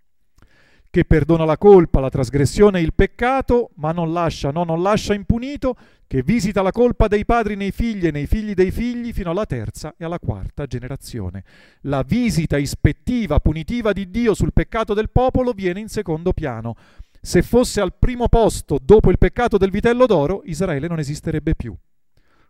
che 0.91 1.05
perdona 1.05 1.45
la 1.45 1.57
colpa, 1.57 2.01
la 2.01 2.09
trasgressione 2.09 2.80
e 2.80 2.82
il 2.82 2.93
peccato, 2.93 3.70
ma 3.76 3.93
non 3.93 4.12
lascia, 4.12 4.51
no, 4.51 4.64
non 4.64 4.82
lascia 4.82 5.14
impunito, 5.14 5.76
che 6.09 6.24
visita 6.24 6.62
la 6.62 6.72
colpa 6.72 7.07
dei 7.07 7.24
padri 7.24 7.55
nei 7.55 7.70
figli 7.70 8.07
e 8.07 8.11
nei 8.11 8.26
figli 8.26 8.55
dei 8.55 8.72
figli 8.72 9.12
fino 9.12 9.30
alla 9.30 9.47
terza 9.47 9.95
e 9.97 10.05
alla 10.05 10.18
quarta 10.18 10.66
generazione. 10.66 11.45
La 11.82 12.03
visita 12.03 12.59
ispettiva, 12.59 13.38
punitiva 13.38 13.93
di 13.93 14.11
Dio 14.11 14.34
sul 14.34 14.53
peccato 14.53 14.93
del 14.93 15.11
popolo 15.11 15.53
viene 15.53 15.78
in 15.78 15.88
secondo 15.88 16.32
piano. 16.32 16.74
Se 17.20 17.43
fosse 17.43 17.80
al 17.80 17.95
primo 17.97 18.28
posto 18.28 18.78
dopo 18.82 19.11
il 19.11 19.18
peccato 19.18 19.59
del 19.59 19.70
vitello 19.70 20.07
d'oro, 20.07 20.43
Israele 20.47 20.88
non 20.88 20.99
esisterebbe 20.99 21.55
più. 21.55 21.72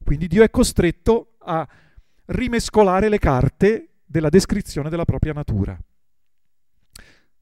Quindi 0.03 0.29
Dio 0.29 0.43
è 0.43 0.49
costretto 0.49 1.33
a 1.41 1.69
rimescolare 2.27 3.11
le 3.11 3.19
carte 3.19 3.89
della 4.07 4.31
descrizione 4.31 4.89
della 4.89 5.05
propria 5.05 5.35
natura 5.35 5.79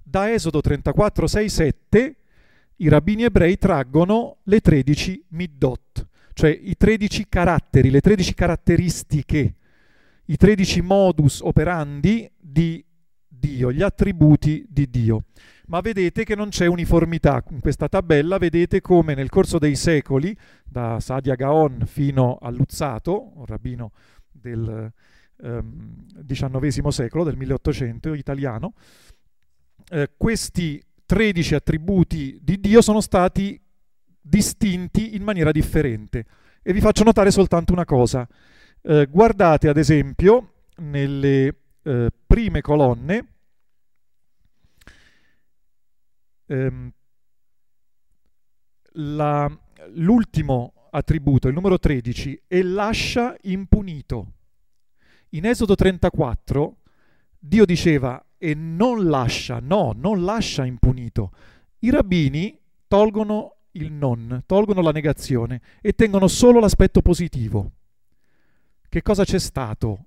da 0.08 0.32
Esodo 0.32 0.60
34, 0.60 1.26
6, 1.26 1.48
7 1.48 2.16
i 2.80 2.88
rabbini 2.88 3.24
ebrei 3.24 3.58
traggono 3.58 4.38
le 4.44 4.60
13 4.60 5.24
middot, 5.30 6.06
cioè 6.32 6.50
i 6.50 6.76
13 6.76 7.26
caratteri, 7.28 7.90
le 7.90 8.00
13 8.00 8.34
caratteristiche, 8.34 9.54
i 10.26 10.36
13 10.36 10.82
modus 10.82 11.40
operandi 11.40 12.30
di 12.38 12.84
Dio, 13.26 13.72
gli 13.72 13.82
attributi 13.82 14.64
di 14.68 14.88
Dio. 14.88 15.24
Ma 15.66 15.80
vedete 15.80 16.24
che 16.24 16.36
non 16.36 16.50
c'è 16.50 16.66
uniformità 16.66 17.42
in 17.50 17.60
questa 17.60 17.88
tabella, 17.88 18.38
vedete 18.38 18.80
come 18.80 19.14
nel 19.14 19.28
corso 19.28 19.58
dei 19.58 19.74
secoli, 19.74 20.36
da 20.64 21.00
Sadia 21.00 21.34
Gaon 21.34 21.82
fino 21.84 22.38
a 22.40 22.48
Luzzato, 22.50 23.32
un 23.36 23.44
rabbino 23.44 23.90
del 24.30 24.92
ehm, 25.42 26.06
XIX 26.26 26.88
secolo, 26.88 27.24
del 27.24 27.36
1800 27.36 28.14
italiano, 28.14 28.74
eh, 29.90 30.10
questi 30.16 30.82
13 31.06 31.54
attributi 31.54 32.38
di 32.42 32.60
Dio 32.60 32.82
sono 32.82 33.00
stati 33.00 33.60
distinti 34.20 35.14
in 35.14 35.22
maniera 35.22 35.52
differente. 35.52 36.26
E 36.62 36.72
vi 36.72 36.80
faccio 36.80 37.04
notare 37.04 37.30
soltanto 37.30 37.72
una 37.72 37.84
cosa. 37.84 38.28
Eh, 38.82 39.06
guardate 39.06 39.68
ad 39.68 39.76
esempio 39.76 40.66
nelle 40.76 41.54
eh, 41.82 42.10
prime 42.26 42.60
colonne 42.60 43.26
ehm, 46.46 46.92
la, 48.92 49.58
l'ultimo 49.92 50.72
attributo, 50.90 51.48
il 51.48 51.54
numero 51.54 51.78
13, 51.78 52.42
e 52.46 52.62
lascia 52.62 53.36
impunito. 53.42 54.32
In 55.30 55.46
Esodo 55.46 55.74
34 55.74 56.76
Dio 57.38 57.64
diceva 57.64 58.22
e 58.38 58.54
non 58.54 59.08
lascia, 59.08 59.58
no, 59.60 59.92
non 59.94 60.24
lascia 60.24 60.64
impunito. 60.64 61.32
I 61.80 61.90
rabbini 61.90 62.58
tolgono 62.86 63.56
il 63.72 63.92
non, 63.92 64.42
tolgono 64.46 64.80
la 64.80 64.92
negazione 64.92 65.60
e 65.80 65.92
tengono 65.92 66.28
solo 66.28 66.60
l'aspetto 66.60 67.02
positivo. 67.02 67.72
Che 68.88 69.02
cosa 69.02 69.24
c'è 69.24 69.38
stato 69.38 70.06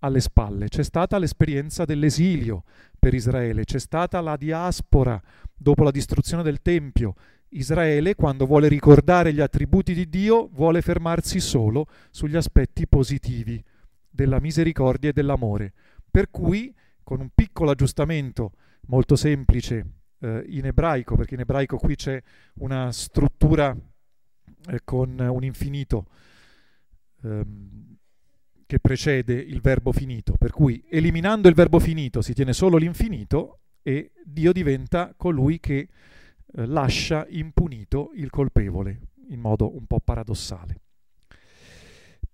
alle 0.00 0.20
spalle? 0.20 0.68
C'è 0.68 0.82
stata 0.82 1.18
l'esperienza 1.18 1.84
dell'esilio 1.84 2.64
per 2.98 3.14
Israele, 3.14 3.64
c'è 3.64 3.78
stata 3.78 4.20
la 4.20 4.36
diaspora 4.36 5.20
dopo 5.54 5.84
la 5.84 5.90
distruzione 5.90 6.42
del 6.42 6.62
Tempio. 6.62 7.14
Israele, 7.50 8.14
quando 8.14 8.46
vuole 8.46 8.66
ricordare 8.68 9.32
gli 9.32 9.40
attributi 9.40 9.92
di 9.92 10.08
Dio, 10.08 10.48
vuole 10.52 10.80
fermarsi 10.80 11.38
solo 11.38 11.86
sugli 12.10 12.36
aspetti 12.36 12.88
positivi 12.88 13.62
della 14.08 14.40
misericordia 14.40 15.10
e 15.10 15.12
dell'amore. 15.12 15.72
Per 16.10 16.30
cui 16.30 16.74
con 17.02 17.20
un 17.20 17.30
piccolo 17.34 17.70
aggiustamento 17.70 18.52
molto 18.86 19.16
semplice 19.16 19.86
eh, 20.20 20.44
in 20.48 20.66
ebraico, 20.66 21.16
perché 21.16 21.34
in 21.34 21.40
ebraico 21.40 21.76
qui 21.76 21.94
c'è 21.96 22.20
una 22.54 22.90
struttura 22.92 23.76
eh, 24.68 24.80
con 24.84 25.18
un 25.18 25.44
infinito 25.44 26.06
ehm, 27.22 27.96
che 28.66 28.78
precede 28.78 29.34
il 29.34 29.60
verbo 29.60 29.92
finito, 29.92 30.34
per 30.38 30.50
cui 30.50 30.82
eliminando 30.88 31.48
il 31.48 31.54
verbo 31.54 31.78
finito 31.78 32.22
si 32.22 32.32
tiene 32.32 32.52
solo 32.52 32.76
l'infinito 32.76 33.58
e 33.82 34.12
Dio 34.24 34.52
diventa 34.52 35.12
colui 35.16 35.60
che 35.60 35.76
eh, 36.54 36.66
lascia 36.66 37.26
impunito 37.28 38.12
il 38.14 38.30
colpevole, 38.30 39.00
in 39.28 39.40
modo 39.40 39.74
un 39.74 39.86
po' 39.86 40.00
paradossale. 40.00 40.80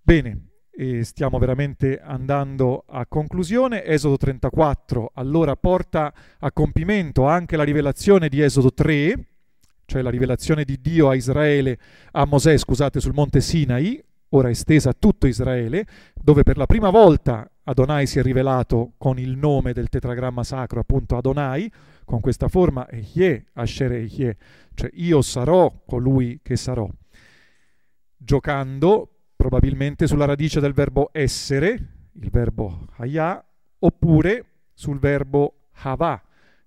Bene, 0.01 0.48
e 0.79 1.03
stiamo 1.03 1.39
veramente 1.39 1.99
andando 1.99 2.85
a 2.87 3.05
conclusione. 3.05 3.83
Esodo 3.83 4.15
34 4.15 5.11
allora 5.15 5.57
porta 5.57 6.13
a 6.39 6.51
compimento 6.53 7.27
anche 7.27 7.57
la 7.57 7.63
rivelazione 7.63 8.29
di 8.29 8.39
Esodo 8.39 8.73
3, 8.73 9.25
cioè 9.83 10.01
la 10.01 10.09
rivelazione 10.09 10.63
di 10.63 10.79
Dio 10.79 11.09
a 11.09 11.15
Israele, 11.15 11.77
a 12.11 12.25
Mosè, 12.25 12.57
scusate, 12.57 13.01
sul 13.01 13.13
monte 13.13 13.41
Sinai, 13.41 14.01
ora 14.29 14.49
estesa 14.49 14.91
a 14.91 14.95
tutto 14.97 15.27
Israele, 15.27 15.85
dove 16.15 16.43
per 16.43 16.55
la 16.55 16.65
prima 16.65 16.89
volta 16.89 17.45
Adonai 17.63 18.07
si 18.07 18.19
è 18.19 18.21
rivelato 18.21 18.93
con 18.97 19.19
il 19.19 19.35
nome 19.35 19.73
del 19.73 19.89
tetragramma 19.89 20.45
sacro, 20.45 20.79
appunto 20.79 21.17
Adonai, 21.17 21.69
con 22.05 22.21
questa 22.21 22.47
forma 22.47 22.87
Ehye, 22.87 23.47
Asher 23.55 23.91
Ehye, 23.91 24.37
cioè 24.75 24.89
io 24.93 25.21
sarò 25.21 25.81
colui 25.85 26.39
che 26.41 26.55
sarò. 26.55 26.89
Giocando 28.15 29.09
probabilmente 29.39 30.05
sulla 30.05 30.25
radice 30.25 30.59
del 30.59 30.73
verbo 30.73 31.11
essere, 31.13 31.69
il 32.11 32.29
verbo 32.29 32.87
hayah, 32.97 33.41
oppure 33.79 34.45
sul 34.73 34.99
verbo 34.99 35.69
havah, 35.71 36.21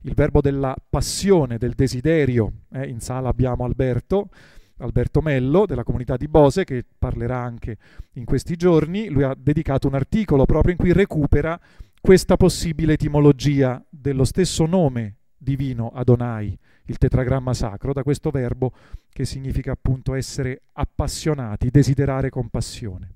il 0.05 0.15
verbo 0.15 0.41
della 0.41 0.75
passione, 0.89 1.59
del 1.59 1.75
desiderio. 1.75 2.61
Eh, 2.73 2.89
in 2.89 3.01
sala 3.01 3.29
abbiamo 3.29 3.67
Alberto, 3.67 4.31
Alberto 4.79 5.21
Mello 5.21 5.67
della 5.67 5.85
comunità 5.85 6.17
di 6.17 6.29
Bose 6.29 6.65
che 6.65 6.83
parlerà 6.99 7.37
anche 7.37 7.77
in 8.13 8.25
questi 8.25 8.57
giorni. 8.57 9.11
Lui 9.11 9.25
ha 9.25 9.37
dedicato 9.39 9.87
un 9.87 9.95
articolo 9.95 10.47
proprio 10.47 10.73
in 10.73 10.79
cui 10.79 10.95
recupera 10.95 11.61
questa 12.01 12.39
possibile 12.39 12.95
etimologia 12.95 13.85
dello 13.91 14.25
stesso 14.25 14.65
nome 14.65 15.17
divino 15.43 15.91
Adonai, 15.93 16.57
il 16.85 16.99
tetragramma 16.99 17.53
sacro, 17.53 17.93
da 17.93 18.03
questo 18.03 18.31
verbo 18.31 18.73
che 19.11 19.25
significa 19.25 19.73
appunto 19.73 20.15
essere 20.15 20.63
appassionati, 20.73 21.71
desiderare 21.71 22.31
con 22.31 22.49
passione. 22.49 23.15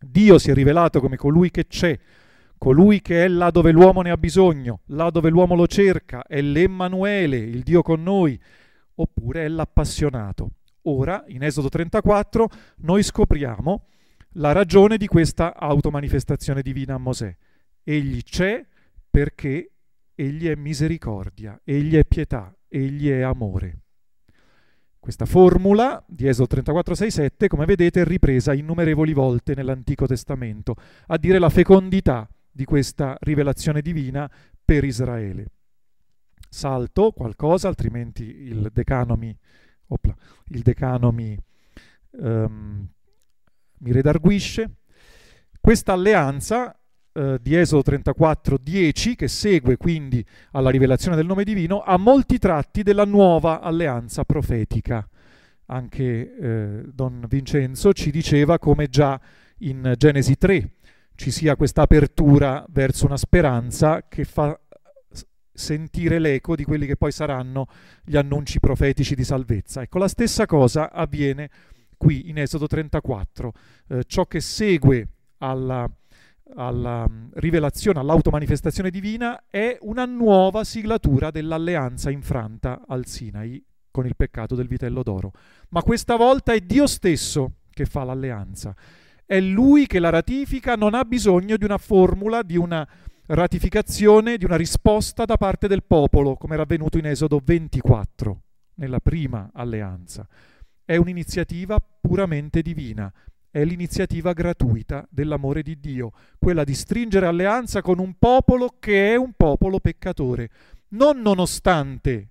Dio 0.00 0.38
si 0.38 0.50
è 0.50 0.54
rivelato 0.54 1.00
come 1.00 1.16
colui 1.16 1.50
che 1.50 1.66
c'è, 1.66 1.98
colui 2.58 3.00
che 3.00 3.24
è 3.24 3.28
là 3.28 3.50
dove 3.50 3.70
l'uomo 3.70 4.02
ne 4.02 4.10
ha 4.10 4.16
bisogno, 4.16 4.80
là 4.86 5.10
dove 5.10 5.30
l'uomo 5.30 5.54
lo 5.54 5.66
cerca, 5.66 6.24
è 6.26 6.40
l'Emmanuele, 6.40 7.36
il 7.36 7.62
Dio 7.62 7.82
con 7.82 8.02
noi, 8.02 8.38
oppure 8.96 9.44
è 9.44 9.48
l'appassionato. 9.48 10.50
Ora, 10.82 11.24
in 11.28 11.44
Esodo 11.44 11.68
34, 11.68 12.48
noi 12.78 13.04
scopriamo 13.04 13.86
la 14.36 14.50
ragione 14.50 14.96
di 14.96 15.06
questa 15.06 15.54
automanifestazione 15.54 16.62
divina 16.62 16.94
a 16.94 16.98
Mosè. 16.98 17.34
Egli 17.84 18.22
c'è 18.22 18.64
perché 19.08 19.71
egli 20.14 20.48
è 20.48 20.54
misericordia, 20.54 21.60
egli 21.64 21.96
è 21.96 22.04
pietà, 22.04 22.54
egli 22.68 23.08
è 23.10 23.20
amore. 23.20 23.78
Questa 24.98 25.26
formula 25.26 26.02
di 26.06 26.28
Esodo 26.28 26.46
34, 26.46 26.94
6, 26.94 27.10
7, 27.10 27.48
come 27.48 27.64
vedete, 27.64 28.02
è 28.02 28.04
ripresa 28.04 28.54
innumerevoli 28.54 29.12
volte 29.12 29.54
nell'Antico 29.54 30.06
Testamento, 30.06 30.76
a 31.06 31.18
dire 31.18 31.40
la 31.40 31.48
fecondità 31.48 32.28
di 32.50 32.64
questa 32.64 33.16
rivelazione 33.20 33.80
divina 33.80 34.30
per 34.64 34.84
Israele. 34.84 35.46
Salto 36.48 37.10
qualcosa, 37.10 37.66
altrimenti 37.66 38.22
il 38.22 38.70
decanomi, 38.72 39.36
opla, 39.88 40.14
il 40.48 40.60
decanomi 40.60 41.36
um, 42.10 42.88
mi 43.78 43.92
redarguisce. 43.92 44.76
Questa 45.60 45.92
alleanza 45.92 46.78
eh, 47.12 47.38
di 47.40 47.56
Esodo 47.56 47.82
34, 47.82 48.58
10, 48.58 49.14
che 49.16 49.28
segue 49.28 49.76
quindi 49.76 50.24
alla 50.52 50.70
rivelazione 50.70 51.16
del 51.16 51.26
nome 51.26 51.44
divino, 51.44 51.82
ha 51.82 51.96
molti 51.96 52.38
tratti 52.38 52.82
della 52.82 53.04
nuova 53.04 53.60
alleanza 53.60 54.24
profetica. 54.24 55.06
Anche 55.66 56.36
eh, 56.36 56.82
Don 56.92 57.24
Vincenzo 57.28 57.92
ci 57.92 58.10
diceva 58.10 58.58
come 58.58 58.88
già 58.88 59.20
in 59.58 59.94
Genesi 59.96 60.36
3 60.36 60.70
ci 61.14 61.30
sia 61.30 61.56
questa 61.56 61.82
apertura 61.82 62.64
verso 62.70 63.06
una 63.06 63.16
speranza 63.16 64.06
che 64.08 64.24
fa 64.24 64.58
sentire 65.52 66.18
l'eco 66.18 66.56
di 66.56 66.64
quelli 66.64 66.86
che 66.86 66.96
poi 66.96 67.12
saranno 67.12 67.66
gli 68.02 68.16
annunci 68.16 68.58
profetici 68.58 69.14
di 69.14 69.24
salvezza. 69.24 69.82
Ecco, 69.82 69.98
la 69.98 70.08
stessa 70.08 70.46
cosa 70.46 70.90
avviene 70.90 71.50
qui 71.96 72.28
in 72.28 72.38
Esodo 72.38 72.66
34. 72.66 73.52
Eh, 73.88 74.04
ciò 74.06 74.26
che 74.26 74.40
segue 74.40 75.08
alla 75.38 75.88
alla 76.54 77.06
mm, 77.08 77.30
rivelazione, 77.34 78.00
all'automanifestazione 78.00 78.90
divina, 78.90 79.44
è 79.48 79.78
una 79.82 80.04
nuova 80.04 80.64
siglatura 80.64 81.30
dell'alleanza 81.30 82.10
infranta 82.10 82.82
al 82.86 83.06
Sinai 83.06 83.64
con 83.90 84.06
il 84.06 84.16
peccato 84.16 84.54
del 84.54 84.66
vitello 84.66 85.02
d'oro. 85.02 85.32
Ma 85.70 85.82
questa 85.82 86.16
volta 86.16 86.52
è 86.52 86.60
Dio 86.60 86.86
stesso 86.86 87.58
che 87.70 87.84
fa 87.84 88.04
l'alleanza. 88.04 88.74
È 89.24 89.38
Lui 89.40 89.86
che 89.86 89.98
la 89.98 90.10
ratifica, 90.10 90.74
non 90.74 90.94
ha 90.94 91.04
bisogno 91.04 91.56
di 91.56 91.64
una 91.64 91.78
formula, 91.78 92.42
di 92.42 92.56
una 92.56 92.86
ratificazione, 93.26 94.36
di 94.36 94.44
una 94.44 94.56
risposta 94.56 95.24
da 95.24 95.36
parte 95.36 95.68
del 95.68 95.84
popolo, 95.84 96.34
come 96.36 96.54
era 96.54 96.64
avvenuto 96.64 96.98
in 96.98 97.06
Esodo 97.06 97.40
24, 97.42 98.42
nella 98.74 99.00
prima 99.00 99.50
alleanza. 99.54 100.26
È 100.84 100.96
un'iniziativa 100.96 101.78
puramente 102.00 102.60
divina, 102.62 103.12
è 103.52 103.64
l'iniziativa 103.64 104.32
gratuita 104.32 105.06
dell'amore 105.10 105.62
di 105.62 105.78
Dio, 105.78 106.12
quella 106.38 106.64
di 106.64 106.74
stringere 106.74 107.26
alleanza 107.26 107.82
con 107.82 107.98
un 107.98 108.14
popolo 108.18 108.76
che 108.80 109.12
è 109.12 109.16
un 109.16 109.34
popolo 109.36 109.78
peccatore, 109.78 110.48
non 110.88 111.20
nonostante 111.20 112.30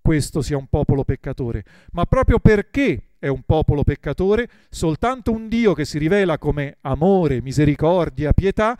questo 0.00 0.40
sia 0.40 0.56
un 0.56 0.66
popolo 0.68 1.04
peccatore, 1.04 1.62
ma 1.92 2.06
proprio 2.06 2.38
perché 2.38 3.10
è 3.18 3.28
un 3.28 3.42
popolo 3.42 3.84
peccatore, 3.84 4.48
soltanto 4.70 5.30
un 5.30 5.48
Dio 5.48 5.74
che 5.74 5.84
si 5.84 5.98
rivela 5.98 6.38
come 6.38 6.78
amore, 6.80 7.42
misericordia, 7.42 8.32
pietà, 8.32 8.76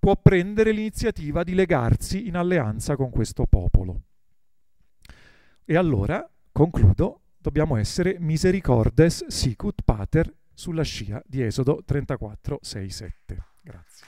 può 0.00 0.16
prendere 0.20 0.72
l'iniziativa 0.72 1.44
di 1.44 1.54
legarsi 1.54 2.26
in 2.26 2.36
alleanza 2.36 2.96
con 2.96 3.10
questo 3.10 3.46
popolo. 3.46 4.00
E 5.64 5.76
allora, 5.76 6.28
concludo, 6.50 7.20
dobbiamo 7.38 7.76
essere 7.76 8.16
misericordes 8.18 9.26
sicut 9.28 9.82
pater 9.84 10.34
sulla 10.56 10.82
scia 10.82 11.22
di 11.26 11.42
Esodo 11.42 11.82
34, 11.84 12.58
6, 12.62 12.90
7. 12.90 13.44
Grazie. 13.60 14.06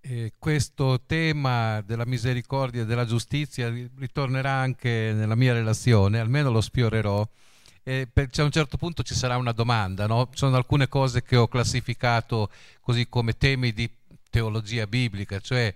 E 0.00 0.34
questo 0.38 1.02
tema 1.06 1.80
della 1.80 2.04
misericordia 2.04 2.82
e 2.82 2.84
della 2.84 3.06
giustizia 3.06 3.70
ritornerà 3.70 4.52
anche 4.52 5.12
nella 5.14 5.34
mia 5.34 5.54
relazione, 5.54 6.20
almeno 6.20 6.50
lo 6.50 6.60
sfiorerò. 6.60 7.26
E 7.82 8.08
a 8.14 8.42
un 8.42 8.50
certo 8.50 8.76
punto 8.76 9.02
ci 9.02 9.14
sarà 9.14 9.36
una 9.36 9.52
domanda, 9.52 10.06
no? 10.06 10.28
Ci 10.30 10.38
sono 10.38 10.56
alcune 10.56 10.88
cose 10.88 11.22
che 11.22 11.36
ho 11.36 11.48
classificato 11.48 12.50
così 12.80 13.08
come 13.08 13.36
temi 13.36 13.72
di 13.72 13.90
teologia 14.28 14.86
biblica, 14.86 15.40
cioè 15.40 15.74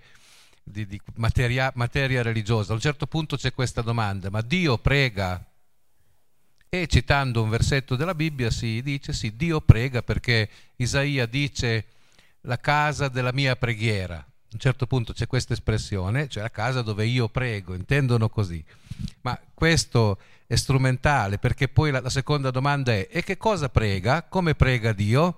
di, 0.63 0.85
di 0.85 0.99
materia, 1.15 1.71
materia 1.75 2.21
religiosa. 2.21 2.71
A 2.71 2.75
un 2.75 2.81
certo 2.81 3.07
punto 3.07 3.37
c'è 3.37 3.53
questa 3.53 3.81
domanda, 3.81 4.29
ma 4.29 4.41
Dio 4.41 4.77
prega? 4.77 5.43
E 6.69 6.87
citando 6.87 7.43
un 7.43 7.49
versetto 7.49 7.95
della 7.95 8.15
Bibbia 8.15 8.49
si 8.49 8.81
dice 8.81 9.11
sì, 9.11 9.35
Dio 9.35 9.59
prega 9.59 10.01
perché 10.01 10.49
Isaia 10.77 11.25
dice 11.25 11.85
la 12.41 12.57
casa 12.57 13.09
della 13.09 13.33
mia 13.33 13.55
preghiera. 13.55 14.15
A 14.15 14.53
un 14.53 14.59
certo 14.59 14.85
punto 14.85 15.13
c'è 15.13 15.27
questa 15.27 15.53
espressione, 15.53 16.27
cioè 16.27 16.43
la 16.43 16.51
casa 16.51 16.81
dove 16.81 17.05
io 17.05 17.29
prego, 17.29 17.73
intendono 17.73 18.29
così. 18.29 18.63
Ma 19.21 19.39
questo 19.53 20.19
è 20.47 20.55
strumentale 20.55 21.37
perché 21.37 21.67
poi 21.67 21.91
la, 21.91 22.01
la 22.01 22.09
seconda 22.09 22.51
domanda 22.51 22.91
è 22.91 23.07
e 23.09 23.23
che 23.23 23.37
cosa 23.37 23.69
prega? 23.69 24.23
Come 24.23 24.55
prega 24.55 24.93
Dio? 24.93 25.37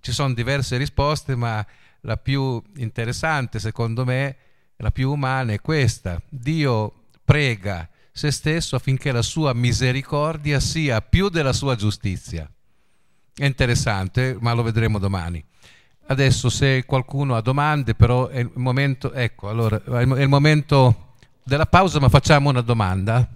Ci 0.00 0.12
sono 0.12 0.34
diverse 0.34 0.76
risposte, 0.76 1.34
ma 1.34 1.64
la 2.02 2.16
più 2.16 2.62
interessante 2.76 3.58
secondo 3.58 4.04
me 4.04 4.36
la 4.76 4.90
più 4.90 5.10
umana 5.10 5.52
è 5.52 5.60
questa. 5.60 6.20
Dio 6.28 7.04
prega 7.24 7.88
se 8.12 8.30
stesso 8.30 8.76
affinché 8.76 9.12
la 9.12 9.22
sua 9.22 9.52
misericordia 9.52 10.60
sia 10.60 11.00
più 11.00 11.28
della 11.28 11.52
sua 11.52 11.74
giustizia. 11.74 12.48
È 13.34 13.44
interessante, 13.44 14.36
ma 14.40 14.52
lo 14.52 14.62
vedremo 14.62 14.98
domani. 14.98 15.44
Adesso 16.06 16.50
se 16.50 16.84
qualcuno 16.84 17.34
ha 17.34 17.40
domande, 17.40 17.94
però 17.94 18.28
è 18.28 18.38
il 18.38 18.50
momento, 18.54 19.12
ecco, 19.12 19.48
allora 19.48 19.82
è 19.82 20.02
il 20.02 20.28
momento 20.28 21.14
della 21.42 21.66
pausa, 21.66 21.98
ma 21.98 22.08
facciamo 22.08 22.50
una 22.50 22.60
domanda. 22.60 23.28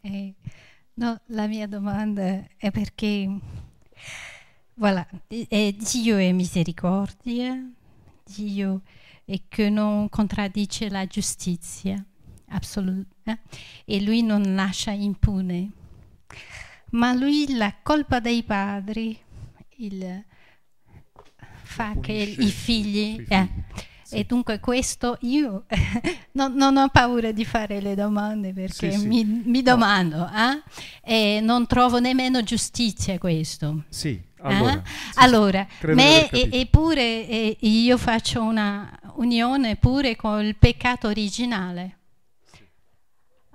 Eh, 0.00 0.34
No, 0.98 1.20
la 1.26 1.46
mia 1.46 1.68
domanda 1.68 2.44
è 2.56 2.72
perché 2.72 3.28
voilà, 4.78 5.06
è 5.26 5.74
Dio 5.76 6.16
è 6.16 6.32
misericordia, 6.32 7.70
Dio 8.24 8.82
è 9.24 9.40
che 9.48 9.68
non 9.68 10.08
contraddice 10.08 10.88
la 10.88 11.06
giustizia 11.06 12.02
assoluta 12.50 13.32
eh? 13.32 13.38
e 13.84 14.00
lui 14.00 14.22
non 14.22 14.54
lascia 14.54 14.92
impune. 14.92 15.70
Ma 16.90 17.12
lui 17.12 17.54
la 17.54 17.74
colpa 17.82 18.20
dei 18.20 18.42
padri 18.44 19.18
il, 19.76 20.24
fa 21.62 21.94
che 22.00 22.12
i 22.12 22.50
figli... 22.50 23.24
Eh, 23.28 23.48
sì. 24.08 24.14
E 24.14 24.24
dunque 24.24 24.58
questo 24.58 25.18
io 25.20 25.66
non, 26.32 26.54
non, 26.54 26.78
ho 26.78 26.88
paura 26.88 27.30
di 27.30 27.44
fare 27.44 27.82
le 27.82 27.94
domande 27.94 28.54
perché 28.54 28.90
sì, 28.92 29.00
sì. 29.00 29.06
Mi, 29.06 29.22
mi, 29.22 29.60
domando 29.60 30.16
no. 30.16 30.30
eh? 31.04 31.36
e 31.36 31.40
non 31.42 31.66
trovo 31.66 32.00
nemmeno 32.00 32.42
giustizia 32.42 33.18
questo. 33.18 33.84
Sì, 33.90 34.18
allora, 34.40 34.72
eh? 34.74 34.82
allora 35.14 35.66
me, 35.94 36.30
eppure 36.30 37.28
e, 37.28 37.56
io 37.60 37.96
faccio 37.98 38.42
una 38.42 38.90
unione 39.14 39.76
pure 39.76 40.16
con 40.16 40.44
il 40.44 40.56
peccato 40.56 41.08
originale. 41.08 41.96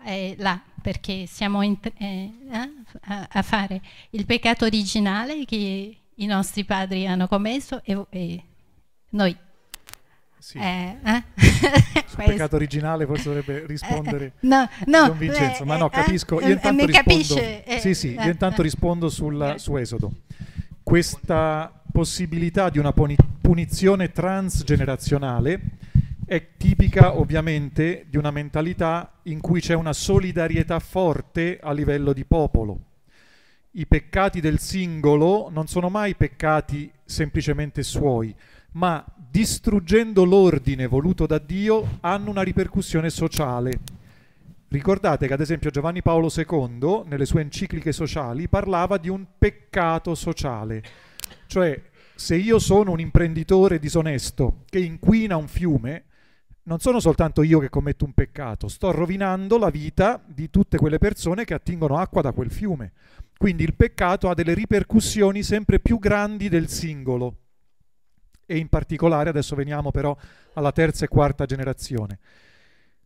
Eh, 0.06 0.36
là, 0.40 0.60
perché 0.82 1.26
siamo 1.28 1.62
in, 1.62 1.78
eh, 1.98 2.32
eh, 2.52 2.70
a, 3.04 3.28
a, 3.32 3.42
fare 3.42 3.82
il 4.10 4.26
peccato 4.26 4.66
originale 4.66 5.46
che 5.46 5.98
i 6.14 6.26
nostri 6.26 6.66
padri 6.66 7.08
hanno 7.08 7.28
commesso 7.28 7.82
e, 7.86 8.06
e 8.10 8.44
noi 9.12 9.36
sì. 10.44 10.58
Eh, 10.58 10.98
eh? 11.06 11.24
Sul 12.06 12.18
peccato 12.26 12.58
originale 12.58 13.06
forse 13.06 13.24
dovrebbe 13.30 13.66
rispondere 13.66 14.26
eh, 14.26 14.32
no, 14.42 14.68
no, 14.88 15.08
Don 15.08 15.18
Vincenzo, 15.18 15.64
ma 15.64 15.78
no, 15.78 15.86
eh, 15.86 15.90
capisco. 15.90 16.42
Io 16.42 16.48
eh, 16.48 16.52
intanto 16.52 16.86
rispondo, 16.86 17.42
sì, 17.80 17.94
sì, 17.94 18.14
io 18.14 18.30
intanto 18.30 18.62
rispondo 18.62 19.08
sul, 19.08 19.54
su 19.56 19.78
Esodo. 19.78 20.12
Questa 20.84 21.82
possibilità 21.92 22.70
di 22.70 22.78
una 22.78 22.92
punizione 22.92 24.12
transgenerazionale 24.12 25.62
è 26.26 26.50
tipica 26.58 27.18
ovviamente 27.18 28.06
di 28.10 28.18
una 28.18 28.32
mentalità 28.32 29.14
in 29.24 29.40
cui 29.40 29.62
c'è 29.62 29.76
una 29.76 29.94
solidarietà 29.94 30.80
forte 30.80 31.58
a 31.62 31.72
livello 31.72 32.12
di 32.12 32.26
popolo. 32.26 32.80
I 33.72 33.88
peccati 33.88 34.42
del 34.42 34.60
singolo 34.60 35.50
non 35.50 35.68
sono 35.68 35.90
mai 35.90 36.16
peccati 36.16 36.92
semplicemente 37.06 37.82
suoi, 37.82 38.36
ma 38.74 39.04
distruggendo 39.16 40.26
l'ordine 40.26 40.86
voluto 40.86 41.26
da 41.26 41.40
Dio 41.40 41.98
hanno 42.02 42.30
una 42.30 42.44
ripercussione 42.44 43.10
sociale. 43.10 43.80
Ricordate 44.74 45.28
che 45.28 45.34
ad 45.34 45.40
esempio 45.40 45.70
Giovanni 45.70 46.02
Paolo 46.02 46.32
II, 46.36 47.04
nelle 47.06 47.28
sue 47.28 47.42
encicliche 47.42 47.92
sociali, 47.92 48.48
parlava 48.48 48.98
di 48.98 49.08
un 49.08 49.24
peccato 49.38 50.16
sociale, 50.16 50.82
cioè 51.46 51.80
se 52.16 52.36
io 52.36 52.58
sono 52.58 52.90
un 52.90 53.00
imprenditore 53.00 53.78
disonesto 53.78 54.64
che 54.68 54.80
inquina 54.80 55.38
un 55.38 55.48
fiume, 55.48 56.06
non 56.64 56.80
sono 56.80 57.00
soltanto 57.00 57.44
io 57.44 57.60
che 57.60 57.70
commetto 57.70 58.04
un 58.04 58.14
peccato, 58.14 58.68
sto 58.68 58.90
rovinando 58.90 59.60
la 59.60 59.70
vita 59.70 60.20
di 60.26 60.50
tutte 60.50 60.78
quelle 60.78 60.98
persone 60.98 61.46
che 61.46 61.54
attingono 61.54 61.98
acqua 61.98 62.24
da 62.24 62.32
quel 62.32 62.50
fiume. 62.50 62.94
Quindi 63.38 63.62
il 63.62 63.76
peccato 63.76 64.28
ha 64.28 64.34
delle 64.34 64.56
ripercussioni 64.56 65.44
sempre 65.44 65.82
più 65.82 66.00
grandi 66.00 66.50
del 66.50 66.68
singolo 66.68 67.36
e 68.48 68.58
in 68.58 68.70
particolare 68.70 69.30
adesso 69.30 69.56
veniamo 69.56 69.92
però 69.92 70.18
alla 70.54 70.72
terza 70.72 71.06
e 71.06 71.10
quarta 71.10 71.46
generazione. 71.46 72.18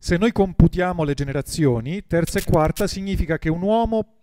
Se 0.00 0.16
noi 0.16 0.30
computiamo 0.30 1.02
le 1.02 1.14
generazioni, 1.14 2.06
terza 2.06 2.38
e 2.38 2.44
quarta 2.44 2.86
significa 2.86 3.36
che 3.36 3.50
un 3.50 3.62
uomo 3.62 4.14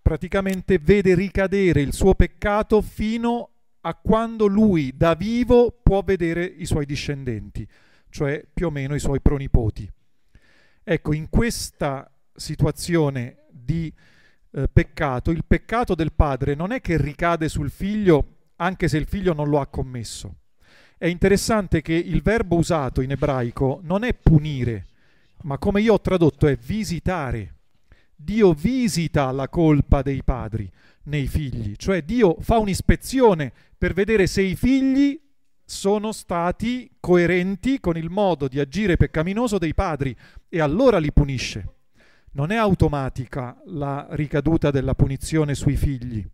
praticamente 0.00 0.78
vede 0.78 1.14
ricadere 1.14 1.82
il 1.82 1.92
suo 1.92 2.14
peccato 2.14 2.80
fino 2.80 3.50
a 3.82 3.94
quando 3.94 4.46
lui 4.46 4.96
da 4.96 5.14
vivo 5.14 5.78
può 5.82 6.02
vedere 6.02 6.44
i 6.44 6.64
suoi 6.64 6.86
discendenti, 6.86 7.68
cioè 8.08 8.42
più 8.52 8.66
o 8.66 8.70
meno 8.70 8.94
i 8.94 8.98
suoi 8.98 9.20
pronipoti. 9.20 9.88
Ecco, 10.82 11.12
in 11.12 11.28
questa 11.28 12.10
situazione 12.34 13.44
di 13.50 13.92
eh, 14.52 14.68
peccato, 14.68 15.30
il 15.30 15.44
peccato 15.46 15.94
del 15.94 16.12
padre 16.12 16.54
non 16.54 16.72
è 16.72 16.80
che 16.80 16.96
ricade 16.96 17.48
sul 17.50 17.70
figlio 17.70 18.28
anche 18.56 18.88
se 18.88 18.96
il 18.96 19.06
figlio 19.06 19.34
non 19.34 19.48
lo 19.48 19.60
ha 19.60 19.66
commesso. 19.66 20.36
È 20.96 21.06
interessante 21.06 21.82
che 21.82 21.92
il 21.92 22.22
verbo 22.22 22.56
usato 22.56 23.02
in 23.02 23.10
ebraico 23.10 23.80
non 23.82 24.04
è 24.04 24.14
punire, 24.14 24.86
ma 25.44 25.58
come 25.58 25.80
io 25.80 25.94
ho 25.94 26.00
tradotto 26.00 26.46
è 26.46 26.56
visitare. 26.56 27.52
Dio 28.16 28.52
visita 28.52 29.30
la 29.32 29.48
colpa 29.48 30.02
dei 30.02 30.22
padri 30.22 30.70
nei 31.04 31.26
figli, 31.26 31.74
cioè 31.76 32.02
Dio 32.02 32.36
fa 32.40 32.58
un'ispezione 32.58 33.52
per 33.76 33.92
vedere 33.92 34.26
se 34.26 34.40
i 34.42 34.56
figli 34.56 35.20
sono 35.66 36.12
stati 36.12 36.90
coerenti 37.00 37.80
con 37.80 37.96
il 37.96 38.10
modo 38.10 38.48
di 38.48 38.60
agire 38.60 38.96
peccaminoso 38.96 39.58
dei 39.58 39.74
padri 39.74 40.16
e 40.48 40.60
allora 40.60 40.98
li 40.98 41.12
punisce. 41.12 41.72
Non 42.32 42.50
è 42.50 42.56
automatica 42.56 43.60
la 43.66 44.06
ricaduta 44.10 44.70
della 44.70 44.94
punizione 44.94 45.54
sui 45.54 45.76
figli, 45.76 46.26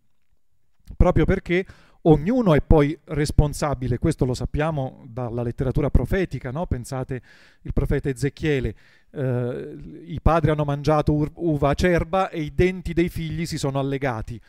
proprio 0.95 1.25
perché 1.25 1.65
ognuno 2.03 2.53
è 2.55 2.61
poi 2.61 2.97
responsabile, 3.05 3.99
questo 3.99 4.25
lo 4.25 4.33
sappiamo 4.33 5.03
dalla 5.07 5.43
letteratura 5.43 5.89
profetica, 5.89 6.51
no? 6.51 6.65
pensate 6.65 7.21
il 7.61 7.73
profeta 7.73 8.09
Ezechiele, 8.09 8.75
eh, 9.11 9.77
i 10.05 10.19
padri 10.21 10.51
hanno 10.51 10.63
mangiato 10.63 11.13
uva 11.35 11.69
acerba 11.69 12.29
e 12.29 12.41
i 12.41 12.55
denti 12.55 12.93
dei 12.93 13.09
figli 13.09 13.45
si 13.45 13.57
sono 13.57 13.79
allegati. 13.79 14.39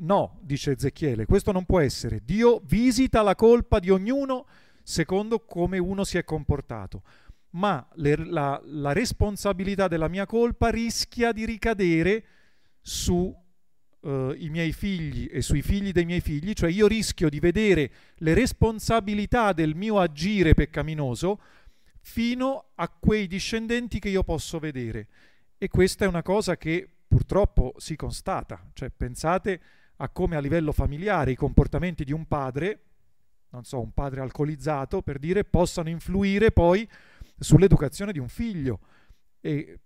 No, 0.00 0.38
dice 0.42 0.72
Ezechiele, 0.72 1.26
questo 1.26 1.52
non 1.52 1.64
può 1.64 1.80
essere. 1.80 2.20
Dio 2.24 2.60
visita 2.64 3.22
la 3.22 3.36
colpa 3.36 3.78
di 3.78 3.90
ognuno 3.90 4.46
secondo 4.82 5.40
come 5.40 5.78
uno 5.78 6.02
si 6.02 6.18
è 6.18 6.24
comportato, 6.24 7.02
ma 7.50 7.86
le, 7.94 8.16
la, 8.16 8.60
la 8.64 8.92
responsabilità 8.92 9.86
della 9.86 10.08
mia 10.08 10.26
colpa 10.26 10.70
rischia 10.70 11.30
di 11.30 11.44
ricadere 11.44 12.24
su 12.80 13.32
uh, 14.00 14.34
i 14.36 14.48
miei 14.50 14.72
figli 14.72 15.28
e 15.30 15.42
sui 15.42 15.62
figli 15.62 15.92
dei 15.92 16.04
miei 16.04 16.20
figli, 16.20 16.52
cioè 16.52 16.70
io 16.70 16.86
rischio 16.86 17.28
di 17.28 17.40
vedere 17.40 17.90
le 18.16 18.34
responsabilità 18.34 19.52
del 19.52 19.74
mio 19.74 19.98
agire 19.98 20.54
peccaminoso 20.54 21.40
fino 22.00 22.70
a 22.74 22.88
quei 22.88 23.26
discendenti 23.26 23.98
che 23.98 24.08
io 24.08 24.22
posso 24.22 24.58
vedere. 24.58 25.08
E 25.58 25.68
questa 25.68 26.04
è 26.04 26.08
una 26.08 26.22
cosa 26.22 26.56
che 26.56 26.88
purtroppo 27.06 27.74
si 27.78 27.96
constata, 27.96 28.70
cioè 28.72 28.90
pensate 28.90 29.60
a 29.96 30.08
come 30.08 30.36
a 30.36 30.40
livello 30.40 30.72
familiare 30.72 31.32
i 31.32 31.36
comportamenti 31.36 32.04
di 32.04 32.12
un 32.12 32.26
padre, 32.26 32.82
non 33.50 33.64
so, 33.64 33.80
un 33.80 33.92
padre 33.92 34.20
alcolizzato, 34.20 35.02
per 35.02 35.18
dire, 35.18 35.44
possano 35.44 35.88
influire 35.88 36.52
poi 36.52 36.88
sull'educazione 37.38 38.12
di 38.12 38.18
un 38.18 38.28
figlio 38.28 38.80
e 39.40 39.80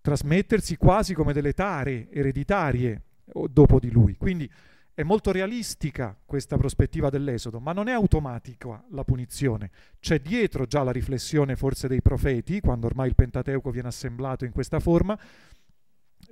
trasmettersi 0.00 0.76
quasi 0.76 1.14
come 1.14 1.32
delle 1.32 1.54
tare 1.54 2.10
ereditarie 2.10 3.02
dopo 3.24 3.78
di 3.78 3.90
lui. 3.90 4.16
Quindi 4.16 4.50
è 4.94 5.02
molto 5.02 5.32
realistica 5.32 6.16
questa 6.24 6.56
prospettiva 6.56 7.10
dell'Esodo, 7.10 7.58
ma 7.58 7.72
non 7.72 7.88
è 7.88 7.92
automatica 7.92 8.84
la 8.90 9.02
punizione. 9.02 9.70
C'è 9.98 10.20
dietro 10.20 10.66
già 10.66 10.84
la 10.84 10.92
riflessione 10.92 11.56
forse 11.56 11.88
dei 11.88 12.00
profeti, 12.00 12.60
quando 12.60 12.86
ormai 12.86 13.08
il 13.08 13.16
Pentateuco 13.16 13.70
viene 13.70 13.88
assemblato 13.88 14.44
in 14.44 14.52
questa 14.52 14.78
forma, 14.78 15.18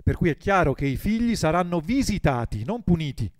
per 0.02 0.16
cui 0.16 0.30
è 0.30 0.36
chiaro 0.36 0.74
che 0.74 0.86
i 0.86 0.96
figli 0.96 1.34
saranno 1.34 1.80
visitati, 1.80 2.64
non 2.64 2.82
puniti. 2.82 3.30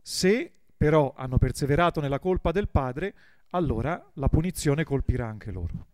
Se 0.00 0.52
però 0.76 1.14
hanno 1.16 1.38
perseverato 1.38 2.00
nella 2.00 2.18
colpa 2.18 2.50
del 2.50 2.68
padre, 2.68 3.14
allora 3.50 4.10
la 4.14 4.28
punizione 4.28 4.82
colpirà 4.82 5.26
anche 5.26 5.52
loro. 5.52 5.86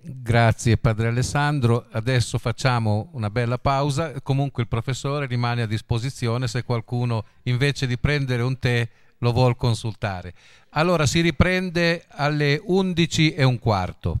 Grazie 0.00 0.76
Padre 0.76 1.08
Alessandro, 1.08 1.86
adesso 1.90 2.38
facciamo 2.38 3.10
una 3.14 3.30
bella 3.30 3.58
pausa, 3.58 4.20
comunque 4.22 4.62
il 4.62 4.68
professore 4.68 5.26
rimane 5.26 5.62
a 5.62 5.66
disposizione 5.66 6.46
se 6.46 6.62
qualcuno 6.62 7.24
invece 7.44 7.86
di 7.86 7.98
prendere 7.98 8.42
un 8.42 8.58
tè 8.60 8.88
lo 9.18 9.32
vuol 9.32 9.56
consultare. 9.56 10.34
Allora 10.70 11.04
si 11.04 11.20
riprende 11.20 12.06
alle 12.08 12.60
11 12.64 13.34
e 13.34 13.42
un 13.42 13.58
quarto. 13.58 14.20